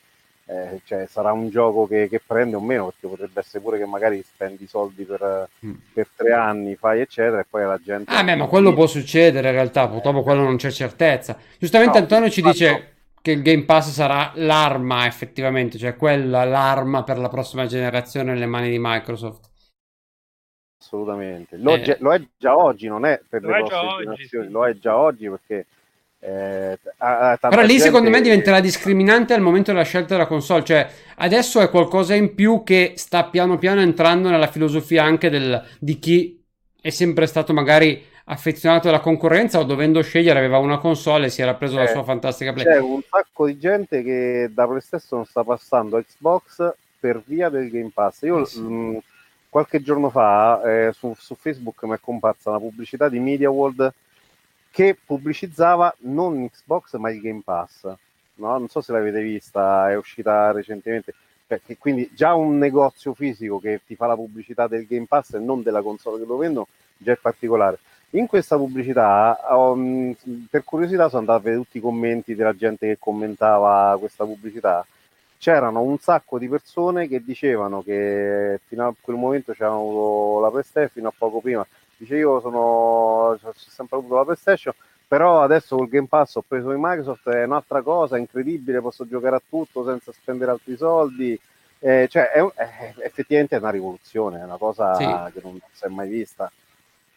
eh, 0.49 0.81
cioè, 0.85 1.07
sarà 1.09 1.33
un 1.33 1.51
gioco 1.51 1.87
che, 1.87 2.09
che, 2.09 2.21
prende 2.25 2.55
o 2.55 2.61
meno, 2.61 2.87
perché 2.87 3.09
potrebbe 3.09 3.41
essere 3.41 3.63
pure 3.63 3.79
che 3.79 3.87
magari 3.87 4.23
spendi 4.23 4.67
soldi 4.69 5.03
per, 5.05 5.49
mm. 5.65 5.75
per 5.93 6.09
tre 6.15 6.33
anni, 6.33 6.77
fai 6.77 7.01
eccetera, 7.01 7.41
e 7.41 7.47
poi 7.49 7.65
la 7.65 7.81
gente... 7.83 8.13
Ah, 8.13 8.23
beh, 8.23 8.37
ma 8.37 8.47
quello 8.47 8.73
può 8.73 8.87
succedere 8.87 9.49
in 9.49 9.55
realtà, 9.55 9.89
purtroppo 9.89 10.23
quello 10.23 10.43
non 10.43 10.57
c'è 10.57 10.71
certezza. 10.71 11.37
Giustamente 11.59 11.99
no, 11.99 12.05
Antonio 12.05 12.31
ci 12.31 12.43
dice 12.43 12.95
che 13.21 13.33
il 13.33 13.43
Game 13.43 13.65
Pass 13.65 13.91
sarà 13.91 14.31
l'arma 14.37 15.07
effettivamente, 15.07 15.79
cioè 15.79 15.97
quella 15.97 16.45
l'arma 16.45 17.03
per 17.03 17.19
la 17.19 17.29
prossima 17.29 17.67
generazione 17.67 18.33
nelle 18.33 18.47
mani 18.47 18.71
di 18.71 18.79
Microsoft. 18.79 19.51
Assolutamente, 20.79 21.57
lo, 21.57 21.75
eh. 21.75 21.97
lo 21.99 22.15
è 22.15 22.23
già 22.37 22.57
oggi, 22.57 22.87
non 22.87 23.05
è 23.05 23.21
per 23.29 23.43
lo 23.43 23.51
le 23.51 23.65
prossime 23.65 23.97
generazioni, 23.97 24.47
sì. 24.47 24.53
lo 24.53 24.65
è 24.65 24.75
già 24.75 24.97
oggi 24.97 25.29
perché 25.29 25.67
eh, 26.27 26.79
Però 27.39 27.62
lì 27.62 27.79
secondo 27.79 28.11
me 28.11 28.20
diventerà 28.20 28.59
discriminante 28.59 29.33
al 29.33 29.41
momento 29.41 29.70
della 29.70 29.85
scelta 29.85 30.14
della 30.14 30.27
console, 30.27 30.64
cioè 30.64 30.89
adesso 31.16 31.61
è 31.61 31.70
qualcosa 31.70 32.14
in 32.14 32.35
più 32.35 32.64
che 32.64 32.95
sta 32.97 33.24
piano 33.27 33.59
piano 33.59 33.81
entrando 33.81 34.29
nella 34.29 34.49
filosofia 34.49 35.05
anche 35.05 35.31
del, 35.31 35.64
di 35.79 36.01
chi 36.01 36.43
è 36.81 36.91
sempre 36.91 37.27
stato 37.27 37.53
magari 37.53 38.05
affezionato 38.24 38.89
alla 38.89 38.99
concorrenza 38.99 39.61
o 39.61 39.62
dovendo 39.62 40.03
scegliere 40.03 40.41
aveva 40.41 40.59
una 40.59 40.79
console 40.79 41.27
e 41.27 41.31
si 41.31 41.43
era 41.43 41.55
preso 41.55 41.77
eh, 41.77 41.85
la 41.85 41.87
sua 41.87 42.03
fantastica 42.03 42.53
Play. 42.53 42.64
C'è 42.64 42.81
un 42.81 43.03
sacco 43.09 43.47
di 43.47 43.57
gente 43.57 44.03
che 44.03 44.51
da 44.53 44.66
PlayStation 44.66 45.24
sta 45.24 45.45
passando 45.45 45.97
a 45.97 46.03
Xbox 46.03 46.74
per 46.99 47.22
via 47.24 47.49
del 47.51 47.70
Game 47.70 47.93
Pass. 47.95 48.22
Io 48.22 48.43
eh 48.43 48.47
sì. 48.47 48.61
mh, 48.61 48.72
mm, 48.72 48.97
qualche 49.49 49.81
giorno 49.81 50.11
fa 50.11 50.61
eh, 50.64 50.93
su, 50.93 51.14
su 51.16 51.37
Facebook 51.37 51.85
mi 51.85 51.95
è 51.95 52.01
comparsa 52.01 52.51
una 52.51 52.59
pubblicità 52.59 53.09
di 53.09 53.20
Media 53.20 53.49
World 53.49 53.93
che 54.77 54.95
pubblicizzava 54.95 55.97
non 56.01 56.51
Xbox 56.51 56.97
ma 56.97 57.11
il 57.11 57.22
Game 57.22 57.41
Pass. 57.43 57.85
No? 58.35 58.59
Non 58.59 58.68
so 58.68 58.83
se 58.83 58.93
l'avete 58.93 59.22
vista, 59.22 59.89
è 59.91 59.97
uscita 59.97 60.53
recentemente. 60.53 61.14
Perché 61.47 61.79
quindi 61.79 62.11
già 62.12 62.35
un 62.35 62.59
negozio 62.59 63.14
fisico 63.14 63.59
che 63.59 63.81
ti 63.87 63.95
fa 63.95 64.07
la 64.07 64.16
pubblicità 64.16 64.66
del 64.66 64.85
Game 64.87 65.07
Pass 65.09 65.33
e 65.33 65.39
non 65.39 65.62
della 65.62 65.81
console 65.81 66.18
che 66.20 66.27
lo 66.27 66.37
vendono 66.37 66.66
già 66.99 67.12
è 67.12 67.16
particolare. 67.16 67.79
In 68.11 68.27
questa 68.27 68.59
pubblicità, 68.59 69.39
um, 69.49 70.14
per 70.51 70.62
curiosità, 70.62 71.09
sono 71.09 71.20
andato 71.20 71.39
a 71.39 71.43
vedere 71.43 71.62
tutti 71.62 71.79
i 71.79 71.81
commenti 71.81 72.35
della 72.35 72.55
gente 72.55 72.87
che 72.87 72.99
commentava 72.99 73.97
questa 73.99 74.27
pubblicità. 74.27 74.85
C'erano 75.39 75.81
un 75.81 75.97
sacco 75.97 76.39
di 76.39 76.49
persone 76.49 77.09
che 77.09 77.24
dicevano 77.24 77.83
che 77.83 78.61
fino 78.66 78.89
a 78.89 78.95
quel 79.01 79.16
momento 79.16 79.55
c'erano 79.55 80.39
la 80.41 80.51
PlayStation, 80.51 80.91
fino 80.91 81.09
a 81.09 81.14
poco 81.16 81.41
prima 81.41 81.66
dice 81.97 82.17
io 82.17 82.41
sono 82.41 82.59
ho 82.59 83.39
sempre 83.55 83.99
avuto 83.99 84.15
la 84.15 84.25
PlayStation 84.25 84.75
però 85.09 85.43
adesso 85.43 85.77
col 85.77 85.89
Game 85.89 86.09
Pass 86.09 86.35
ho 86.35 86.45
preso 86.47 86.71
il 86.71 86.79
Microsoft 86.81 87.29
è 87.29 87.45
un'altra 87.45 87.83
cosa 87.83 88.19
incredibile 88.19 88.81
posso 88.81 89.07
giocare 89.07 89.37
a 89.37 89.43
tutto 89.49 89.85
senza 89.85 90.11
spendere 90.13 90.51
altri 90.51 90.77
soldi. 90.77 91.39
Eh, 91.79 92.09
cioè 92.11 92.31
è, 92.31 92.43
è, 92.55 92.95
effettivamente 93.05 93.55
è 93.55 93.59
una 93.59 93.71
rivoluzione 93.71 94.41
è 94.41 94.45
una 94.45 94.57
cosa 94.57 94.95
sì. 94.95 95.05
che 95.33 95.41
non 95.43 95.61
si 95.71 95.85
è 95.85 95.89
mai 95.89 96.09
vista. 96.09 96.51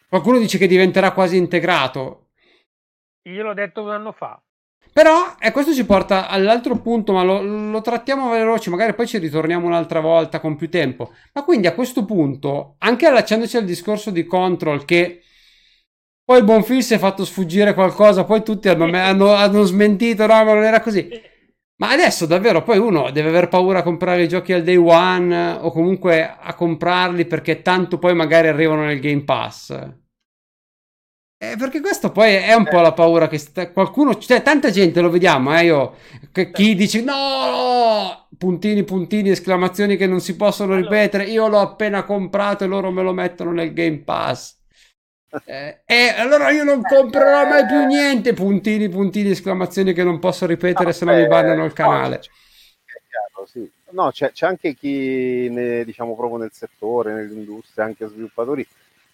Qualcuno 0.08 0.38
dice 0.38 0.58
che 0.58 0.68
diventerà 0.68 1.14
quasi 1.14 1.38
integrato. 1.38 2.28
Io 3.24 3.44
l'ho 3.44 3.54
detto 3.54 3.82
un 3.82 3.90
anno 3.90 4.12
fa 4.12 4.40
però, 4.92 5.36
e 5.40 5.52
questo 5.52 5.74
ci 5.74 5.86
porta 5.86 6.28
all'altro 6.28 6.76
punto, 6.78 7.14
ma 7.14 7.24
lo, 7.24 7.42
lo, 7.42 7.82
trattiamo 7.82 8.30
veloce, 8.30 8.70
magari 8.70 8.94
poi 8.94 9.08
ci 9.08 9.18
ritorniamo 9.18 9.66
un'altra 9.68 10.00
volta 10.00 10.40
con 10.40 10.56
più 10.56 10.70
tempo. 10.70 11.12
Ma 11.34 11.44
quindi 11.44 11.68
a 11.68 11.74
questo 11.74 12.06
punto, 12.06 12.76
anche 12.80 13.06
allacciandoci 13.06 13.58
al 13.58 13.66
discorso 13.66 14.12
di 14.12 14.26
Control, 14.26 14.86
che 14.86 15.22
poi 16.24 16.40
il 16.40 16.44
buon 16.44 16.64
film 16.64 16.80
si 16.80 16.94
è 16.94 16.98
fatto 16.98 17.26
sfuggire 17.26 17.74
qualcosa, 17.74 18.24
poi 18.24 18.44
tutti 18.44 18.68
hanno, 18.70 18.86
hanno, 18.96 19.34
hanno 19.34 19.64
smentito, 19.64 20.26
no, 20.26 20.34
ma 20.44 20.54
non 20.54 20.64
era 20.64 20.82
così. 20.82 21.10
Ma 21.78 21.92
adesso 21.92 22.26
davvero 22.26 22.62
poi 22.62 22.78
uno 22.78 23.10
deve 23.10 23.30
aver 23.30 23.48
paura 23.48 23.80
a 23.80 23.84
comprare 23.84 24.24
i 24.24 24.28
giochi 24.28 24.52
al 24.52 24.64
day 24.64 24.76
one 24.76 25.58
o 25.62 25.72
comunque 25.72 26.36
a 26.38 26.54
comprarli 26.54 27.26
perché 27.26 27.62
tanto 27.62 27.98
poi 27.98 28.14
magari 28.14 28.50
arrivano 28.50 28.84
nel 28.84 29.00
Game 29.00 29.24
Pass. 29.24 29.74
Eh, 31.42 31.56
perché 31.58 31.80
questo 31.80 32.12
poi 32.12 32.34
è 32.34 32.54
un 32.54 32.66
po' 32.66 32.82
la 32.82 32.92
paura 32.92 33.30
che 33.30 33.38
sta, 33.38 33.72
qualcuno, 33.72 34.18
cioè 34.18 34.42
tanta 34.42 34.72
gente 34.72 35.00
lo 35.00 35.10
vediamo, 35.10 35.58
eh, 35.58 35.64
io, 35.64 35.96
che, 36.34 36.52
chi 36.52 36.76
dice 36.76 37.02
no, 37.02 38.28
puntini, 38.38 38.84
puntini, 38.84 39.30
esclamazioni 39.30 39.96
che 39.96 40.06
non 40.06 40.20
si 40.20 40.36
possono 40.36 40.76
ripetere, 40.76 41.24
io 41.24 41.48
l'ho 41.48 41.62
appena 41.62 42.04
comprato 42.04 42.66
e 42.66 42.68
loro 42.68 42.92
me 42.92 43.04
lo 43.04 43.14
mettono 43.14 43.52
nel 43.52 43.72
Game 43.72 44.00
Pass. 44.00 44.58
Eh, 45.46 45.82
e 45.86 46.08
allora 46.18 46.50
io 46.50 46.64
non 46.64 46.82
comprerò 46.82 47.48
mai 47.48 47.64
più 47.68 47.86
niente, 47.86 48.34
puntini, 48.34 48.90
puntini, 48.90 49.30
esclamazioni 49.30 49.94
che 49.94 50.04
non 50.04 50.18
posso 50.18 50.48
ripetere 50.48 50.86
no, 50.86 50.92
se 50.92 51.06
no 51.06 51.14
mi 51.14 51.28
bannano 51.28 51.66
il 51.66 51.74
canale. 51.74 52.16
No, 52.16 52.22
chiaro, 53.08 53.46
sì. 53.46 53.72
no 53.92 54.10
c'è, 54.12 54.32
c'è, 54.32 54.48
anche 54.48 54.74
chi, 54.74 55.48
ne, 55.52 55.86
diciamo, 55.86 56.16
proprio 56.16 56.40
nel 56.40 56.52
settore, 56.52 57.14
nell'industria, 57.14 57.86
anche 57.86 58.08
sviluppatori, 58.08 58.68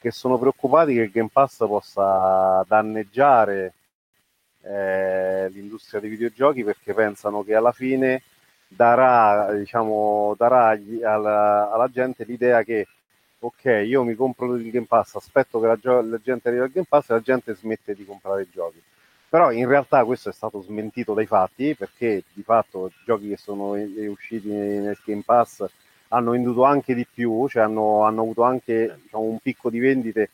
che 0.05 0.11
sono 0.11 0.37
preoccupati 0.37 0.93
che 0.93 1.01
il 1.01 1.09
Game 1.09 1.29
Pass 1.33 1.65
possa 1.65 2.63
danneggiare 2.67 3.73
eh, 4.61 5.49
l'industria 5.49 5.99
dei 5.99 6.11
videogiochi 6.11 6.63
perché 6.63 6.93
pensano 6.93 7.41
che 7.41 7.55
alla 7.55 7.71
fine 7.71 8.21
darà, 8.67 9.51
diciamo, 9.51 10.35
darà 10.37 10.77
alla, 11.03 11.71
alla, 11.71 11.87
gente 11.87 12.23
l'idea 12.23 12.61
che 12.61 12.87
ok, 13.39 13.81
io 13.83 14.03
mi 14.03 14.13
compro 14.13 14.53
il 14.53 14.69
Game 14.69 14.85
Pass, 14.85 15.15
aspetto 15.15 15.59
che 15.59 15.65
la, 15.65 15.75
gio- 15.75 16.01
la 16.01 16.19
gente 16.19 16.49
arrivi 16.49 16.63
al 16.63 16.69
Game 16.69 16.85
Pass 16.87 17.09
e 17.09 17.13
la 17.13 17.21
gente 17.21 17.55
smette 17.55 17.95
di 17.95 18.05
comprare 18.05 18.43
i 18.43 18.49
giochi. 18.51 18.79
Però 19.27 19.51
in 19.51 19.67
realtà 19.67 20.05
questo 20.05 20.29
è 20.29 20.33
stato 20.33 20.61
smentito 20.61 21.15
dai 21.15 21.25
fatti 21.25 21.73
perché 21.73 22.23
di 22.31 22.43
fatto 22.43 22.91
giochi 23.05 23.29
che 23.29 23.37
sono 23.37 23.71
usciti 23.71 24.49
nel 24.49 24.99
Game 25.03 25.23
Pass 25.25 25.65
hanno 26.15 26.31
venduto 26.31 26.63
anche 26.63 26.95
di 26.95 27.05
più, 27.11 27.47
cioè 27.49 27.63
hanno, 27.63 28.03
hanno 28.03 28.21
avuto 28.21 28.43
anche 28.43 28.99
diciamo, 29.03 29.23
un 29.23 29.37
picco 29.41 29.69
di 29.69 29.79
vendite 29.79 30.29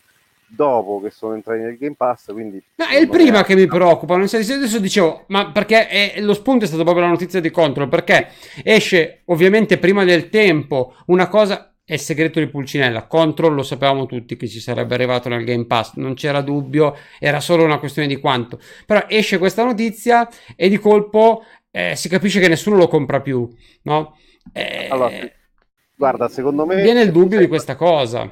dopo 0.45 1.01
che 1.01 1.11
sono 1.11 1.33
entrati 1.33 1.61
nel 1.61 1.77
Game 1.77 1.95
Pass. 1.97 2.31
Quindi 2.31 2.61
no, 2.75 2.85
è 2.85 2.97
il 2.97 3.09
prima 3.09 3.39
è... 3.39 3.43
che 3.43 3.55
mi 3.55 3.65
preoccupa. 3.65 4.15
Adesso 4.15 4.79
dicevo, 4.79 5.23
ma 5.27 5.51
perché 5.51 5.87
è, 5.87 6.21
lo 6.21 6.33
spunto 6.33 6.65
è 6.65 6.67
stato 6.67 6.83
proprio 6.83 7.05
la 7.05 7.11
notizia 7.11 7.39
di 7.39 7.49
Control? 7.49 7.89
Perché 7.89 8.29
esce 8.63 9.21
ovviamente 9.25 9.77
prima 9.77 10.03
del 10.03 10.29
tempo 10.29 10.95
una 11.07 11.27
cosa. 11.27 11.65
È 11.83 11.95
il 11.95 11.99
segreto 11.99 12.39
di 12.39 12.47
Pulcinella. 12.47 13.05
Control 13.05 13.53
lo 13.53 13.63
sapevamo 13.63 14.05
tutti 14.05 14.37
che 14.37 14.47
ci 14.47 14.61
sarebbe 14.61 14.93
arrivato 14.93 15.27
nel 15.27 15.43
Game 15.43 15.65
Pass, 15.65 15.95
non 15.95 16.13
c'era 16.13 16.39
dubbio, 16.39 16.95
era 17.19 17.41
solo 17.41 17.65
una 17.65 17.79
questione 17.79 18.07
di 18.07 18.17
quanto. 18.17 18.61
Però 18.85 19.03
esce 19.09 19.37
questa 19.37 19.65
notizia 19.65 20.29
e 20.55 20.69
di 20.69 20.77
colpo 20.77 21.43
eh, 21.69 21.97
si 21.97 22.07
capisce 22.07 22.39
che 22.39 22.47
nessuno 22.47 22.77
lo 22.77 22.87
compra 22.87 23.19
più, 23.19 23.49
no? 23.81 24.15
Eh, 24.53 24.87
allora, 24.89 25.11
Guarda, 26.01 26.29
secondo 26.29 26.65
me... 26.65 26.81
Viene 26.81 27.01
il 27.01 27.11
dubbio 27.11 27.37
di 27.37 27.47
questa 27.47 27.75
cosa. 27.75 28.27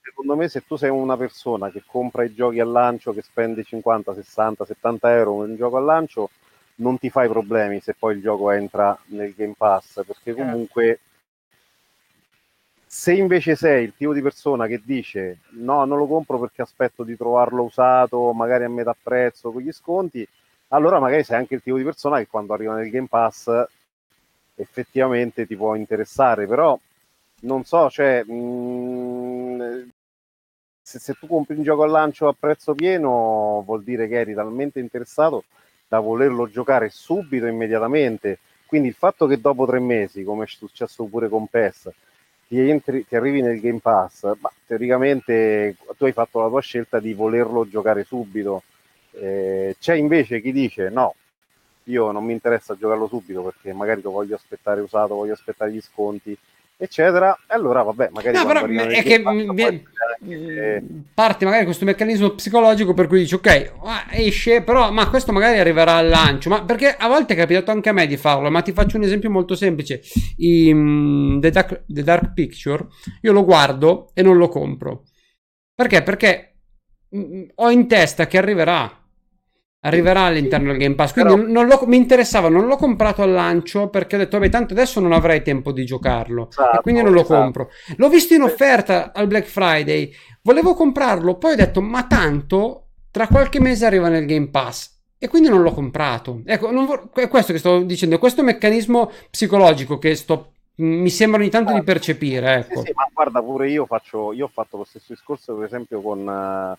Secondo 0.00 0.36
me 0.36 0.48
se 0.48 0.64
tu 0.66 0.76
sei 0.76 0.88
una 0.88 1.18
persona 1.18 1.70
che 1.70 1.82
compra 1.84 2.24
i 2.24 2.32
giochi 2.32 2.60
al 2.60 2.70
lancio, 2.70 3.12
che 3.12 3.20
spende 3.20 3.62
50, 3.62 4.14
60, 4.14 4.64
70 4.64 5.14
euro 5.14 5.34
un 5.34 5.54
gioco 5.54 5.76
al 5.76 5.84
lancio, 5.84 6.30
non 6.76 6.96
ti 6.96 7.10
fai 7.10 7.28
problemi 7.28 7.80
se 7.80 7.92
poi 7.92 8.14
il 8.14 8.22
gioco 8.22 8.50
entra 8.52 8.98
nel 9.08 9.34
Game 9.36 9.52
Pass, 9.54 9.96
perché 9.96 10.34
certo. 10.34 10.40
comunque 10.40 11.00
se 12.86 13.12
invece 13.12 13.54
sei 13.54 13.84
il 13.84 13.92
tipo 13.94 14.14
di 14.14 14.22
persona 14.22 14.66
che 14.66 14.80
dice 14.82 15.40
no, 15.50 15.84
non 15.84 15.98
lo 15.98 16.06
compro 16.06 16.38
perché 16.38 16.62
aspetto 16.62 17.02
di 17.02 17.18
trovarlo 17.18 17.64
usato, 17.64 18.32
magari 18.32 18.64
a 18.64 18.70
metà 18.70 18.96
prezzo 19.00 19.52
con 19.52 19.60
gli 19.60 19.72
sconti, 19.72 20.26
allora 20.68 20.98
magari 20.98 21.22
sei 21.22 21.36
anche 21.36 21.54
il 21.54 21.62
tipo 21.62 21.76
di 21.76 21.84
persona 21.84 22.16
che 22.16 22.28
quando 22.28 22.54
arriva 22.54 22.74
nel 22.76 22.88
Game 22.88 23.08
Pass 23.10 23.66
effettivamente 24.54 25.46
ti 25.46 25.56
può 25.56 25.74
interessare, 25.74 26.46
però 26.46 26.78
non 27.42 27.64
so, 27.64 27.90
cioè, 27.90 28.22
mh, 28.24 28.32
mm, 28.32 29.82
se, 30.80 30.98
se, 30.98 31.14
tu 31.14 31.26
compri 31.26 31.56
un 31.56 31.62
gioco 31.62 31.82
al 31.84 31.90
lancio 31.90 32.28
a 32.28 32.34
prezzo 32.38 32.74
pieno 32.74 33.62
vuol 33.64 33.82
dire 33.82 34.08
che 34.08 34.20
eri 34.20 34.34
talmente 34.34 34.80
interessato 34.80 35.44
da 35.88 36.00
volerlo 36.00 36.48
giocare 36.48 36.90
subito, 36.90 37.46
immediatamente. 37.46 38.38
Quindi 38.66 38.88
il 38.88 38.94
fatto 38.94 39.26
che 39.26 39.40
dopo 39.40 39.66
tre 39.66 39.80
mesi, 39.80 40.24
come 40.24 40.44
è 40.44 40.46
successo 40.46 41.04
pure 41.04 41.28
con 41.28 41.46
PES, 41.46 41.90
ti, 42.48 42.58
entri, 42.68 43.06
ti 43.06 43.16
arrivi 43.16 43.42
nel 43.42 43.60
Game 43.60 43.80
Pass, 43.80 44.24
ma 44.40 44.50
teoricamente 44.66 45.76
tu 45.96 46.04
hai 46.04 46.12
fatto 46.12 46.40
la 46.40 46.48
tua 46.48 46.60
scelta 46.60 46.98
di 47.00 47.12
volerlo 47.12 47.68
giocare 47.68 48.04
subito. 48.04 48.62
Eh, 49.12 49.76
c'è 49.78 49.94
invece 49.94 50.40
chi 50.40 50.52
dice 50.52 50.88
no, 50.88 51.14
io 51.84 52.10
non 52.10 52.24
mi 52.24 52.32
interessa 52.32 52.76
giocarlo 52.76 53.06
subito 53.06 53.42
perché 53.42 53.72
magari 53.72 54.00
lo 54.02 54.10
voglio 54.10 54.34
aspettare 54.34 54.80
usato, 54.80 55.14
voglio 55.14 55.32
aspettare 55.32 55.72
gli 55.72 55.80
sconti, 55.80 56.36
eccetera. 56.76 57.36
E 57.48 57.54
allora, 57.54 57.82
vabbè, 57.82 58.10
magari 58.12 58.36
no, 58.36 58.46
però 58.46 58.66
è 58.66 59.02
che 59.02 59.22
passo, 59.22 59.52
viene, 59.52 59.82
anche... 60.20 60.84
parte 61.14 61.44
magari 61.44 61.64
questo 61.64 61.84
meccanismo 61.84 62.30
psicologico 62.30 62.94
per 62.94 63.06
cui 63.06 63.20
dici, 63.20 63.34
ok, 63.34 63.72
esce, 64.10 64.62
però, 64.62 64.90
ma 64.90 65.08
questo 65.08 65.32
magari 65.32 65.58
arriverà 65.58 65.96
al 65.96 66.08
lancio. 66.08 66.48
Ma 66.48 66.64
perché 66.64 66.94
a 66.94 67.08
volte 67.08 67.34
è 67.34 67.36
capitato 67.36 67.70
anche 67.70 67.88
a 67.88 67.92
me 67.92 68.06
di 68.06 68.16
farlo. 68.16 68.50
Ma 68.50 68.62
ti 68.62 68.72
faccio 68.72 68.96
un 68.96 69.04
esempio 69.04 69.30
molto 69.30 69.54
semplice: 69.54 70.02
I, 70.38 70.70
um, 70.72 71.40
The, 71.40 71.50
Dark, 71.50 71.84
The 71.86 72.02
Dark 72.02 72.32
Picture, 72.34 72.86
io 73.22 73.32
lo 73.32 73.44
guardo 73.44 74.10
e 74.14 74.22
non 74.22 74.36
lo 74.36 74.48
compro. 74.48 75.04
Perché? 75.74 76.02
Perché 76.02 76.56
mm, 77.16 77.44
ho 77.56 77.70
in 77.70 77.86
testa 77.88 78.26
che 78.26 78.38
arriverà 78.38 79.01
Arriverà 79.84 80.22
all'interno 80.22 80.68
del 80.68 80.78
Game 80.78 80.94
Pass. 80.94 81.12
Quindi 81.12 81.34
Però... 81.34 81.64
non 81.64 81.78
mi 81.86 81.96
interessava, 81.96 82.48
non 82.48 82.66
l'ho 82.66 82.76
comprato 82.76 83.22
al 83.22 83.32
lancio 83.32 83.88
perché 83.88 84.14
ho 84.14 84.18
detto, 84.18 84.38
vabbè, 84.38 84.50
tanto 84.50 84.74
adesso 84.74 85.00
non 85.00 85.12
avrei 85.12 85.42
tempo 85.42 85.72
di 85.72 85.84
giocarlo. 85.84 86.48
Esatto, 86.48 86.78
e 86.78 86.82
quindi 86.82 87.02
non 87.02 87.12
lo 87.12 87.22
esatto. 87.22 87.40
compro. 87.40 87.70
L'ho 87.96 88.08
visto 88.08 88.34
in 88.34 88.42
offerta 88.42 89.12
al 89.12 89.26
Black 89.26 89.46
Friday. 89.46 90.12
Volevo 90.42 90.74
comprarlo, 90.74 91.36
poi 91.36 91.52
ho 91.52 91.56
detto, 91.56 91.80
ma 91.80 92.04
tanto 92.06 92.86
tra 93.10 93.26
qualche 93.26 93.60
mese 93.60 93.84
arriva 93.84 94.08
nel 94.08 94.24
Game 94.24 94.50
Pass. 94.50 95.00
E 95.18 95.28
quindi 95.28 95.48
non 95.48 95.62
l'ho 95.62 95.72
comprato. 95.72 96.42
Ecco, 96.44 96.70
vor- 96.84 97.10
è 97.14 97.28
questo 97.28 97.52
che 97.52 97.58
sto 97.58 97.80
dicendo, 97.82 98.16
è 98.16 98.18
questo 98.18 98.42
meccanismo 98.42 99.10
psicologico 99.30 99.98
che 99.98 100.14
sto 100.14 100.52
mi 100.76 101.10
sembra 101.10 101.40
ogni 101.40 101.50
tanto 101.50 101.72
di 101.72 101.82
percepire. 101.82 102.54
Ecco. 102.54 102.80
Sì, 102.80 102.86
sì, 102.86 102.92
ma 102.94 103.08
guarda, 103.12 103.42
pure 103.42 103.68
io 103.68 103.84
faccio, 103.86 104.32
io 104.32 104.46
ho 104.46 104.50
fatto 104.52 104.78
lo 104.78 104.84
stesso 104.84 105.12
discorso, 105.12 105.54
per 105.54 105.66
esempio, 105.66 106.00
con, 106.00 106.76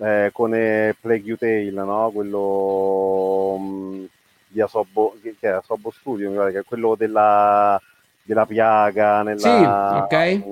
eh, 0.00 0.30
con 0.32 0.54
eh, 0.54 0.96
Plague 1.00 1.36
Tale, 1.36 1.70
no? 1.70 2.10
quello 2.12 3.54
um, 3.54 4.08
di 4.46 4.60
Asobo, 4.60 5.16
che, 5.22 5.34
è 5.38 5.48
Asobo 5.48 5.90
Studio, 5.90 6.30
mi 6.30 6.36
pare, 6.36 6.52
che 6.52 6.58
è 6.60 6.64
quello 6.64 6.94
della, 6.96 7.80
della 8.22 8.46
piaga. 8.46 9.22
Nella, 9.22 9.38
sì, 9.38 9.48
ok. 9.48 10.12
Eh, 10.12 10.42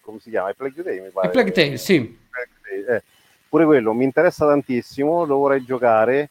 come 0.00 0.18
si 0.20 0.30
chiama? 0.30 0.50
È 0.50 0.54
Plague 0.54 0.82
Tale, 0.82 1.00
mi 1.00 1.10
pare. 1.10 1.28
È 1.28 1.30
Plague 1.30 1.52
Tale, 1.52 1.76
sì. 1.76 2.18
Eh, 2.88 3.02
pure 3.48 3.64
quello 3.64 3.92
mi 3.92 4.04
interessa 4.04 4.46
tantissimo, 4.46 5.24
lo 5.24 5.36
vorrei 5.36 5.64
giocare 5.64 6.30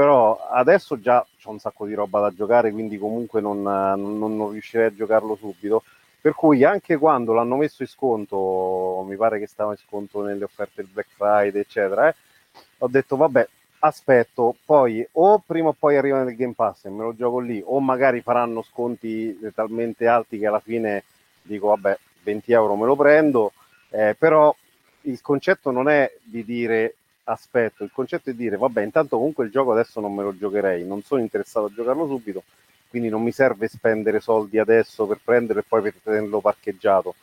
però 0.00 0.48
adesso 0.48 0.98
già 0.98 1.26
c'è 1.38 1.50
un 1.50 1.58
sacco 1.58 1.84
di 1.84 1.92
roba 1.92 2.20
da 2.20 2.32
giocare, 2.34 2.70
quindi 2.70 2.96
comunque 2.96 3.42
non, 3.42 3.60
non, 3.60 4.16
non, 4.18 4.50
riuscirei 4.50 4.86
a 4.86 4.94
giocarlo 4.94 5.36
subito. 5.36 5.82
Per 6.20 6.34
cui 6.34 6.64
anche 6.64 6.96
quando 6.98 7.32
l'hanno 7.32 7.56
messo 7.56 7.82
in 7.82 7.88
sconto, 7.88 9.04
mi 9.08 9.16
pare 9.16 9.38
che 9.38 9.46
stava 9.46 9.70
in 9.72 9.78
sconto 9.78 10.22
nelle 10.22 10.44
offerte 10.44 10.82
del 10.82 10.90
Black 10.92 11.08
Friday, 11.14 11.60
eccetera, 11.60 12.08
eh, 12.08 12.14
ho 12.78 12.88
detto 12.88 13.16
vabbè, 13.16 13.48
aspetto, 13.80 14.54
poi 14.64 15.06
o 15.12 15.38
prima 15.38 15.68
o 15.68 15.76
poi 15.78 15.96
arriva 15.96 16.22
nel 16.22 16.36
Game 16.36 16.52
Pass 16.54 16.84
e 16.84 16.90
me 16.90 17.04
lo 17.04 17.14
gioco 17.14 17.38
lì, 17.38 17.62
o 17.64 17.80
magari 17.80 18.20
faranno 18.20 18.62
sconti 18.62 19.38
talmente 19.54 20.06
alti 20.06 20.38
che 20.38 20.46
alla 20.46 20.60
fine 20.60 21.04
dico 21.42 21.68
vabbè, 21.68 21.98
20 22.22 22.52
euro 22.52 22.76
me 22.76 22.86
lo 22.86 22.96
prendo, 22.96 23.52
eh, 23.88 24.14
però 24.18 24.54
il 25.02 25.20
concetto 25.22 25.70
non 25.70 25.88
è 25.88 26.12
di 26.22 26.44
dire 26.44 26.96
aspetto, 27.24 27.84
il 27.84 27.90
concetto 27.92 28.30
è 28.30 28.34
dire, 28.34 28.56
vabbè, 28.56 28.82
intanto 28.82 29.16
comunque 29.16 29.44
il 29.44 29.50
gioco 29.50 29.72
adesso 29.72 30.00
non 30.00 30.14
me 30.14 30.22
lo 30.22 30.36
giocherei, 30.36 30.84
non 30.84 31.02
sono 31.02 31.20
interessato 31.20 31.66
a 31.66 31.72
giocarlo 31.72 32.06
subito, 32.06 32.42
quindi 32.90 33.08
non 33.08 33.22
mi 33.22 33.30
serve 33.32 33.68
spendere 33.68 34.20
soldi 34.20 34.58
adesso 34.58 35.06
per 35.06 35.20
prenderlo 35.24 35.62
e 35.62 35.64
poi 35.66 35.80
per 35.80 35.94
tenerlo 36.02 36.40
parcheggiato. 36.40 37.14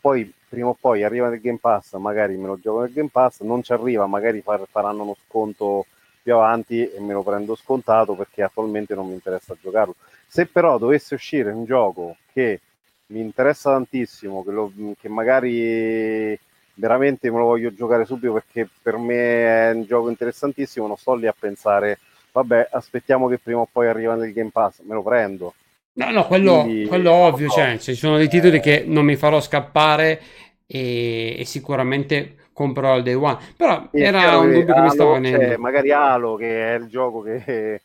Poi 0.00 0.32
prima 0.48 0.68
o 0.68 0.76
poi 0.80 1.04
arriva 1.04 1.28
nel 1.28 1.40
Game 1.40 1.58
Pass, 1.60 1.94
magari 1.96 2.36
me 2.36 2.46
lo 2.46 2.58
gioco 2.58 2.80
nel 2.80 2.92
Game 2.92 3.10
Pass, 3.12 3.42
non 3.42 3.62
ci 3.62 3.72
arriva, 3.72 4.06
magari 4.06 4.40
far, 4.40 4.66
faranno 4.68 5.02
uno 5.02 5.16
sconto 5.26 5.86
più 6.22 6.34
avanti 6.34 6.90
e 6.90 7.00
me 7.00 7.12
lo 7.12 7.22
prendo 7.22 7.54
scontato 7.54 8.14
perché 8.14 8.42
attualmente 8.42 8.94
non 8.94 9.06
mi 9.06 9.12
interessa 9.12 9.56
giocarlo. 9.60 9.94
Se 10.26 10.46
però 10.46 10.78
dovesse 10.78 11.14
uscire 11.14 11.50
un 11.50 11.64
gioco 11.66 12.16
che 12.32 12.60
mi 13.06 13.20
interessa 13.20 13.72
tantissimo, 13.72 14.42
che, 14.42 14.50
lo, 14.50 14.72
che 14.98 15.08
magari 15.08 16.38
veramente 16.74 17.30
me 17.30 17.38
lo 17.38 17.44
voglio 17.44 17.74
giocare 17.74 18.04
subito 18.06 18.32
perché 18.32 18.68
per 18.82 18.96
me 18.96 19.68
è 19.68 19.72
un 19.72 19.84
gioco 19.84 20.08
interessantissimo, 20.08 20.86
non 20.86 20.96
sto 20.96 21.14
lì 21.14 21.26
a 21.26 21.34
pensare, 21.38 21.98
vabbè, 22.32 22.68
aspettiamo 22.72 23.28
che 23.28 23.38
prima 23.38 23.60
o 23.60 23.68
poi 23.70 23.88
arriva 23.88 24.14
nel 24.14 24.32
Game 24.32 24.50
Pass, 24.50 24.80
me 24.82 24.94
lo 24.94 25.02
prendo. 25.02 25.54
No, 25.92 26.10
no, 26.10 26.26
quello, 26.26 26.62
Quindi, 26.62 26.86
quello 26.86 27.12
ovvio, 27.12 27.46
no, 27.46 27.52
cioè, 27.52 27.78
ci 27.78 27.94
sono 27.94 28.16
dei 28.16 28.28
titoli 28.28 28.58
eh, 28.58 28.60
che 28.60 28.84
non 28.86 29.04
mi 29.04 29.16
farò 29.16 29.40
scappare 29.40 30.20
e, 30.66 31.36
e 31.38 31.44
sicuramente 31.44 32.36
comprerò 32.52 32.96
il 32.96 33.02
day 33.02 33.14
one. 33.14 33.38
Però 33.56 33.88
era 33.92 34.38
un 34.38 34.52
dubbio 34.52 34.74
che 34.74 34.80
mi 34.80 34.90
stava 34.90 35.12
venendo. 35.14 35.44
Cioè, 35.44 35.56
magari 35.56 35.90
Halo, 35.92 36.36
che 36.36 36.74
è 36.74 36.78
il 36.78 36.88
gioco 36.88 37.22
che, 37.22 37.80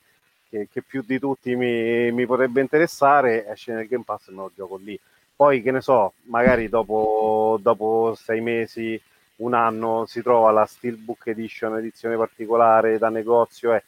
che, 0.49 0.67
che 0.71 0.81
più 0.81 1.03
di 1.05 1.17
tutti 1.17 1.55
mi, 1.55 2.11
mi, 2.11 2.25
potrebbe 2.25 2.61
interessare, 2.61 3.47
esce 3.47 3.73
nel 3.73 3.87
Game 3.87 4.03
Pass 4.05 4.27
e 4.27 4.31
me 4.31 4.37
lo 4.37 4.51
gioco 4.55 4.77
lì. 4.77 4.99
Poi, 5.35 5.61
che 5.61 5.71
ne 5.71 5.81
so, 5.81 6.13
magari 6.23 6.69
dopo, 6.69 7.59
dopo 7.61 8.15
sei 8.17 8.39
mesi, 8.39 9.01
un 9.37 9.53
anno, 9.53 10.05
si 10.07 10.21
trova 10.21 10.51
la 10.51 10.65
Steelbook 10.65 11.27
Edition, 11.27 11.77
edizione 11.77 12.15
particolare 12.15 12.97
da 12.97 13.09
negozio, 13.09 13.73
è 13.73 13.83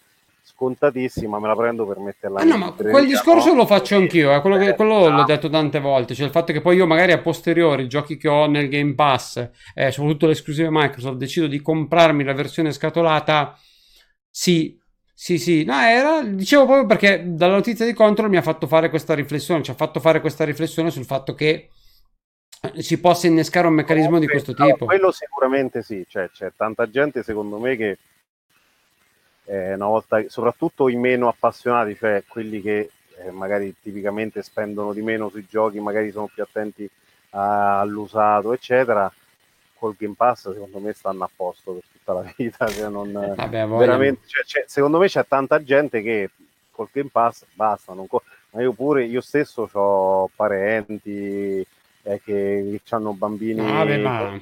scontatissima, 0.47 1.39
me 1.39 1.47
la 1.47 1.55
prendo 1.55 1.85
per 1.85 1.99
metterla 1.99 2.39
ah, 2.39 2.43
in 2.43 2.49
no, 2.49 2.57
ma 2.57 2.71
quel 2.71 3.05
discorso 3.05 3.49
no? 3.49 3.55
lo 3.55 3.65
faccio 3.65 3.97
anch'io, 3.97 4.33
eh, 4.33 4.39
quello, 4.39 4.55
che, 4.55 4.75
quello 4.75 4.99
l'ho 4.99 5.07
esatto. 5.07 5.25
detto 5.25 5.49
tante 5.49 5.79
volte, 5.81 6.15
cioè 6.15 6.25
il 6.25 6.31
fatto 6.31 6.53
che 6.53 6.61
poi 6.61 6.77
io 6.77 6.87
magari 6.87 7.11
a 7.11 7.19
posteriori 7.19 7.83
i 7.83 7.89
giochi 7.89 8.15
che 8.15 8.29
ho 8.29 8.47
nel 8.47 8.69
Game 8.69 8.95
Pass, 8.95 9.49
eh, 9.75 9.91
soprattutto 9.91 10.25
le 10.25 10.31
esclusive 10.31 10.69
Microsoft, 10.71 11.17
decido 11.17 11.47
di 11.47 11.61
comprarmi 11.61 12.23
la 12.23 12.33
versione 12.33 12.71
scatolata, 12.71 13.57
sì, 14.29 14.79
sì, 15.13 15.37
sì, 15.37 15.65
no, 15.65 15.77
era, 15.81 16.23
dicevo 16.23 16.63
proprio 16.63 16.85
perché 16.85 17.23
dalla 17.25 17.55
notizia 17.55 17.85
di 17.85 17.93
Control 17.93 18.29
mi 18.29 18.37
ha 18.37 18.41
fatto 18.41 18.67
fare 18.67 18.89
questa 18.89 19.13
riflessione, 19.13 19.63
ci 19.63 19.71
ha 19.71 19.75
fatto 19.75 19.99
fare 19.99 20.21
questa 20.21 20.45
riflessione 20.45 20.91
sul 20.91 21.05
fatto 21.05 21.33
che 21.33 21.69
si 22.77 22.99
possa 22.99 23.27
innescare 23.27 23.67
un 23.67 23.73
meccanismo 23.73 24.17
di 24.17 24.27
questo 24.27 24.53
tipo. 24.53 24.85
quello 24.85 25.11
sicuramente 25.11 25.83
sì, 25.83 26.05
cioè, 26.07 26.29
c'è 26.29 26.53
tanta 26.55 26.89
gente 26.89 27.21
secondo 27.21 27.59
me 27.59 27.75
che 27.75 27.97
eh, 29.47 29.73
una 29.73 29.85
volta, 29.85 30.23
soprattutto 30.27 30.89
i 30.89 30.95
meno 30.95 31.27
appassionati, 31.27 31.95
cioè 31.95 32.23
quelli 32.27 32.61
che 32.61 32.91
eh, 33.17 33.31
magari 33.31 33.73
tipicamente 33.81 34.43
spendono 34.43 34.93
di 34.93 35.01
meno 35.01 35.29
sui 35.29 35.45
giochi, 35.49 35.79
magari 35.79 36.11
sono 36.11 36.29
più 36.31 36.43
attenti 36.43 36.89
a, 37.31 37.79
all'usato, 37.79 38.53
eccetera, 38.53 39.11
col 39.75 39.95
Game 39.97 40.15
Pass 40.15 40.51
secondo 40.51 40.79
me 40.79 40.93
stanno 40.93 41.23
a 41.23 41.29
posto 41.33 41.73
per 41.73 41.83
tutta 41.91 42.13
la 42.13 42.33
vita. 42.35 42.67
Cioè 42.67 42.89
non, 42.89 43.11
Vabbè, 43.11 43.67
veramente, 43.67 44.27
cioè, 44.27 44.43
cioè, 44.43 44.63
secondo 44.67 44.99
me 44.99 45.07
c'è 45.07 45.25
tanta 45.25 45.63
gente 45.63 46.01
che 46.01 46.29
col 46.71 46.89
Game 46.91 47.09
Pass 47.11 47.45
basta, 47.53 47.93
non 47.93 48.07
co- 48.07 48.23
ma 48.51 48.61
io 48.61 48.73
pure, 48.73 49.05
io 49.05 49.21
stesso 49.21 49.69
ho 49.71 50.29
parenti 50.35 51.65
eh, 52.03 52.21
che, 52.23 52.81
che 52.83 52.95
hanno 52.95 53.13
bambini 53.13 53.61
Vabbè, 53.61 53.97
ma... 53.97 54.39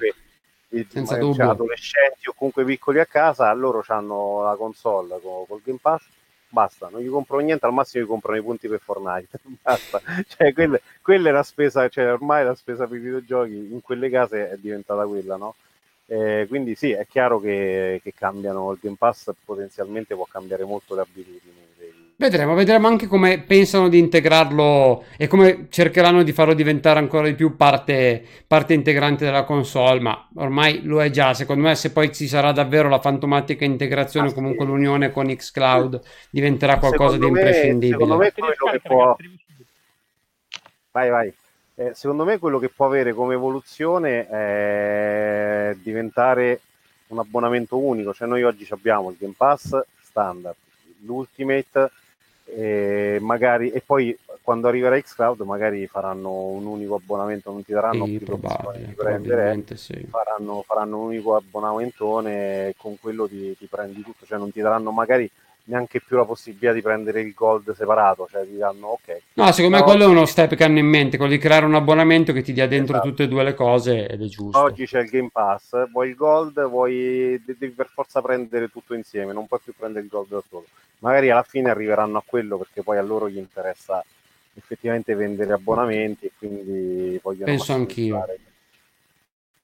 Senza 0.89 1.19
cioè, 1.19 1.45
adolescenti 1.45 2.27
o 2.27 2.33
comunque 2.35 2.65
piccoli 2.65 2.99
a 2.99 3.05
casa, 3.05 3.51
loro 3.53 3.83
hanno 3.87 4.43
la 4.43 4.55
console 4.55 5.19
con, 5.21 5.45
col 5.47 5.61
Game 5.63 5.79
Pass 5.81 6.03
basta, 6.55 6.87
non 6.89 7.01
gli 7.01 7.09
compro 7.09 7.39
niente, 7.39 7.65
al 7.65 7.73
massimo 7.73 8.03
gli 8.03 8.07
comprano 8.07 8.39
i 8.39 8.41
punti 8.41 8.69
per 8.69 8.79
Fortnite, 8.79 9.39
basta. 9.61 10.01
Cioè, 10.27 10.53
quella, 10.53 10.79
quella, 11.01 11.29
è 11.29 11.31
la 11.33 11.43
spesa, 11.43 11.87
cioè 11.89 12.11
ormai 12.11 12.45
la 12.45 12.55
spesa 12.55 12.87
per 12.87 12.97
i 12.97 13.01
videogiochi 13.01 13.73
in 13.73 13.81
quelle 13.81 14.09
case 14.09 14.49
è 14.49 14.55
diventata 14.57 15.05
quella, 15.05 15.35
no? 15.35 15.55
Eh, 16.07 16.45
quindi 16.47 16.75
sì, 16.75 16.91
è 16.91 17.05
chiaro 17.07 17.39
che, 17.39 17.99
che 18.01 18.13
cambiano 18.13 18.71
il 18.71 18.79
Game 18.81 18.95
Pass, 18.97 19.31
potenzialmente 19.43 20.15
può 20.15 20.25
cambiare 20.29 20.63
molto 20.63 20.95
le 20.95 21.01
abitudini 21.01 21.64
Vedremo, 22.17 22.53
vedremo 22.53 22.87
anche 22.87 23.07
come 23.07 23.41
pensano 23.41 23.89
di 23.89 23.99
integrarlo 23.99 25.03
e 25.17 25.27
come 25.27 25.67
cercheranno 25.69 26.23
di 26.23 26.31
farlo 26.31 26.53
diventare 26.53 26.97
ancora 26.97 27.27
di 27.27 27.35
più 27.35 27.57
parte, 27.57 28.23
parte, 28.47 28.73
integrante 28.73 29.25
della 29.25 29.43
console, 29.43 29.99
ma 29.99 30.29
ormai 30.35 30.81
lo 30.83 31.03
è 31.03 31.09
già. 31.09 31.33
Secondo 31.33 31.63
me, 31.63 31.75
se 31.75 31.91
poi 31.91 32.13
ci 32.13 32.29
sarà 32.29 32.53
davvero 32.53 32.87
la 32.87 33.01
fantomatica 33.01 33.65
integrazione, 33.65 34.29
ah, 34.29 34.33
comunque 34.33 34.63
sì. 34.63 34.71
l'unione 34.71 35.11
con 35.11 35.27
Xcloud 35.27 36.01
diventerà 36.29 36.79
qualcosa 36.79 37.15
secondo 37.15 37.33
di 37.33 37.39
imprescindibile. 37.41 37.91
secondo 37.91 38.17
me 38.17 38.31
quello 38.31 38.71
che 38.71 38.79
può... 38.79 39.17
Vai, 40.91 41.09
vai. 41.09 41.33
Eh, 41.75 41.91
secondo 41.93 42.23
me 42.23 42.39
quello 42.39 42.59
che 42.59 42.69
può 42.69 42.85
avere 42.85 43.11
come 43.11 43.33
evoluzione 43.33 44.25
è 44.29 45.75
diventare 45.83 46.61
un 47.07 47.19
abbonamento 47.19 47.77
unico, 47.77 48.13
cioè 48.13 48.25
noi 48.25 48.43
oggi 48.43 48.65
abbiamo 48.69 49.09
il 49.09 49.17
Game 49.19 49.33
Pass 49.35 49.77
standard, 50.01 50.55
l'Ultimate 51.01 51.91
e, 52.45 53.17
magari, 53.21 53.71
e 53.71 53.81
poi 53.81 54.17
quando 54.41 54.67
arriverà 54.67 54.99
Xcloud 54.99 55.41
magari 55.41 55.87
faranno 55.87 56.31
un 56.31 56.65
unico 56.65 56.95
abbonamento, 56.95 57.51
non 57.51 57.63
ti 57.63 57.73
daranno 57.73 58.05
sì, 58.05 58.19
più 58.19 58.37
di 58.37 58.93
prendere, 58.93 59.63
sì. 59.73 60.05
faranno, 60.07 60.63
faranno, 60.65 60.99
un 60.99 61.05
unico 61.07 61.35
abbonamentone 61.35 62.67
e 62.67 62.75
con 62.77 62.97
quello 62.99 63.27
ti, 63.27 63.57
ti, 63.57 63.65
prendi 63.65 64.03
tutto, 64.03 64.25
cioè 64.25 64.37
non 64.37 64.51
ti 64.51 64.61
daranno 64.61 64.91
magari 64.91 65.29
neanche 65.67 65.99
più 65.99 66.15
la 66.15 66.25
possibilità 66.25 66.73
di 66.73 66.83
prendere 66.83 67.21
il 67.21 67.33
gold 67.33 67.73
separato, 67.73 68.27
cioè 68.29 68.45
ti 68.45 68.55
danno 68.55 68.89
ok. 68.89 69.21
No, 69.33 69.51
secondo 69.51 69.77
me 69.77 69.83
quello 69.83 70.03
è 70.03 70.07
uno 70.07 70.25
step 70.25 70.53
che 70.53 70.63
hanno 70.63 70.77
in 70.77 70.85
mente, 70.85 71.17
quello 71.17 71.31
di 71.31 71.39
creare 71.39 71.65
un 71.65 71.73
abbonamento 71.73 72.31
che 72.31 72.43
ti 72.43 72.53
dia 72.53 72.67
dentro 72.67 72.97
esatto. 72.97 73.09
tutte 73.09 73.23
e 73.23 73.27
due 73.27 73.43
le 73.43 73.55
cose 73.55 74.07
ed 74.07 74.21
è 74.21 74.25
giusto. 74.27 74.59
Oggi 74.59 74.85
c'è 74.85 74.99
il 74.99 75.09
Game 75.09 75.29
Pass, 75.31 75.89
vuoi 75.89 76.09
il 76.09 76.15
gold, 76.15 76.63
vuoi 76.67 77.41
devi 77.43 77.69
per 77.69 77.89
forza 77.91 78.21
prendere 78.21 78.69
tutto 78.69 78.93
insieme, 78.93 79.33
non 79.33 79.47
puoi 79.47 79.59
più 79.63 79.73
prendere 79.75 80.03
il 80.03 80.11
gold 80.11 80.29
da 80.29 80.43
solo 80.47 80.65
magari 80.99 81.29
alla 81.29 81.43
fine 81.43 81.69
arriveranno 81.69 82.17
a 82.17 82.23
quello 82.25 82.57
perché 82.57 82.83
poi 82.83 82.97
a 82.97 83.01
loro 83.01 83.29
gli 83.29 83.37
interessa 83.37 84.03
effettivamente 84.53 85.15
vendere 85.15 85.53
abbonamenti 85.53 86.25
e 86.25 86.31
quindi 86.37 87.19
vogliono 87.21 87.45
penso 87.45 87.73
anch'io. 87.73 88.25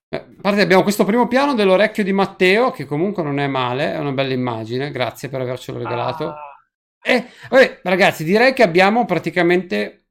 eh, 0.09 0.17
a 0.17 0.25
parte 0.41 0.61
abbiamo 0.61 0.83
questo 0.83 1.05
primo 1.05 1.27
piano 1.27 1.53
dell'orecchio 1.53 2.03
di 2.03 2.11
Matteo 2.11 2.71
che 2.71 2.85
comunque 2.85 3.23
non 3.23 3.39
è 3.39 3.47
male 3.47 3.93
è 3.93 3.97
una 3.97 4.11
bella 4.11 4.33
immagine 4.33 4.91
grazie 4.91 5.29
per 5.29 5.41
avercelo 5.41 5.77
regalato. 5.77 6.29
Ah. 6.29 6.55
e 7.01 7.25
vabbè, 7.49 7.79
ragazzi 7.83 8.23
direi 8.23 8.53
che 8.53 8.63
abbiamo 8.63 9.05
praticamente 9.05 10.01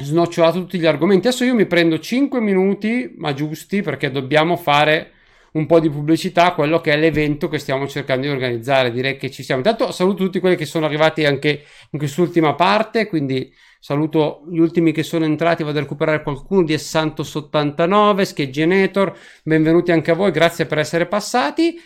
snocciolato 0.00 0.58
tutti 0.58 0.78
gli 0.78 0.86
argomenti. 0.86 1.28
Adesso 1.28 1.44
io 1.44 1.54
mi 1.54 1.66
prendo 1.66 1.98
5 1.98 2.40
minuti 2.40 3.14
ma 3.16 3.32
giusti 3.32 3.82
perché 3.82 4.10
dobbiamo 4.10 4.56
fare 4.56 5.12
un 5.54 5.66
po' 5.66 5.80
di 5.80 5.90
pubblicità 5.90 6.52
quello 6.52 6.80
che 6.80 6.92
è 6.92 6.96
l'evento 6.96 7.48
che 7.48 7.58
stiamo 7.58 7.86
cercando 7.86 8.26
di 8.26 8.32
organizzare. 8.32 8.90
Direi 8.90 9.16
che 9.16 9.30
ci 9.30 9.42
siamo. 9.42 9.60
Intanto 9.60 9.92
saluto 9.92 10.24
tutti 10.24 10.40
quelli 10.40 10.56
che 10.56 10.66
sono 10.66 10.86
arrivati 10.86 11.24
anche 11.24 11.64
in 11.90 11.98
quest'ultima 11.98 12.54
parte, 12.54 13.06
quindi 13.06 13.52
saluto 13.78 14.44
gli 14.50 14.58
ultimi 14.58 14.92
che 14.92 15.02
sono 15.02 15.24
entrati, 15.24 15.62
vado 15.62 15.78
a 15.78 15.82
recuperare 15.82 16.22
qualcuno 16.22 16.64
di 16.64 16.76
Santos 16.78 17.34
89, 17.34 18.24
Scheggenator, 18.24 19.16
benvenuti 19.42 19.92
anche 19.92 20.10
a 20.10 20.14
voi, 20.14 20.30
grazie 20.32 20.66
per 20.66 20.78
essere 20.78 21.06
passati. 21.06 21.78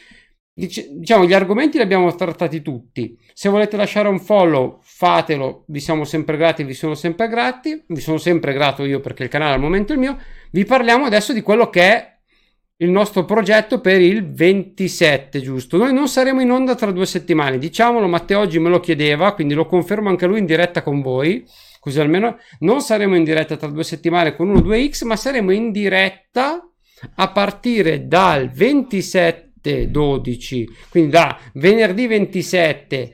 Dic- 0.55 0.89
diciamo, 0.89 1.25
gli 1.25 1.35
argomenti 1.35 1.77
li 1.77 1.85
abbiamo 1.85 2.13
trattati 2.15 2.63
tutti. 2.63 3.17
Se 3.33 3.49
volete 3.49 3.77
lasciare 3.77 4.09
un 4.09 4.19
follow, 4.19 4.79
fatelo, 4.83 5.65
vi 5.69 5.79
siamo 5.79 6.05
sempre 6.05 6.37
grati, 6.37 6.65
vi 6.65 6.75
sono 6.75 6.95
sempre 6.95 7.29
grati, 7.29 7.85
vi 7.87 8.01
sono 8.01 8.17
sempre 8.17 8.55
grato 8.55 8.85
io 8.85 9.01
perché 9.01 9.25
il 9.25 9.29
canale 9.29 9.55
al 9.55 9.61
momento 9.61 9.93
è 9.93 9.95
il 9.95 10.01
mio. 10.01 10.19
Vi 10.51 10.65
parliamo 10.65 11.05
adesso 11.05 11.33
di 11.33 11.43
quello 11.43 11.69
che 11.69 11.83
è 11.83 12.18
il 12.81 12.91
nostro 12.91 13.25
progetto 13.25 13.81
per 13.81 14.01
il 14.01 14.33
27, 14.33 15.41
giusto? 15.41 15.77
Noi 15.77 15.93
non 15.93 16.09
saremo 16.09 16.41
in 16.41 16.51
onda 16.51 16.75
tra 16.77 16.93
due 16.93 17.07
settimane, 17.07 17.59
diciamolo, 17.59 18.07
Matteo 18.07 18.39
oggi 18.39 18.61
me 18.61 18.69
lo 18.69 18.79
chiedeva, 18.79 19.33
quindi 19.33 19.55
lo 19.55 19.67
confermo 19.67 20.09
anche 20.09 20.27
lui 20.27 20.39
in 20.39 20.47
diretta 20.47 20.83
con 20.83 21.01
voi, 21.01 21.45
così 21.81 21.99
almeno 21.99 22.39
non 22.61 22.81
saremo 22.81 23.17
in 23.17 23.25
diretta 23.25 23.57
tra 23.57 23.69
due 23.69 23.83
settimane 23.83 24.37
con 24.37 24.53
1-2X, 24.53 25.07
ma 25.07 25.17
saremo 25.17 25.51
in 25.51 25.73
diretta 25.73 26.63
a 27.17 27.33
partire 27.33 28.07
dal 28.07 28.49
27 28.49 29.91
12, 29.91 30.69
quindi 30.89 31.11
da 31.11 31.37
venerdì 31.55 32.07
27 32.07 33.13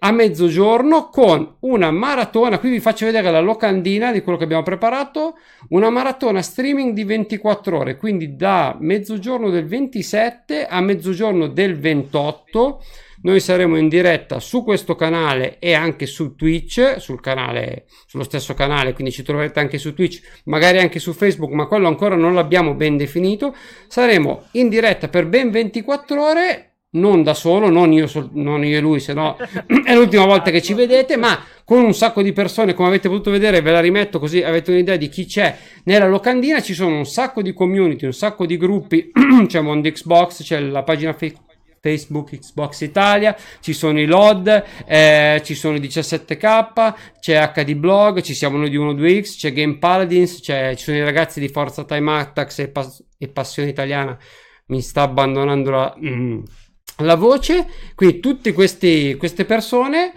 a 0.00 0.12
mezzogiorno 0.12 1.08
con 1.08 1.56
una 1.60 1.90
maratona. 1.90 2.58
Qui 2.58 2.70
vi 2.70 2.80
faccio 2.80 3.06
vedere 3.06 3.30
la 3.30 3.40
locandina 3.40 4.12
di 4.12 4.22
quello 4.22 4.38
che 4.38 4.44
abbiamo 4.44 4.62
preparato. 4.62 5.36
Una 5.70 5.90
maratona 5.90 6.42
streaming 6.42 6.92
di 6.92 7.04
24 7.04 7.78
ore, 7.78 7.96
quindi 7.96 8.36
da 8.36 8.76
mezzogiorno 8.78 9.50
del 9.50 9.66
27 9.66 10.66
a 10.66 10.80
mezzogiorno 10.80 11.48
del 11.48 11.78
28 11.78 12.80
noi 13.22 13.38
saremo 13.38 13.76
in 13.76 13.88
diretta 13.88 14.40
su 14.40 14.64
questo 14.64 14.94
canale 14.94 15.58
e 15.58 15.74
anche 15.74 16.06
su 16.06 16.36
Twitch, 16.36 16.96
sul 16.98 17.20
canale, 17.20 17.84
sullo 18.06 18.24
stesso 18.24 18.54
canale, 18.54 18.94
quindi 18.94 19.12
ci 19.12 19.22
troverete 19.22 19.60
anche 19.60 19.76
su 19.76 19.92
Twitch, 19.92 20.22
magari 20.44 20.78
anche 20.78 20.98
su 20.98 21.12
Facebook, 21.12 21.52
ma 21.52 21.66
quello 21.66 21.86
ancora 21.86 22.16
non 22.16 22.32
l'abbiamo 22.32 22.72
ben 22.72 22.96
definito. 22.96 23.54
Saremo 23.88 24.44
in 24.52 24.70
diretta 24.70 25.08
per 25.08 25.26
ben 25.26 25.50
24 25.50 26.22
ore 26.22 26.69
non 26.92 27.22
da 27.22 27.34
solo, 27.34 27.68
non 27.68 27.92
io, 27.92 28.08
non 28.32 28.64
io 28.64 28.78
e 28.78 28.80
lui, 28.80 29.00
se 29.00 29.12
no 29.12 29.36
è 29.84 29.94
l'ultima 29.94 30.24
volta 30.24 30.50
che 30.50 30.60
ci 30.60 30.74
vedete, 30.74 31.16
ma 31.16 31.38
con 31.64 31.84
un 31.84 31.94
sacco 31.94 32.22
di 32.22 32.32
persone, 32.32 32.74
come 32.74 32.88
avete 32.88 33.08
potuto 33.08 33.30
vedere, 33.30 33.60
ve 33.60 33.70
la 33.70 33.80
rimetto 33.80 34.18
così 34.18 34.42
avete 34.42 34.72
un'idea 34.72 34.96
di 34.96 35.08
chi 35.08 35.26
c'è 35.26 35.56
nella 35.84 36.08
locandina, 36.08 36.60
ci 36.60 36.74
sono 36.74 36.96
un 36.96 37.06
sacco 37.06 37.42
di 37.42 37.52
community, 37.52 38.06
un 38.06 38.12
sacco 38.12 38.44
di 38.44 38.56
gruppi, 38.56 39.10
c'è 39.46 39.60
Mondo 39.60 39.90
Xbox, 39.90 40.42
c'è 40.42 40.58
la 40.58 40.82
pagina 40.82 41.12
Facebook 41.12 41.48
Facebook 41.80 42.38
Xbox 42.38 42.82
Italia, 42.82 43.34
ci 43.60 43.72
sono 43.72 43.98
i 43.98 44.04
LOD, 44.04 44.64
eh, 44.86 45.40
ci 45.42 45.54
sono 45.54 45.76
i 45.76 45.80
17K, 45.80 46.94
c'è 47.18 47.52
HD 47.54 47.74
Blog, 47.74 48.20
ci 48.20 48.34
siamo 48.34 48.58
noi 48.58 48.68
di 48.68 48.76
12X, 48.76 49.38
c'è 49.38 49.52
Game 49.52 49.78
Paladins, 49.78 50.40
c'è, 50.40 50.74
ci 50.76 50.84
sono 50.84 50.98
i 50.98 51.02
ragazzi 51.02 51.40
di 51.40 51.48
Forza 51.48 51.84
Time 51.84 52.18
Attacks 52.18 52.58
e, 52.58 52.68
Pas- 52.68 53.02
e 53.16 53.28
Passione 53.28 53.70
Italiana. 53.70 54.16
Mi 54.66 54.82
sta 54.82 55.02
abbandonando 55.02 55.70
la, 55.70 55.96
mm, 55.98 56.42
la 57.02 57.14
voce. 57.16 57.66
Qui 57.94 58.20
tutte 58.20 58.52
queste 58.52 59.44
persone 59.46 60.12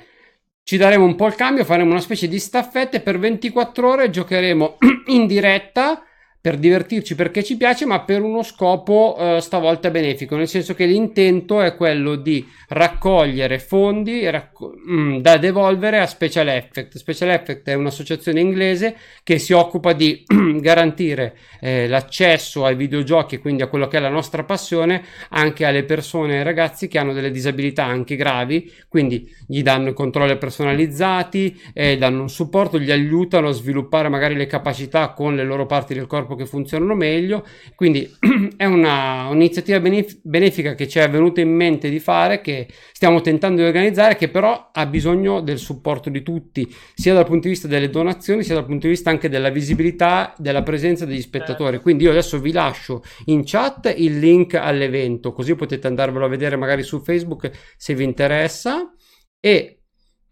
ci 0.63 0.77
daremo 0.77 1.03
un 1.03 1.15
po' 1.15 1.27
il 1.27 1.35
cambio, 1.35 1.65
faremo 1.65 1.91
una 1.91 1.99
specie 1.99 2.27
di 2.27 2.39
staffette 2.39 3.01
per 3.01 3.19
24 3.19 3.89
ore, 3.89 4.09
giocheremo 4.09 4.77
in 5.07 5.27
diretta 5.27 6.02
per 6.43 6.57
divertirci 6.57 7.15
perché 7.15 7.41
ci 7.41 7.55
piace, 7.55 7.85
ma 7.85 8.01
per 8.01 8.21
uno 8.21 8.43
scopo 8.43 9.15
eh, 9.17 9.39
stavolta 9.39 9.89
benefico, 9.89 10.35
nel 10.35 10.49
senso 10.49 10.73
che 10.73 10.85
l'intento 10.85 11.61
è 11.61 11.73
quello 11.73 12.15
di 12.15 12.45
raccogliere 12.67 13.59
fondi 13.59 14.29
racco- 14.29 14.73
mh, 14.75 14.93
mm, 14.93 15.17
da 15.19 15.37
devolvere 15.37 15.99
a 15.99 16.05
Special 16.05 16.49
Effect. 16.49 16.97
Special 16.97 17.29
Effect 17.29 17.69
è 17.69 17.75
un'associazione 17.75 18.41
inglese 18.41 18.97
che 19.23 19.39
si 19.39 19.53
occupa 19.53 19.93
di 19.93 20.25
garantire 20.59 21.37
eh, 21.61 21.87
l'accesso 21.87 22.65
ai 22.65 22.75
videogiochi 22.75 23.37
quindi 23.37 23.61
a 23.61 23.67
quello 23.67 23.87
che 23.87 23.95
è 23.95 24.01
la 24.01 24.09
nostra 24.09 24.43
passione 24.43 25.01
anche 25.29 25.63
alle 25.63 25.85
persone 25.85 26.39
e 26.39 26.43
ragazzi 26.43 26.89
che 26.89 26.97
hanno 26.97 27.13
delle 27.13 27.31
disabilità 27.31 27.85
anche 27.85 28.17
gravi, 28.17 28.69
quindi 28.89 29.33
gli 29.47 29.61
danno 29.61 29.91
i 29.91 29.93
controlli 29.93 30.37
personalizzati, 30.37 31.57
eh, 31.73 31.95
danno 31.95 32.23
un 32.23 32.29
supporto, 32.29 32.77
gli 32.77 32.91
aiutano 32.91 33.47
a 33.47 33.53
sviluppare 33.53 34.09
magari 34.09 34.35
le 34.35 34.45
capacità 34.45 35.13
con 35.13 35.37
le 35.37 35.45
loro 35.45 35.65
parti 35.65 35.93
del 35.93 36.05
corpo 36.05 36.31
che 36.35 36.45
funzionano 36.45 36.95
meglio. 36.95 37.45
Quindi 37.75 38.09
è 38.57 38.65
una, 38.65 39.27
un'iniziativa 39.29 39.79
benef- 39.79 40.19
benefica 40.23 40.75
che 40.75 40.87
ci 40.87 40.99
è 40.99 41.09
venuta 41.09 41.41
in 41.41 41.53
mente 41.53 41.89
di 41.89 41.99
fare, 41.99 42.41
che 42.41 42.67
stiamo 42.91 43.21
tentando 43.21 43.61
di 43.61 43.67
organizzare, 43.67 44.15
che 44.15 44.29
però 44.29 44.69
ha 44.71 44.85
bisogno 44.85 45.41
del 45.41 45.57
supporto 45.57 46.09
di 46.09 46.23
tutti, 46.23 46.73
sia 46.93 47.13
dal 47.13 47.25
punto 47.25 47.47
di 47.47 47.49
vista 47.49 47.67
delle 47.67 47.89
donazioni, 47.89 48.43
sia 48.43 48.55
dal 48.55 48.65
punto 48.65 48.87
di 48.87 48.93
vista 48.93 49.09
anche 49.09 49.29
della 49.29 49.49
visibilità, 49.49 50.33
della 50.37 50.63
presenza 50.63 51.05
degli 51.05 51.21
spettatori. 51.21 51.71
Certo. 51.71 51.81
Quindi 51.81 52.03
io 52.05 52.11
adesso 52.11 52.39
vi 52.39 52.51
lascio 52.51 53.03
in 53.25 53.43
chat 53.45 53.93
il 53.95 54.19
link 54.19 54.53
all'evento, 54.55 55.33
così 55.33 55.55
potete 55.55 55.87
andarvelo 55.87 56.25
a 56.25 56.29
vedere 56.29 56.55
magari 56.55 56.83
su 56.83 56.99
Facebook 57.01 57.51
se 57.77 57.93
vi 57.93 58.03
interessa. 58.03 58.93
E 59.39 59.82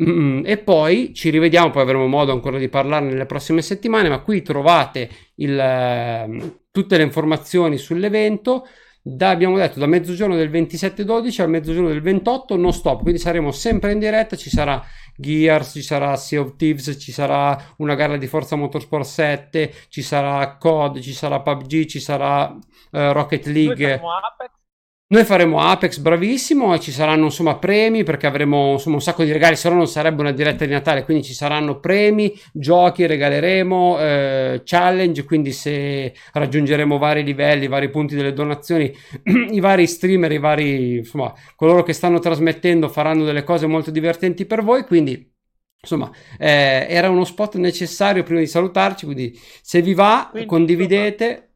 Mm, 0.04 0.44
e 0.46 0.58
poi 0.58 1.14
ci 1.14 1.30
rivediamo, 1.30 1.70
poi 1.70 1.84
avremo 1.84 2.08
modo 2.08 2.32
ancora 2.32 2.58
di 2.58 2.70
parlarne 2.70 3.12
nelle 3.12 3.28
prossime 3.28 3.62
settimane, 3.62 4.10
ma 4.10 4.22
qui 4.22 4.42
trovate 4.42 5.10
il, 5.36 5.58
eh, 5.58 6.60
tutte 6.72 6.98
le 6.98 7.04
informazioni 7.04 7.78
sull'evento. 7.78 8.68
Da, 9.04 9.30
abbiamo 9.30 9.58
detto 9.58 9.80
da 9.80 9.88
mezzogiorno 9.88 10.36
del 10.36 10.50
27-12 10.50 11.42
al 11.42 11.50
mezzogiorno 11.50 11.90
del 11.90 12.02
28 12.02 12.56
non 12.56 12.72
stop, 12.72 13.02
quindi 13.02 13.20
saremo 13.20 13.52
sempre 13.52 13.92
in 13.92 14.00
diretta, 14.00 14.36
ci 14.36 14.50
sarà 14.52 14.84
Gears, 15.16 15.72
ci 15.72 15.82
sarà 15.82 16.16
Sea 16.16 16.42
of 16.42 16.56
Thieves, 16.56 16.98
ci 17.00 17.12
sarà 17.12 17.74
una 17.78 17.96
gara 17.96 18.18
di 18.18 18.28
Forza 18.28 18.56
Motorsport 18.56 19.06
7, 19.06 19.74
ci 19.90 20.04
sarà 20.04 20.56
COD, 20.58 21.00
ci 21.00 21.14
sarà 21.14 21.42
PUBG, 21.42 21.86
ci 21.86 22.00
sarà 22.00 22.46
uh, 22.52 22.58
Rocket 23.12 23.48
League. 23.48 23.94
Apex 23.94 24.61
noi 25.12 25.26
faremo 25.26 25.60
Apex 25.60 25.98
bravissimo 25.98 26.74
e 26.74 26.80
ci 26.80 26.92
saranno 26.92 27.26
insomma 27.26 27.58
premi 27.58 28.04
perché 28.04 28.28
avremo 28.28 28.74
insomma 28.74 28.96
un 28.96 29.02
sacco 29.02 29.26
di 29.26 29.32
regali, 29.32 29.58
se 29.58 29.68
no 29.70 29.76
non 29.76 29.88
sarebbe 29.88 30.22
una 30.22 30.32
diretta 30.32 30.64
di 30.64 30.72
Natale, 30.72 31.04
quindi 31.04 31.24
ci 31.24 31.34
saranno 31.34 31.80
premi, 31.82 32.34
giochi, 32.54 33.06
regaleremo, 33.06 34.00
eh, 34.00 34.62
challenge, 34.64 35.26
quindi 35.26 35.52
se 35.52 36.14
raggiungeremo 36.32 36.98
vari 36.98 37.24
livelli, 37.24 37.68
vari 37.68 37.90
punti 37.90 38.16
delle 38.16 38.32
donazioni, 38.32 38.94
i 39.52 39.60
vari 39.60 39.86
streamer, 39.86 40.32
i 40.32 40.40
vari 40.40 40.98
insomma 41.00 41.34
coloro 41.58 41.84
che 41.84 41.92
stanno 41.92 42.20
trasmettendo 42.20 42.88
faranno 42.88 43.26
delle 43.26 43.44
cose 43.44 43.68
molto 43.68 43.92
divertenti 43.92 44.46
per 44.46 44.64
voi, 44.64 44.86
quindi 44.86 45.30
insomma 45.82 46.10
eh, 46.38 46.86
era 46.88 47.10
uno 47.10 47.26
spot 47.26 47.56
necessario 47.56 48.24
prima 48.24 48.40
di 48.40 48.48
salutarci, 48.48 49.04
quindi 49.04 49.38
se 49.62 49.82
vi 49.82 49.94
va 49.94 50.30
quindi, 50.32 50.48
condividete. 50.48 51.51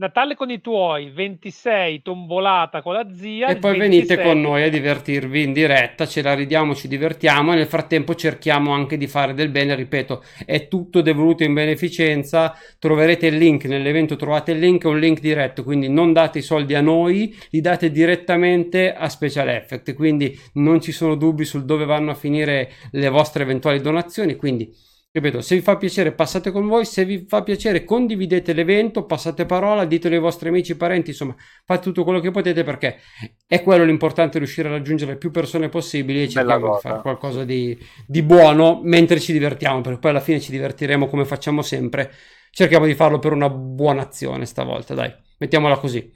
Natale 0.00 0.34
con 0.34 0.50
i 0.50 0.62
tuoi, 0.62 1.10
26 1.10 2.00
tombolata 2.00 2.80
con 2.80 2.94
la 2.94 3.06
zia. 3.14 3.48
E 3.48 3.56
poi 3.56 3.76
26... 3.76 3.78
venite 3.78 4.22
con 4.22 4.40
noi 4.40 4.62
a 4.62 4.70
divertirvi 4.70 5.42
in 5.42 5.52
diretta, 5.52 6.06
ce 6.06 6.22
la 6.22 6.32
ridiamo, 6.32 6.74
ci 6.74 6.88
divertiamo 6.88 7.52
e 7.52 7.56
nel 7.56 7.66
frattempo 7.66 8.14
cerchiamo 8.14 8.72
anche 8.72 8.96
di 8.96 9.06
fare 9.06 9.34
del 9.34 9.50
bene, 9.50 9.74
ripeto, 9.74 10.24
è 10.46 10.68
tutto 10.68 11.02
devoluto 11.02 11.42
in 11.42 11.52
beneficenza, 11.52 12.56
troverete 12.78 13.26
il 13.26 13.36
link 13.36 13.66
nell'evento, 13.66 14.16
trovate 14.16 14.52
il 14.52 14.58
link, 14.58 14.84
è 14.84 14.88
un 14.88 14.98
link 14.98 15.20
diretto, 15.20 15.62
quindi 15.64 15.90
non 15.90 16.14
date 16.14 16.38
i 16.38 16.42
soldi 16.42 16.74
a 16.74 16.80
noi, 16.80 17.36
li 17.50 17.60
date 17.60 17.90
direttamente 17.90 18.94
a 18.94 19.06
Special 19.06 19.50
Effect, 19.50 19.92
quindi 19.92 20.34
non 20.54 20.80
ci 20.80 20.92
sono 20.92 21.14
dubbi 21.14 21.44
sul 21.44 21.66
dove 21.66 21.84
vanno 21.84 22.12
a 22.12 22.14
finire 22.14 22.70
le 22.92 23.08
vostre 23.10 23.42
eventuali 23.42 23.82
donazioni, 23.82 24.34
quindi 24.36 24.74
Ripeto, 25.12 25.40
se 25.40 25.56
vi 25.56 25.60
fa 25.60 25.76
piacere 25.76 26.12
passate 26.12 26.52
con 26.52 26.68
voi, 26.68 26.84
se 26.84 27.04
vi 27.04 27.26
fa 27.26 27.42
piacere 27.42 27.82
condividete 27.82 28.52
l'evento, 28.52 29.06
passate 29.06 29.44
parola, 29.44 29.84
ditelo 29.84 30.14
ai 30.14 30.20
vostri 30.20 30.50
amici, 30.50 30.76
parenti, 30.76 31.10
insomma 31.10 31.34
fate 31.64 31.82
tutto 31.82 32.04
quello 32.04 32.20
che 32.20 32.30
potete 32.30 32.62
perché 32.62 32.98
è 33.44 33.60
quello 33.60 33.82
l'importante, 33.82 34.38
riuscire 34.38 34.68
a 34.68 34.70
raggiungere 34.70 35.16
più 35.16 35.32
persone 35.32 35.68
possibili 35.68 36.22
e 36.22 36.28
cerchiamo 36.28 36.74
di 36.74 36.80
fare 36.80 37.00
qualcosa 37.00 37.42
di, 37.42 37.76
di 38.06 38.22
buono 38.22 38.80
mentre 38.84 39.18
ci 39.18 39.32
divertiamo, 39.32 39.80
perché 39.80 39.98
poi 39.98 40.10
alla 40.12 40.20
fine 40.20 40.38
ci 40.38 40.52
divertiremo 40.52 41.08
come 41.08 41.24
facciamo 41.24 41.62
sempre, 41.62 42.12
cerchiamo 42.52 42.86
di 42.86 42.94
farlo 42.94 43.18
per 43.18 43.32
una 43.32 43.50
buona 43.50 44.02
azione 44.02 44.46
stavolta, 44.46 44.94
dai, 44.94 45.12
mettiamola 45.38 45.76
così. 45.78 46.08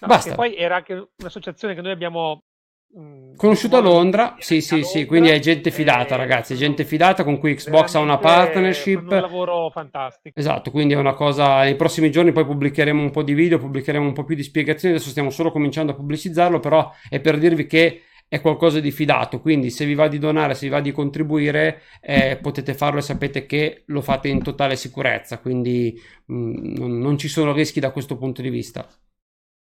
No, 0.00 0.06
Basta. 0.06 0.36
poi 0.36 0.54
era 0.54 0.76
anche 0.76 1.08
un'associazione 1.16 1.74
che 1.74 1.80
noi 1.80 1.90
abbiamo 1.90 2.44
Conosciuto 3.36 3.76
a 3.76 3.80
Londra, 3.80 4.36
sì, 4.38 4.60
sì, 4.60 4.84
sì, 4.84 5.04
quindi 5.06 5.28
è 5.28 5.40
gente 5.40 5.72
fidata, 5.72 6.14
ragazzi, 6.14 6.54
è 6.54 6.56
gente 6.56 6.84
fidata 6.84 7.24
con 7.24 7.38
cui 7.38 7.54
Xbox 7.54 7.94
ha 7.94 7.98
una 7.98 8.18
partnership. 8.18 9.10
un 9.10 9.20
lavoro 9.20 9.68
fantastico. 9.70 10.38
Esatto, 10.38 10.70
quindi 10.70 10.94
è 10.94 10.96
una 10.96 11.14
cosa. 11.14 11.62
Nei 11.62 11.74
prossimi 11.74 12.12
giorni 12.12 12.30
poi 12.30 12.44
pubblicheremo 12.44 13.02
un 13.02 13.10
po' 13.10 13.24
di 13.24 13.34
video, 13.34 13.58
pubblicheremo 13.58 14.06
un 14.06 14.12
po' 14.12 14.22
più 14.22 14.36
di 14.36 14.44
spiegazioni. 14.44 14.94
Adesso 14.94 15.10
stiamo 15.10 15.30
solo 15.30 15.50
cominciando 15.50 15.90
a 15.90 15.94
pubblicizzarlo, 15.96 16.60
però 16.60 16.88
è 17.08 17.18
per 17.18 17.38
dirvi 17.38 17.66
che 17.66 18.02
è 18.28 18.40
qualcosa 18.40 18.78
di 18.78 18.92
fidato. 18.92 19.40
Quindi, 19.40 19.70
se 19.70 19.84
vi 19.84 19.94
va 19.94 20.06
di 20.06 20.18
donare, 20.18 20.54
se 20.54 20.66
vi 20.66 20.72
va 20.72 20.80
di 20.80 20.92
contribuire, 20.92 21.82
eh, 22.00 22.38
potete 22.40 22.74
farlo 22.74 23.00
e 23.00 23.02
sapete 23.02 23.46
che 23.46 23.82
lo 23.86 24.00
fate 24.02 24.28
in 24.28 24.40
totale 24.44 24.76
sicurezza. 24.76 25.40
Quindi 25.40 26.00
mh, 26.26 26.34
mm, 26.34 27.00
non 27.00 27.18
ci 27.18 27.26
sono 27.26 27.52
rischi 27.52 27.80
da 27.80 27.90
questo 27.90 28.16
punto 28.16 28.42
di 28.42 28.50
vista. 28.50 28.86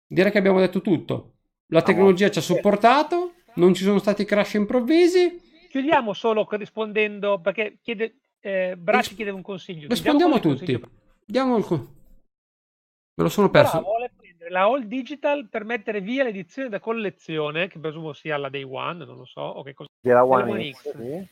direi 0.07 0.31
che 0.31 0.37
abbiamo 0.37 0.59
detto 0.59 0.81
tutto. 0.81 1.34
La 1.67 1.81
tecnologia 1.81 2.29
ci 2.29 2.39
ha 2.39 2.41
supportato, 2.41 3.33
non 3.55 3.73
ci 3.73 3.83
sono 3.83 3.99
stati 3.99 4.23
crash 4.25 4.53
improvvisi. 4.53 5.41
Chiudiamo 5.69 6.13
solo 6.13 6.47
rispondendo, 6.51 7.39
perché 7.39 7.79
chiede, 7.81 8.19
eh, 8.39 8.75
Bracci 8.77 9.15
chiede 9.15 9.31
un 9.31 9.41
consiglio. 9.41 9.87
Rispondiamo 9.89 10.35
a 10.35 10.39
tutti. 10.39 10.79
Diamo 11.25 11.57
il... 11.57 11.65
Me 11.69 13.23
lo 13.23 13.29
sono 13.29 13.49
perso. 13.49 13.77
Bravo, 13.77 13.85
vuole 13.87 14.11
prendere 14.15 14.51
la 14.51 14.63
All 14.63 14.83
Digital 14.83 15.47
per 15.49 15.63
mettere 15.63 16.01
via 16.01 16.23
l'edizione 16.23 16.69
da 16.69 16.79
collezione, 16.79 17.67
che 17.67 17.79
presumo 17.79 18.13
sia 18.13 18.37
la 18.37 18.49
Day 18.49 18.63
One, 18.63 19.05
non 19.05 19.17
lo 19.17 19.25
so, 19.25 19.41
o 19.41 19.63
che 19.63 19.73
cosa. 19.73 19.89
Della 19.99 20.23
One, 20.23 20.51
One 20.51 20.71
X. 20.71 20.91
X. 20.91 20.97
Sì. 20.97 21.27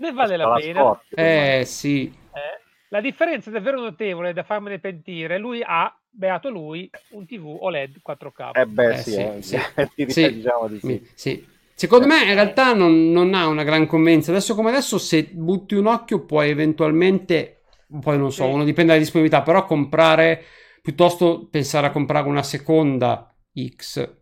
Ne 0.00 0.12
vale 0.12 0.36
la 0.36 0.52
pena. 0.54 1.00
eh 1.10 1.62
sì. 1.64 2.06
Eh, 2.06 2.62
la 2.88 3.00
differenza 3.00 3.50
è 3.50 3.52
davvero 3.52 3.80
notevole 3.80 4.32
da 4.32 4.42
farmene 4.42 4.78
pentire. 4.78 5.38
Lui 5.38 5.62
ha, 5.64 5.99
beato 6.10 6.50
lui, 6.50 6.90
un 7.10 7.26
TV 7.26 7.56
OLED 7.60 8.00
4K. 8.06 8.50
Eh 8.52 8.66
beh, 8.66 8.92
eh, 8.92 8.96
sì, 8.98 9.14
eh, 9.16 9.42
sì. 9.42 9.58
sì. 10.08 10.34
diciamo 10.34 10.68
di 10.68 10.78
sì. 10.80 11.10
sì. 11.14 11.46
Secondo 11.74 12.06
me 12.06 12.24
in 12.24 12.34
realtà 12.34 12.74
non, 12.74 13.10
non, 13.10 13.32
ha 13.32 13.46
una 13.46 13.64
gran 13.64 13.86
convenza. 13.86 14.30
Adesso 14.30 14.54
come 14.54 14.68
adesso, 14.68 14.98
se 14.98 15.24
butti 15.32 15.74
un 15.74 15.86
occhio, 15.86 16.26
puoi 16.26 16.50
eventualmente, 16.50 17.62
poi 18.02 18.18
non 18.18 18.30
so, 18.32 18.46
uno 18.46 18.64
dipende 18.64 18.92
dalla 18.92 19.02
disponibilità, 19.02 19.42
però 19.42 19.64
comprare, 19.64 20.44
piuttosto 20.82 21.48
pensare 21.50 21.86
a 21.86 21.90
comprare 21.90 22.28
una 22.28 22.42
seconda 22.42 23.34
X. 23.76 24.18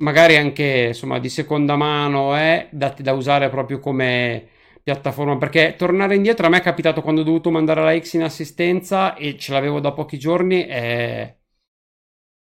Magari 0.00 0.36
anche 0.36 0.86
insomma 0.88 1.20
di 1.20 1.28
seconda 1.28 1.76
mano, 1.76 2.36
eh, 2.36 2.68
dati 2.70 3.02
da 3.02 3.12
usare 3.12 3.48
proprio 3.50 3.78
come 3.78 4.48
piattaforma 4.88 5.36
perché 5.36 5.74
tornare 5.76 6.14
indietro 6.14 6.46
a 6.46 6.48
me 6.48 6.58
è 6.58 6.62
capitato 6.62 7.02
quando 7.02 7.20
ho 7.20 7.24
dovuto 7.24 7.50
mandare 7.50 7.82
la 7.82 7.98
X 7.98 8.14
in 8.14 8.22
assistenza 8.22 9.14
e 9.16 9.36
ce 9.36 9.52
l'avevo 9.52 9.80
da 9.80 9.92
pochi 9.92 10.18
giorni 10.18 10.64
è, 10.64 11.36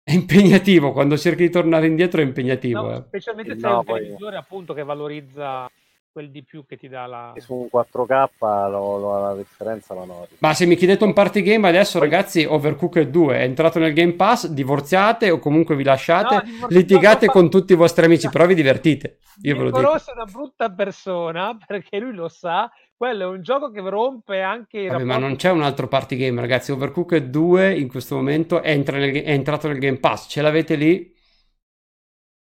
è 0.03 0.11
impegnativo 0.11 0.91
quando 0.91 1.17
cerchi 1.17 1.41
di 1.41 1.49
tornare 1.49 1.87
indietro 1.87 2.21
è 2.21 2.23
impegnativo 2.23 2.81
no, 2.83 2.97
eh. 2.97 3.03
specialmente 3.07 3.57
se 3.57 3.67
no, 3.67 3.73
è 3.73 3.77
un 3.77 3.83
poi... 3.83 3.99
televisore 4.01 4.37
appunto 4.37 4.73
che 4.75 4.83
valorizza 4.83 5.67
quel 6.15 6.31
di 6.31 6.43
più 6.43 6.65
che 6.65 6.77
ti 6.77 6.87
dà 6.87 7.05
la... 7.07 7.33
E 7.35 7.41
su 7.41 7.53
un 7.53 7.67
4K 7.69 8.69
lo, 8.69 8.97
lo, 8.97 9.21
la 9.21 9.35
differenza 9.35 9.93
la 9.93 10.05
noti. 10.05 10.37
Ma 10.39 10.53
se 10.53 10.65
mi 10.65 10.77
chiedete 10.77 11.03
un 11.03 11.11
party 11.11 11.41
game 11.41 11.67
adesso, 11.67 11.99
ragazzi, 11.99 12.45
Overcooked 12.45 13.09
2 13.09 13.39
è 13.39 13.41
entrato 13.41 13.79
nel 13.79 13.91
Game 13.91 14.13
Pass, 14.13 14.47
divorziate 14.47 15.29
o 15.29 15.39
comunque 15.39 15.75
vi 15.75 15.83
lasciate, 15.83 16.35
no, 16.61 16.67
litigate 16.69 17.27
con 17.27 17.49
tutti 17.49 17.73
i 17.73 17.75
vostri 17.75 18.05
amici, 18.05 18.29
però 18.31 18.45
vi 18.45 18.55
divertite. 18.55 19.17
Io 19.41 19.57
ve 19.57 19.63
lo 19.63 19.71
dico. 19.71 19.93
è 19.93 20.13
una 20.15 20.23
brutta 20.23 20.71
persona 20.71 21.57
perché 21.67 21.99
lui 21.99 22.13
lo 22.13 22.29
sa. 22.29 22.71
Quello 22.95 23.23
è 23.23 23.27
un 23.27 23.41
gioco 23.41 23.69
che 23.69 23.81
rompe 23.81 24.39
anche 24.39 24.79
i 24.79 24.87
Vabbè, 24.87 25.03
Ma 25.03 25.17
non 25.17 25.35
c'è 25.35 25.51
un 25.51 25.63
altro 25.63 25.89
party 25.89 26.15
game, 26.15 26.39
ragazzi. 26.39 26.71
Overcooked 26.71 27.25
2 27.29 27.77
in 27.77 27.89
questo 27.89 28.15
momento 28.15 28.61
è, 28.61 28.73
nel, 28.73 29.21
è 29.21 29.31
entrato 29.31 29.67
nel 29.67 29.79
Game 29.79 29.97
Pass. 29.97 30.29
Ce 30.29 30.41
l'avete 30.41 30.75
lì, 30.75 31.13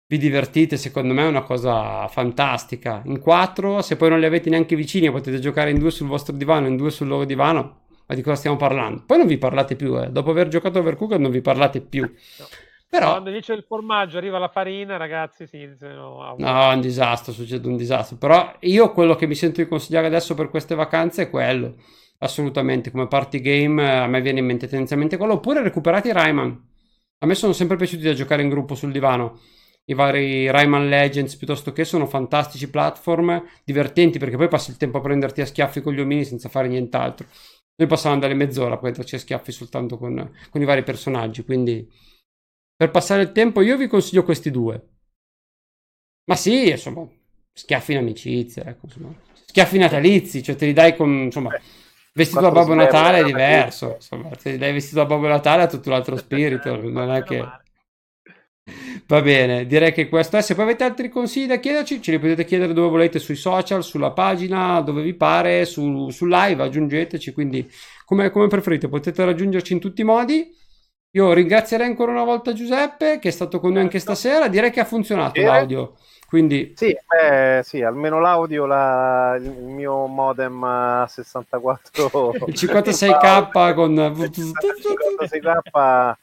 vi 0.10 0.18
divertite, 0.18 0.78
secondo 0.78 1.14
me 1.14 1.24
è 1.24 1.28
una 1.28 1.43
cosa 1.43 2.08
fantastica. 2.08 3.01
In 3.05 3.20
quattro, 3.20 3.82
se 3.82 3.97
poi 3.97 4.10
non 4.10 4.20
li 4.20 4.26
avete 4.26 4.49
neanche 4.49 4.76
vicini, 4.76 5.12
potete 5.12 5.39
giocare 5.39 5.70
in 5.70 5.80
due 5.80 5.91
sul 5.91 6.08
vostro 6.08 6.34
divano, 6.34 6.68
in 6.68 6.78
due 6.78 6.91
sul 6.91 7.08
loro 7.08 7.26
divano. 7.26 7.82
Ma 8.08 8.16
di 8.16 8.22
cosa 8.22 8.38
stiamo 8.38 8.55
parlando? 8.55 9.03
Poi 9.05 9.18
non 9.18 9.28
vi 9.28 9.38
parlate 9.38 9.76
più, 9.76 10.01
eh. 10.01 10.10
dopo 10.10 10.32
aver 10.32 10.47
giocato 10.47 10.80
Overcooked 10.80 11.20
non 11.20 11.30
vi 11.30 11.41
parlate 11.41 11.82
più. 11.82 12.03
No. 12.03 12.45
Però... 12.89 13.12
Quando 13.12 13.32
dice 13.32 13.51
il 13.51 13.66
formaggio 13.68 14.18
arriva 14.18 14.39
la 14.39 14.47
farina, 14.47 14.95
ragazzi, 14.95 15.45
sì, 15.45 15.70
no, 15.78 16.36
no, 16.38 16.72
è 16.72 16.74
un 16.74 16.80
disastro, 16.80 17.34
succede 17.34 17.68
un 17.68 17.76
disastro. 17.76 18.16
Però 18.16 18.53
io 18.62 18.93
quello 18.93 19.16
che 19.16 19.28
mi 19.28 19.36
sento 19.36 19.62
di 19.62 19.68
consigliare 19.68 20.08
adesso 20.08 20.36
per 20.36 20.49
queste 20.49 20.74
vacanze 20.74 21.24
è 21.24 21.30
quello. 21.30 21.76
Assolutamente, 22.20 22.89
come 22.89 23.08
party 23.08 23.41
game 23.41 23.99
a 24.03 24.08
me 24.08 24.22
viene 24.22 24.39
in 24.39 24.45
mente 24.45 24.68
tendenzialmente 24.68 25.18
quello. 25.18 25.34
Oppure 25.34 25.62
recuperate 25.62 26.08
i 26.08 26.14
Rayman. 26.14 26.66
A 27.20 27.26
me 27.26 27.36
sono 27.36 27.51
sempre 27.51 27.76
piaciuti 27.76 28.03
da 28.03 28.14
giocare 28.14 28.41
in 28.41 28.47
gruppo 28.47 28.74
sul 28.74 28.93
divano 28.93 29.38
i 29.89 29.93
vari 29.93 30.49
Rayman 30.49 30.89
Legends 30.89 31.35
piuttosto 31.35 31.71
che 31.71 31.85
sono 31.85 32.05
fantastici 32.05 32.69
platform, 32.69 33.43
divertenti 33.63 34.19
perché 34.19 34.35
poi 34.35 34.47
passi 34.49 34.71
il 34.71 34.77
tempo 34.77 34.97
a 34.97 35.01
prenderti 35.01 35.41
a 35.41 35.45
schiaffi 35.45 35.81
con 35.81 35.93
gli 35.93 35.99
omini 35.99 36.25
senza 36.25 36.49
fare 36.49 36.67
nient'altro. 36.67 37.27
Noi 37.75 37.88
passavamo 37.88 38.19
dalle 38.19 38.33
mezz'ora 38.33 38.73
a 38.73 38.77
prenderci 38.77 39.15
a 39.15 39.19
schiaffi 39.19 39.51
soltanto 39.51 39.97
con, 39.97 40.33
con 40.49 40.61
i 40.61 40.65
vari 40.65 40.83
personaggi, 40.83 41.43
quindi 41.43 41.89
per 42.75 42.91
passare 42.91 43.21
il 43.21 43.31
tempo 43.31 43.61
io 43.61 43.77
vi 43.77 43.88
consiglio 43.88 44.23
questi 44.23 44.51
due. 44.51 44.88
Ma 46.25 46.35
sì, 46.35 46.69
insomma, 46.69 47.07
schiaffi 47.53 47.93
in 47.93 47.99
amicizia, 47.99 48.65
ecco, 48.65 48.88
insomma. 48.88 49.15
schiaffi 49.45 49.77
natalizi, 49.77 50.43
cioè 50.43 50.55
te 50.55 50.65
li 50.65 50.73
dai 50.73 50.97
con, 50.97 51.09
insomma, 51.09 51.57
vestito 52.13 52.41
da 52.41 52.51
Babbo 52.51 52.73
Natale 52.73 53.19
è 53.19 53.23
diverso, 53.23 53.93
insomma, 53.95 54.31
se 54.38 54.51
li 54.51 54.57
dai 54.57 54.73
vestito 54.73 54.97
da 54.97 55.05
Babbo 55.05 55.27
Natale 55.27 55.63
ha 55.63 55.67
tutto 55.67 55.88
un 55.88 55.95
altro 55.95 56.17
spirito, 56.17 56.75
non 56.75 57.09
è 57.11 57.23
che... 57.23 57.65
Va 59.08 59.22
bene, 59.22 59.66
direi 59.66 59.93
che 59.93 60.10
questo 60.10 60.36
è. 60.36 60.41
Se 60.41 60.53
poi 60.53 60.66
avete 60.66 60.84
altri 60.84 61.08
consigli 61.08 61.47
da 61.47 61.55
chiederci, 61.60 62.01
ce 62.01 62.12
li 62.12 62.20
potete 62.20 62.43
chiedere 62.43 62.74
dove 62.74 62.89
volete, 62.89 63.20
sui 63.20 63.38
social, 63.38 63.82
sulla 63.82 64.12
pagina, 64.12 64.82
dove 64.82 65.01
vi 65.01 65.14
pare, 65.14 65.64
su, 65.64 66.10
su 66.10 66.26
live, 66.26 66.64
aggiungeteci, 66.64 67.32
quindi 67.32 67.72
come, 68.03 68.30
come, 68.32 68.47
preferite, 68.47 68.89
potete 68.89 69.24
raggiungerci 69.24 69.72
in 69.72 69.80
tutti 69.80 70.01
i 70.01 70.03
modi. 70.03 70.53
Io 71.12 71.32
ringrazierei 71.32 71.88
ancora 71.88 72.12
una 72.12 72.26
volta 72.26 72.51
Giuseppe, 72.51 73.18
che 73.20 73.30
è 73.30 73.32
stato 73.32 73.62
con 73.62 73.72
noi 73.72 73.84
anche 73.84 73.99
stasera, 73.99 74.49
direi 74.49 74.72
che 74.72 74.82
ha 74.82 74.86
funzionato 74.86 75.39
l'audio. 75.39 75.95
Quindi... 76.28 76.74
Sì, 76.76 76.93
beh, 76.93 77.62
sì, 77.64 77.82
almeno 77.82 78.20
l'audio, 78.20 78.66
la, 78.66 79.38
il 79.39 79.64
mio 79.64 80.05
modem 80.08 80.62
a 80.66 81.08
64... 81.08 82.34
il 82.45 82.53
56k 82.53 83.74
con... 83.74 83.93
Il 84.20 84.32
56k 85.32 86.16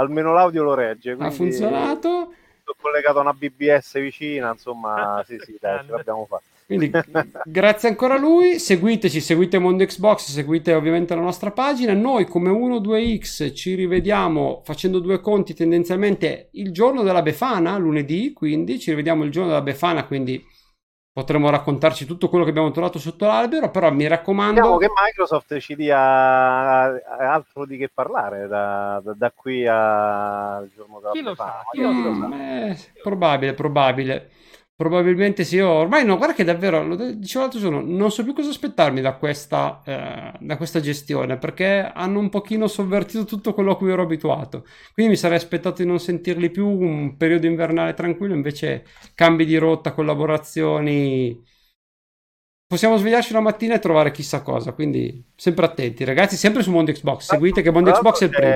almeno 0.00 0.32
l'audio 0.32 0.62
lo 0.62 0.74
regge. 0.74 1.16
Ha 1.18 1.30
funzionato. 1.30 2.08
Ho 2.08 2.74
collegato 2.80 3.18
a 3.18 3.22
una 3.22 3.32
BBS 3.32 3.98
vicina, 4.00 4.52
insomma, 4.52 5.22
sì, 5.26 5.36
sì, 5.44 5.56
dai, 5.60 5.84
ce 5.84 5.90
l'abbiamo 5.90 6.26
fatta. 6.26 6.42
Quindi 6.66 6.88
grazie 7.46 7.88
ancora 7.88 8.14
a 8.14 8.18
lui, 8.18 8.60
seguiteci, 8.60 9.20
seguite 9.20 9.58
Mondo 9.58 9.84
Xbox, 9.84 10.30
seguite 10.30 10.72
ovviamente 10.72 11.16
la 11.16 11.20
nostra 11.20 11.50
pagina. 11.50 11.94
Noi 11.94 12.26
come 12.26 12.50
1-2X 12.50 13.52
ci 13.56 13.74
rivediamo 13.74 14.62
facendo 14.64 15.00
due 15.00 15.20
conti 15.20 15.52
tendenzialmente 15.52 16.50
il 16.52 16.70
giorno 16.70 17.02
della 17.02 17.22
Befana, 17.22 17.76
lunedì, 17.76 18.32
quindi 18.32 18.78
ci 18.78 18.90
rivediamo 18.90 19.24
il 19.24 19.32
giorno 19.32 19.48
della 19.48 19.62
Befana, 19.62 20.04
quindi 20.04 20.46
potremmo 21.12 21.50
raccontarci 21.50 22.06
tutto 22.06 22.28
quello 22.28 22.44
che 22.44 22.50
abbiamo 22.50 22.70
trovato 22.70 22.98
sotto 22.98 23.26
l'albero, 23.26 23.70
però 23.70 23.90
mi 23.90 24.06
raccomando... 24.06 24.60
Speriamo 24.60 24.78
che 24.78 24.88
Microsoft 24.88 25.58
ci 25.58 25.74
dia 25.74 25.98
altro 25.98 27.66
di 27.66 27.76
che 27.76 27.90
parlare 27.92 28.46
da, 28.46 29.00
da, 29.02 29.12
da 29.14 29.32
qui 29.34 29.66
al 29.66 30.68
giorno 30.74 31.00
della 31.00 31.12
chi 31.12 31.22
lo 31.22 31.34
sa, 31.34 31.62
chi 31.72 31.80
lo 31.80 32.14
sa. 32.14 32.68
Eh, 32.68 32.78
probabile, 33.02 33.54
probabile. 33.54 34.30
Probabilmente 34.80 35.44
sì, 35.44 35.58
ormai 35.58 36.06
no, 36.06 36.16
guarda 36.16 36.32
che 36.32 36.42
davvero, 36.42 36.82
lo 36.82 36.96
dicevo 37.12 37.40
l'altro 37.44 37.60
giorno, 37.60 37.82
non 37.84 38.10
so 38.10 38.24
più 38.24 38.32
cosa 38.32 38.48
aspettarmi 38.48 39.02
da 39.02 39.12
questa, 39.12 39.82
eh, 39.84 40.32
da 40.40 40.56
questa 40.56 40.80
gestione, 40.80 41.36
perché 41.36 41.92
hanno 41.94 42.18
un 42.18 42.30
pochino 42.30 42.66
sovvertito 42.66 43.26
tutto 43.26 43.52
quello 43.52 43.72
a 43.72 43.76
cui 43.76 43.90
ero 43.90 44.00
abituato. 44.00 44.64
Quindi 44.94 45.12
mi 45.12 45.18
sarei 45.18 45.36
aspettato 45.36 45.82
di 45.82 45.86
non 45.86 46.00
sentirli 46.00 46.48
più 46.48 46.66
un 46.66 47.18
periodo 47.18 47.46
invernale 47.46 47.92
tranquillo, 47.92 48.32
invece 48.32 48.86
cambi 49.14 49.44
di 49.44 49.58
rotta, 49.58 49.92
collaborazioni... 49.92 51.44
Possiamo 52.66 52.96
svegliarci 52.96 53.34
la 53.34 53.40
mattina 53.40 53.74
e 53.74 53.80
trovare 53.80 54.12
chissà 54.12 54.40
cosa, 54.40 54.72
quindi 54.72 55.30
sempre 55.36 55.66
attenti 55.66 56.04
ragazzi, 56.04 56.38
sempre 56.38 56.62
su 56.62 56.70
Mondo 56.70 56.90
Xbox, 56.90 57.26
seguite 57.26 57.60
che 57.60 57.70
Mondo 57.70 57.92
Xbox 57.92 58.20
è 58.22 58.24
il 58.24 58.30
primo. 58.30 58.52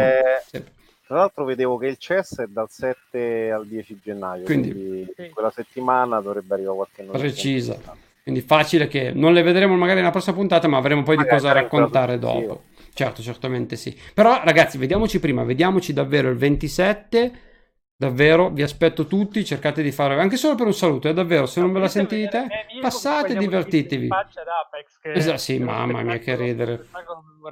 Sempre. 0.47 0.73
Tra 1.07 1.17
l'altro 1.17 1.45
vedevo 1.45 1.77
che 1.77 1.89
il 1.89 1.97
CES 1.99 2.41
è 2.41 2.47
dal 2.47 2.71
7 2.71 3.51
al 3.51 3.67
10 3.67 4.01
gennaio, 4.03 4.45
quindi, 4.45 4.71
quindi 4.71 5.33
quella 5.33 5.51
settimana 5.51 6.21
dovrebbe 6.21 6.55
arrivare 6.55 6.77
qualche 6.77 7.03
notizia. 7.03 7.27
Precisa. 7.27 7.97
Quindi 8.23 8.41
facile 8.41 8.89
che 8.89 9.13
non 9.13 9.35
le 9.35 9.43
vedremo 9.43 9.77
magari 9.77 9.99
nella 9.99 10.11
prossima 10.11 10.35
puntata, 10.35 10.67
ma 10.67 10.79
avremo 10.79 11.03
poi 11.03 11.17
magari 11.17 11.37
di 11.37 11.43
cosa 11.43 11.53
raccontare 11.53 12.19
dopo. 12.19 12.63
Certo, 12.95 13.21
certamente 13.21 13.77
sì. 13.77 13.95
Però 14.15 14.41
ragazzi, 14.43 14.79
vediamoci 14.79 15.21
prima, 15.21 15.45
vediamoci 15.45 15.93
davvero 15.93 16.31
il 16.31 16.37
27. 16.37 17.33
Davvero, 17.97 18.51
vi 18.51 18.63
aspetto 18.63 19.07
tutti, 19.07 19.45
cercate 19.45 19.83
di 19.83 19.93
fare 19.93 20.19
anche 20.19 20.37
solo 20.37 20.55
per 20.57 20.67
un 20.67 20.75
saluto, 20.75 21.07
è 21.07 21.11
eh, 21.11 21.15
davvero, 21.15 21.47
se 21.47 21.61
non 21.61 21.73
ve 21.73 21.79
la 21.79 21.89
sentite, 21.89 22.47
passate 22.81 23.35
e 23.35 23.37
divertitevi. 23.37 24.09
Esatto, 25.03 25.37
sì, 25.37 25.59
mamma 25.59 26.03
mia, 26.03 26.19
che 26.19 26.35
ridere. 26.35 26.87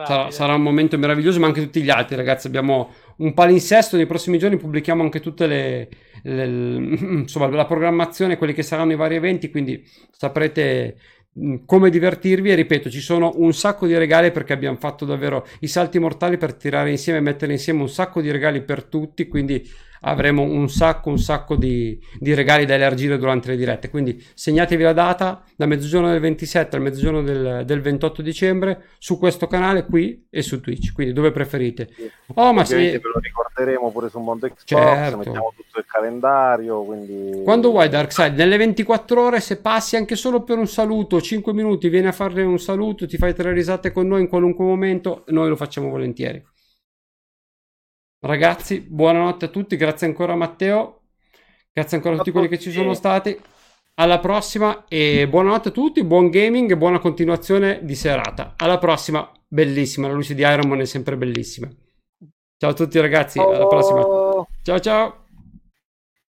Sarà, 0.05 0.31
sarà, 0.31 0.55
un 0.55 0.63
momento 0.63 0.97
meraviglioso, 0.97 1.39
ma 1.39 1.47
anche 1.47 1.61
tutti 1.61 1.83
gli 1.83 1.91
altri, 1.91 2.17
ragazzi. 2.17 2.47
Abbiamo 2.47 2.91
un 3.19 3.35
palinsesto. 3.35 3.97
Nei 3.97 4.07
prossimi 4.07 4.39
giorni 4.39 4.57
pubblichiamo 4.57 5.03
anche 5.03 5.21
tutte 5.21 5.47
le, 5.47 5.89
le, 6.23 6.45
insomma, 7.23 7.49
la 7.49 7.67
programmazione, 7.67 8.37
quelli 8.37 8.53
che 8.53 8.63
saranno 8.63 8.93
i 8.93 8.97
vari 8.97 9.17
eventi. 9.17 9.51
Quindi 9.51 9.85
saprete 10.11 10.97
mm, 11.39 11.57
come 11.67 11.91
divertirvi 11.91 12.51
e 12.51 12.55
ripeto 12.55 12.91
ci 12.91 13.01
sono 13.01 13.33
un 13.37 13.53
sacco 13.53 13.87
di 13.87 13.97
regali 13.97 14.31
perché 14.31 14.53
abbiamo 14.53 14.77
fatto 14.79 15.05
davvero 15.05 15.47
i 15.61 15.67
salti 15.67 15.99
mortali 15.99 16.37
per 16.37 16.55
tirare 16.55 16.91
insieme 16.91 17.19
e 17.19 17.23
mettere 17.23 17.53
insieme 17.53 17.81
un 17.81 17.89
sacco 17.89 18.21
di 18.21 18.31
regali 18.31 18.63
per 18.63 18.85
tutti 18.85 19.27
quindi 19.29 19.67
avremo 20.03 20.43
un 20.43 20.69
sacco, 20.69 21.11
un 21.11 21.19
sacco 21.19 21.57
di, 21.57 21.99
di 22.19 22.35
regali 22.35 22.65
da 22.65 22.75
elargire 22.75 23.19
durante 23.19 23.49
le 23.49 23.57
dirette. 23.57 23.91
Quindi 23.91 24.23
segnatevi 24.35 24.83
la 24.83 24.93
data 24.93 25.43
da 25.57 25.67
mezzogiorno 25.67 26.11
del 26.11 26.21
27 26.21 26.77
al 26.77 26.83
mezzogiorno 26.83 27.23
del, 27.23 27.63
del 27.65 27.81
28 27.81 28.23
dicembre 28.23 28.85
su 28.99 29.19
questo 29.19 29.47
canale 29.47 29.85
qui 29.85 30.27
e 30.31 30.43
su 30.43 30.61
Twitch. 30.61 30.93
Quindi 30.93 31.13
dove 31.13 31.31
preferite. 31.31 31.89
Oh, 32.35 32.53
ma 32.53 32.65
se... 32.65 32.77
ve 32.77 33.01
lo 33.03 33.21
ricorderemo 33.21 33.91
pure 33.91 34.09
su 34.09 34.19
Mondo 34.19 34.47
Xbox, 34.47 34.65
certo. 34.65 35.17
mettiamo 35.19 35.53
tutto 35.57 35.79
il 35.79 35.85
calendario. 35.87 36.83
Quindi... 36.85 37.43
Quando 37.45 37.71
vuoi, 37.71 37.89
Darkside, 37.89 38.31
nelle 38.31 38.57
24 38.57 39.23
ore, 39.23 39.41
se 39.41 39.59
passi 39.59 39.97
anche 39.97 40.17
solo 40.17 40.43
per 40.43 40.59
un 40.59 40.67
saluto, 40.67 41.21
5 41.21 41.53
minuti, 41.53 41.89
vieni 41.89 42.09
a 42.09 42.13
fare 42.13 42.43
un 42.43 42.59
saluto, 42.59 43.07
ti 43.07 43.17
fai 43.17 43.35
tre 43.35 43.53
risate 43.53 43.93
con 43.93 44.07
noi 44.07 44.23
in 44.23 44.29
qualunque 44.29 44.65
momento, 44.65 45.25
noi 45.29 45.49
lo 45.49 45.57
facciamo 45.57 45.89
volentieri. 45.89 46.45
Ragazzi, 48.25 48.81
buonanotte 48.81 49.47
a 49.47 49.49
tutti, 49.49 49.75
grazie 49.75 50.07
ancora 50.07 50.35
a 50.35 50.37
Matteo, 50.37 51.07
grazie 51.73 51.97
ancora 51.97 52.15
a 52.15 52.19
tutti 52.19 52.31
quelli 52.31 52.47
che 52.47 52.59
ci 52.59 52.71
sono 52.71 52.95
stati. 52.95 53.37
Alla 53.95 54.21
prossima 54.21 54.85
e 54.87 55.27
buonanotte 55.29 55.69
a 55.69 55.73
tutti, 55.73 56.05
buon 56.05 56.31
gaming 56.31 56.71
e 56.71 56.77
buona 56.77 57.01
continuazione 57.01 57.81
di 57.83 57.97
serata. 57.97 58.55
Alla 58.57 58.79
prossima, 58.79 59.29
bellissima, 59.49 60.07
la 60.07 60.15
luce 60.15 60.37
di 60.37 60.43
Iron 60.43 60.69
Man 60.69 60.79
è 60.79 60.85
sempre 60.85 61.17
bellissima. 61.17 61.69
Ciao 62.59 62.71
a 62.71 62.75
tutti 62.75 63.01
ragazzi, 63.01 63.41
alla 63.41 63.67
prossima. 63.67 64.03
Ciao 64.63 64.79
ciao. 64.79 65.22